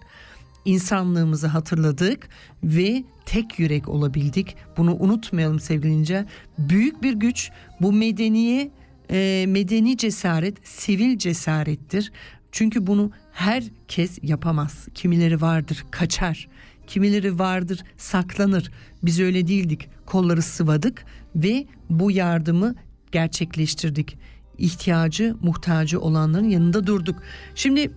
insanlığımızı 0.65 1.47
hatırladık 1.47 2.29
ve 2.65 3.05
tek 3.27 3.59
yürek 3.59 3.89
olabildik. 3.89 4.57
Bunu 4.77 4.97
unutmayalım 4.97 5.61
sevgili 5.61 5.91
dinleyiciler. 5.91 6.25
Büyük 6.59 7.03
bir 7.03 7.15
güç 7.15 7.51
bu 7.81 7.93
medeniye 7.93 8.71
e, 9.11 9.45
medeni 9.49 9.97
cesaret 9.97 10.69
sivil 10.69 11.19
cesarettir. 11.19 12.13
Çünkü 12.53 12.87
bunu 12.87 13.11
herkes 13.35 14.19
yapamaz. 14.23 14.89
Kimileri 14.95 15.41
vardır 15.41 15.85
kaçar. 15.91 16.49
Kimileri 16.87 17.39
vardır 17.39 17.85
saklanır. 17.97 18.71
Biz 19.03 19.21
öyle 19.21 19.49
değildik. 19.49 19.89
Kolları 20.07 20.43
sıvadık 20.43 21.05
ve 21.37 21.67
bu 21.91 22.11
yardımı 22.11 22.75
gerçekleştirdik. 23.13 24.19
İhtiyacı, 24.59 25.37
muhtacı 25.43 26.01
olanların 26.01 26.49
yanında 26.49 26.87
durduk. 26.87 27.23
Şimdi 27.55 27.91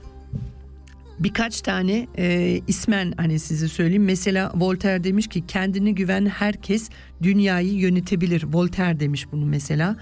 birkaç 1.19 1.61
tane 1.61 2.07
e, 2.17 2.59
ismen 2.67 3.13
hani 3.17 3.39
size 3.39 3.67
söyleyeyim. 3.67 4.05
Mesela 4.05 4.51
Voltaire 4.55 5.03
demiş 5.03 5.27
ki 5.27 5.47
kendini 5.47 5.95
güven 5.95 6.25
herkes 6.25 6.89
dünyayı 7.23 7.73
yönetebilir. 7.73 8.43
Voltaire 8.43 8.99
demiş 8.99 9.27
bunu 9.31 9.45
mesela. 9.45 9.95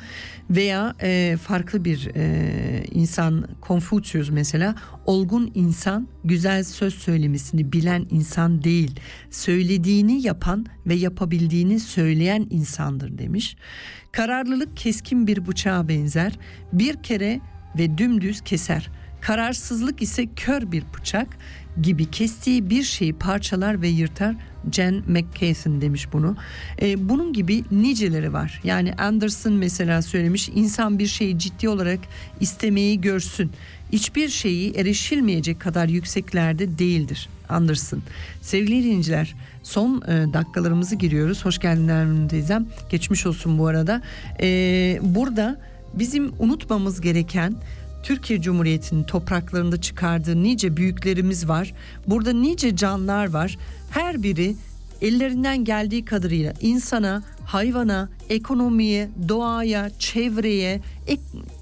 Veya 0.49 0.95
e, 1.01 1.37
farklı 1.41 1.85
bir 1.85 2.09
e, 2.15 2.83
insan 2.91 3.47
Confucius 3.67 4.29
mesela 4.29 4.75
olgun 5.05 5.51
insan 5.55 6.07
güzel 6.23 6.63
söz 6.63 6.93
söylemesini 6.95 7.71
bilen 7.71 8.05
insan 8.11 8.63
değil. 8.63 8.99
Söylediğini 9.31 10.21
yapan 10.21 10.65
ve 10.87 10.93
yapabildiğini 10.93 11.79
söyleyen 11.79 12.47
insandır 12.49 13.17
demiş. 13.17 13.55
Kararlılık 14.11 14.77
keskin 14.77 15.27
bir 15.27 15.47
bıçağa 15.47 15.87
benzer. 15.87 16.39
Bir 16.73 17.03
kere 17.03 17.39
ve 17.77 17.97
dümdüz 17.97 18.41
keser. 18.41 18.89
Kararsızlık 19.25 20.01
ise 20.01 20.25
kör 20.35 20.71
bir 20.71 20.83
bıçak 20.97 21.27
gibi 21.81 22.11
kestiği 22.11 22.69
bir 22.69 22.83
şeyi 22.83 23.13
parçalar 23.13 23.81
ve 23.81 23.87
yırtar. 23.87 24.35
Jen 24.71 25.03
McCain 25.07 25.81
demiş 25.81 26.07
bunu. 26.13 26.35
Ee, 26.81 27.09
bunun 27.09 27.33
gibi 27.33 27.63
niceleri 27.71 28.33
var. 28.33 28.61
Yani 28.63 28.93
Anderson 28.93 29.53
mesela 29.53 30.01
söylemiş 30.01 30.49
insan 30.49 30.99
bir 30.99 31.07
şeyi 31.07 31.39
ciddi 31.39 31.69
olarak 31.69 31.99
istemeyi 32.39 33.01
görsün. 33.01 33.51
Hiçbir 33.91 34.29
şeyi 34.29 34.73
erişilmeyecek 34.73 35.59
kadar 35.59 35.87
yükseklerde 35.87 36.77
değildir. 36.77 37.29
Anderson. 37.49 38.01
Sevgili 38.41 38.83
dinleyiciler 38.83 39.35
son 39.63 40.01
e, 40.01 40.33
dakikalarımızı 40.33 40.95
giriyoruz. 40.95 41.45
Hoş 41.45 41.59
geldin 41.59 41.87
Nermin 41.87 42.27
teyzem. 42.27 42.65
Geçmiş 42.89 43.25
olsun 43.25 43.59
bu 43.59 43.67
arada. 43.67 44.01
Ee, 44.41 44.99
burada 45.01 45.59
bizim 45.93 46.31
unutmamız 46.39 47.01
gereken 47.01 47.55
Türkiye 48.05 48.41
Cumhuriyeti'nin 48.41 49.03
topraklarında 49.03 49.81
çıkardığı 49.81 50.43
nice 50.43 50.77
büyüklerimiz 50.77 51.47
var. 51.47 51.73
Burada 52.07 52.33
nice 52.33 52.75
canlar 52.75 53.29
var. 53.29 53.57
Her 53.89 54.23
biri 54.23 54.55
ellerinden 55.01 55.63
geldiği 55.63 56.05
kadarıyla 56.05 56.53
insana, 56.61 57.23
hayvana, 57.45 58.09
ekonomiye, 58.29 59.09
doğaya, 59.29 59.89
çevreye 59.99 60.81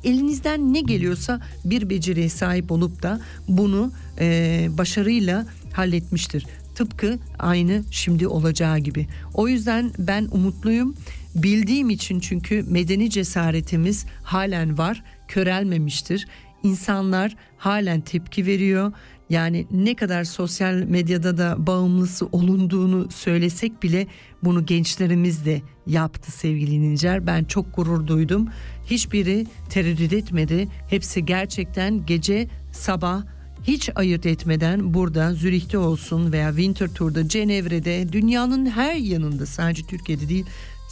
elinizden 0.03 0.73
ne 0.73 0.81
geliyorsa 0.81 1.41
bir 1.65 1.89
beceriye 1.89 2.29
sahip 2.29 2.71
olup 2.71 3.03
da 3.03 3.21
bunu 3.47 3.91
e, 4.19 4.67
başarıyla 4.77 5.45
halletmiştir. 5.73 6.45
Tıpkı 6.75 7.19
aynı 7.39 7.83
şimdi 7.91 8.27
olacağı 8.27 8.79
gibi. 8.79 9.07
O 9.33 9.47
yüzden 9.47 9.91
ben 9.99 10.27
umutluyum. 10.31 10.95
Bildiğim 11.35 11.89
için 11.89 12.19
çünkü 12.19 12.63
medeni 12.63 13.09
cesaretimiz 13.09 14.05
halen 14.23 14.77
var, 14.77 15.03
körelmemiştir. 15.27 16.27
İnsanlar 16.63 17.35
halen 17.57 18.01
tepki 18.01 18.45
veriyor. 18.45 18.91
Yani 19.29 19.67
ne 19.71 19.95
kadar 19.95 20.23
sosyal 20.23 20.73
medyada 20.73 21.37
da 21.37 21.67
bağımlısı 21.67 22.25
olunduğunu 22.25 23.11
söylesek 23.11 23.83
bile 23.83 24.07
bunu 24.43 24.65
gençlerimiz 24.65 25.45
de 25.45 25.61
yaptı 25.87 26.31
sevgili 26.31 26.71
dinleyiciler. 26.71 27.27
Ben 27.27 27.43
çok 27.43 27.75
gurur 27.75 28.07
duydum. 28.07 28.47
Hiçbiri 28.85 29.45
tereddüt 29.69 30.13
etmedi. 30.13 30.67
Hepsi 30.89 31.25
gerçekten 31.25 32.05
gece 32.05 32.47
sabah 32.71 33.23
hiç 33.63 33.89
ayırt 33.95 34.25
etmeden 34.25 34.93
burada 34.93 35.33
Zürih'te 35.33 35.77
olsun 35.77 36.31
veya 36.31 36.49
Winter 36.49 36.87
Tour'da, 36.87 37.27
Cenevre'de, 37.27 38.13
dünyanın 38.13 38.65
her 38.65 38.95
yanında 38.95 39.45
sadece 39.45 39.83
Türkiye'de 39.83 40.29
değil 40.29 40.45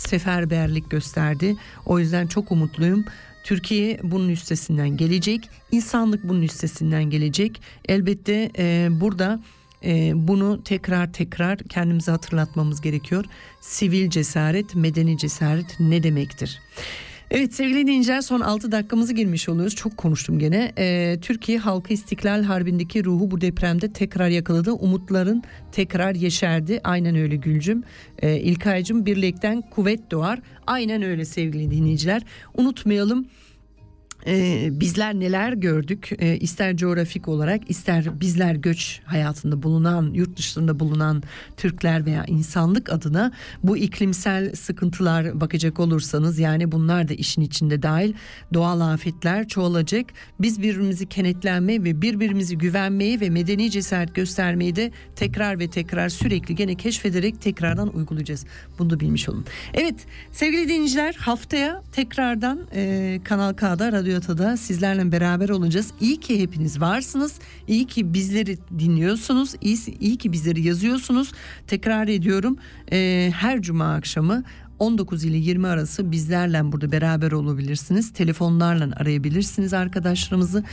seferberlik 0.09 0.89
gösterdi. 0.89 1.55
O 1.85 1.99
yüzden 1.99 2.27
çok 2.27 2.51
umutluyum. 2.51 3.05
Türkiye 3.43 3.99
bunun 4.03 4.29
üstesinden 4.29 4.97
gelecek. 4.97 5.49
İnsanlık 5.71 6.23
bunun 6.23 6.41
üstesinden 6.41 7.03
gelecek. 7.03 7.61
Elbette 7.87 8.51
e, 8.57 8.87
burada 8.91 9.39
e, 9.83 10.11
bunu 10.15 10.63
tekrar 10.63 11.13
tekrar 11.13 11.57
kendimize 11.57 12.11
hatırlatmamız 12.11 12.81
gerekiyor. 12.81 13.25
Sivil 13.61 14.09
cesaret, 14.09 14.75
medeni 14.75 15.17
cesaret 15.17 15.79
ne 15.79 16.03
demektir? 16.03 16.59
Evet 17.33 17.53
sevgili 17.53 17.81
dinleyiciler 17.87 18.21
son 18.21 18.39
6 18.39 18.71
dakikamızı 18.71 19.13
girmiş 19.13 19.49
oluyoruz. 19.49 19.75
Çok 19.75 19.97
konuştum 19.97 20.39
gene. 20.39 20.71
Ee, 20.77 21.17
Türkiye 21.21 21.57
halkı 21.57 21.93
İstiklal 21.93 22.43
Harbi'ndeki 22.43 23.05
ruhu 23.05 23.31
bu 23.31 23.41
depremde 23.41 23.93
tekrar 23.93 24.27
yakaladı. 24.27 24.71
Umutların 24.71 25.43
tekrar 25.71 26.15
yeşerdi. 26.15 26.81
Aynen 26.83 27.15
öyle 27.15 27.35
Gülcüm. 27.35 27.83
Ee, 28.19 28.37
İlkay'cım 28.39 29.05
birlikten 29.05 29.61
kuvvet 29.61 30.11
doğar. 30.11 30.39
Aynen 30.67 31.01
öyle 31.01 31.25
sevgili 31.25 31.71
dinleyiciler. 31.71 32.21
Unutmayalım 32.57 33.25
ee, 34.27 34.69
bizler 34.71 35.13
neler 35.13 35.53
gördük? 35.53 36.09
Ee, 36.19 36.37
ister 36.37 36.77
coğrafik 36.77 37.27
olarak 37.27 37.69
ister 37.69 38.19
bizler 38.21 38.55
göç 38.55 39.01
hayatında 39.05 39.63
bulunan 39.63 40.11
yurt 40.13 40.37
dışlarında 40.37 40.79
bulunan 40.79 41.23
Türkler 41.57 42.05
veya 42.05 42.25
insanlık 42.25 42.89
adına 42.93 43.31
bu 43.63 43.77
iklimsel 43.77 44.55
sıkıntılar 44.55 45.41
bakacak 45.41 45.79
olursanız 45.79 46.39
yani 46.39 46.71
bunlar 46.71 47.09
da 47.09 47.13
işin 47.13 47.41
içinde 47.41 47.81
dahil 47.81 48.13
doğal 48.53 48.79
afetler 48.79 49.47
çoğalacak. 49.47 50.05
Biz 50.39 50.61
birbirimizi 50.61 51.05
kenetlenmeyi 51.09 51.83
ve 51.83 52.01
birbirimizi 52.01 52.57
güvenmeyi 52.57 53.21
ve 53.21 53.29
medeni 53.29 53.71
cesaret 53.71 54.15
göstermeyi 54.15 54.75
de 54.75 54.91
tekrar 55.15 55.59
ve 55.59 55.69
tekrar 55.69 56.09
sürekli 56.09 56.55
gene 56.55 56.75
keşfederek 56.75 57.41
tekrardan 57.41 57.95
uygulayacağız. 57.95 58.45
Bunu 58.79 58.89
da 58.89 58.99
bilmiş 58.99 59.29
olun. 59.29 59.45
Evet 59.73 59.95
sevgili 60.31 60.69
dinleyiciler 60.69 61.15
haftaya 61.19 61.81
tekrardan 61.91 62.59
e, 62.75 63.19
Kanal 63.23 63.53
K'da 63.53 63.91
Radyo 63.91 64.10
Ata'da 64.15 64.57
sizlerle 64.57 65.11
beraber 65.11 65.49
olacağız. 65.49 65.91
İyi 66.01 66.19
ki 66.19 66.41
hepiniz 66.41 66.81
varsınız. 66.81 67.33
İyi 67.67 67.87
ki 67.87 68.13
bizleri 68.13 68.57
dinliyorsunuz. 68.79 69.55
İyi, 69.61 69.77
iyi 69.99 70.17
ki 70.17 70.31
bizleri 70.31 70.67
yazıyorsunuz. 70.67 71.31
Tekrar 71.67 72.07
ediyorum 72.07 72.57
e, 72.91 73.31
her 73.35 73.61
cuma 73.61 73.93
akşamı 73.93 74.43
19 74.81 75.23
ile 75.23 75.37
20 75.37 75.67
arası 75.67 76.11
bizlerle 76.11 76.71
burada 76.71 76.91
beraber 76.91 77.31
olabilirsiniz. 77.31 78.13
Telefonlarla 78.13 78.89
arayabilirsiniz 78.95 79.73
arkadaşlarımızı 79.73 80.63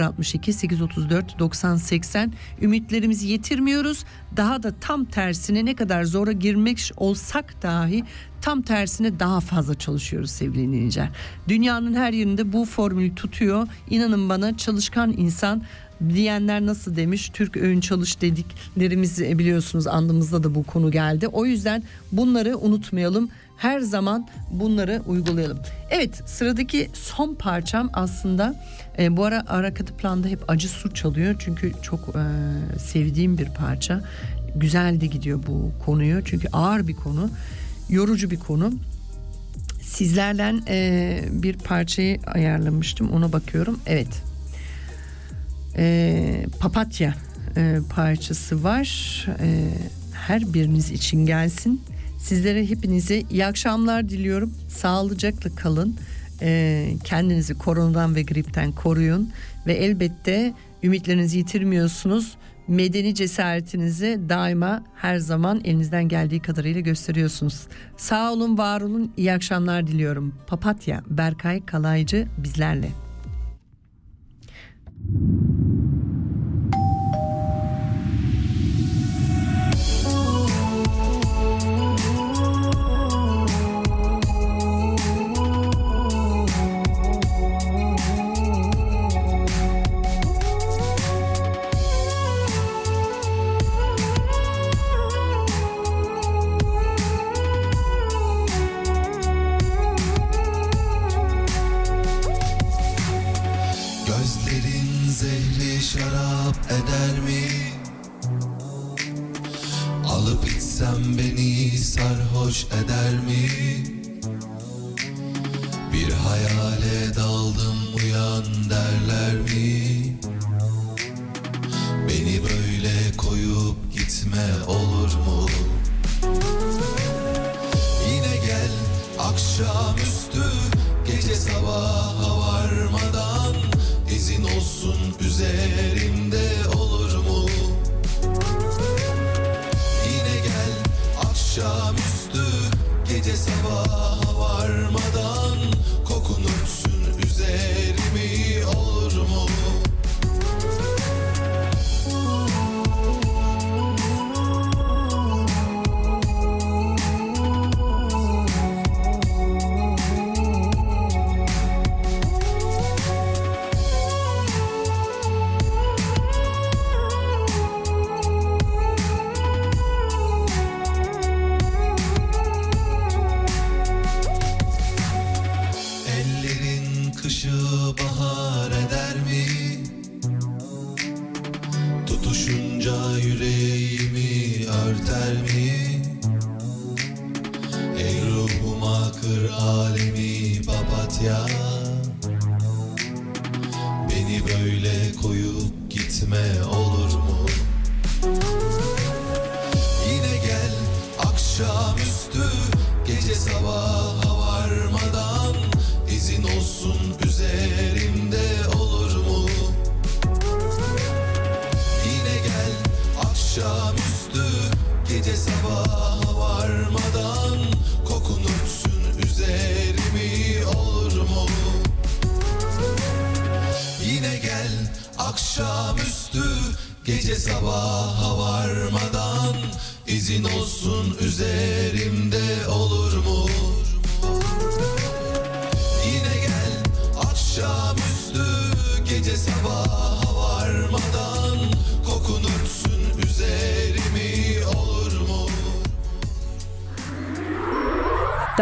062 0.00 0.52
834 0.52 1.38
90 1.38 1.76
80. 1.76 2.32
Ümitlerimizi 2.62 3.28
yitirmiyoruz. 3.28 4.04
Daha 4.36 4.62
da 4.62 4.74
tam 4.80 5.04
tersine 5.04 5.64
ne 5.64 5.74
kadar 5.74 6.04
zora 6.04 6.32
girmek 6.32 6.92
olsak 6.96 7.62
dahi 7.62 8.04
tam 8.40 8.62
tersine 8.62 9.20
daha 9.20 9.40
fazla 9.40 9.74
çalışıyoruz 9.74 10.30
sevgili 10.30 10.62
dinleyiciler. 10.62 11.08
Dünyanın 11.48 11.94
her 11.94 12.12
yerinde 12.12 12.52
bu 12.52 12.64
formülü 12.64 13.14
tutuyor. 13.14 13.66
İnanın 13.90 14.28
bana 14.28 14.56
çalışkan 14.56 15.14
insan 15.16 15.62
diyenler 16.14 16.66
nasıl 16.66 16.96
demiş 16.96 17.30
Türk 17.32 17.56
öğün 17.56 17.80
çalış 17.80 18.20
dediklerimizi 18.20 19.38
biliyorsunuz 19.38 19.86
andımızda 19.86 20.42
da 20.42 20.54
bu 20.54 20.62
konu 20.62 20.90
geldi. 20.90 21.28
O 21.28 21.46
yüzden 21.46 21.82
bunları 22.12 22.58
unutmayalım 22.58 23.28
her 23.56 23.80
zaman 23.80 24.28
bunları 24.50 25.02
uygulayalım. 25.06 25.58
Evet 25.90 26.22
sıradaki 26.26 26.90
son 26.92 27.34
parçam 27.34 27.90
aslında 27.92 28.54
e, 28.98 29.16
bu 29.16 29.24
ara 29.24 29.44
hareketi 29.46 29.92
planda 29.92 30.28
hep 30.28 30.50
acı 30.50 30.68
su 30.68 30.94
çalıyor 30.94 31.34
çünkü 31.38 31.72
çok 31.82 32.00
e, 32.00 32.78
sevdiğim 32.78 33.38
bir 33.38 33.48
parça. 33.48 34.02
Güzel 34.56 35.00
de 35.00 35.06
gidiyor 35.06 35.40
bu 35.46 35.72
konuyu 35.84 36.24
çünkü 36.24 36.48
ağır 36.52 36.88
bir 36.88 36.96
konu, 36.96 37.30
yorucu 37.88 38.30
bir 38.30 38.38
konu. 38.38 38.72
Sizlerle 39.82 40.54
e, 40.68 41.20
bir 41.30 41.56
parçayı 41.56 42.20
ayarlamıştım 42.26 43.10
ona 43.12 43.32
bakıyorum. 43.32 43.80
Evet 43.86 44.22
e, 45.78 46.46
papatya 46.60 47.14
e, 47.56 47.78
parçası 47.90 48.64
var. 48.64 48.88
E, 49.40 49.68
her 50.12 50.54
biriniz 50.54 50.90
için 50.90 51.26
gelsin. 51.26 51.80
Sizlere 52.18 52.70
hepinize 52.70 53.22
iyi 53.30 53.46
akşamlar 53.46 54.08
diliyorum. 54.08 54.54
Sağlıcakla 54.68 55.54
kalın. 55.54 55.96
E, 56.42 56.90
kendinizi 57.04 57.54
koronadan 57.54 58.14
ve 58.14 58.22
gripten 58.22 58.72
koruyun. 58.72 59.30
Ve 59.66 59.72
elbette 59.72 60.54
ümitlerinizi 60.82 61.38
yitirmiyorsunuz. 61.38 62.36
Medeni 62.68 63.14
cesaretinizi 63.14 64.20
daima 64.28 64.84
her 64.94 65.16
zaman 65.16 65.60
elinizden 65.64 66.08
geldiği 66.08 66.42
kadarıyla 66.42 66.80
gösteriyorsunuz. 66.80 67.68
Sağ 67.96 68.32
olun, 68.32 68.58
var 68.58 68.80
olun. 68.80 69.12
İyi 69.16 69.32
akşamlar 69.32 69.86
diliyorum. 69.86 70.34
Papatya, 70.46 71.02
Berkay 71.10 71.66
Kalaycı 71.66 72.26
bizlerle. 72.38 72.88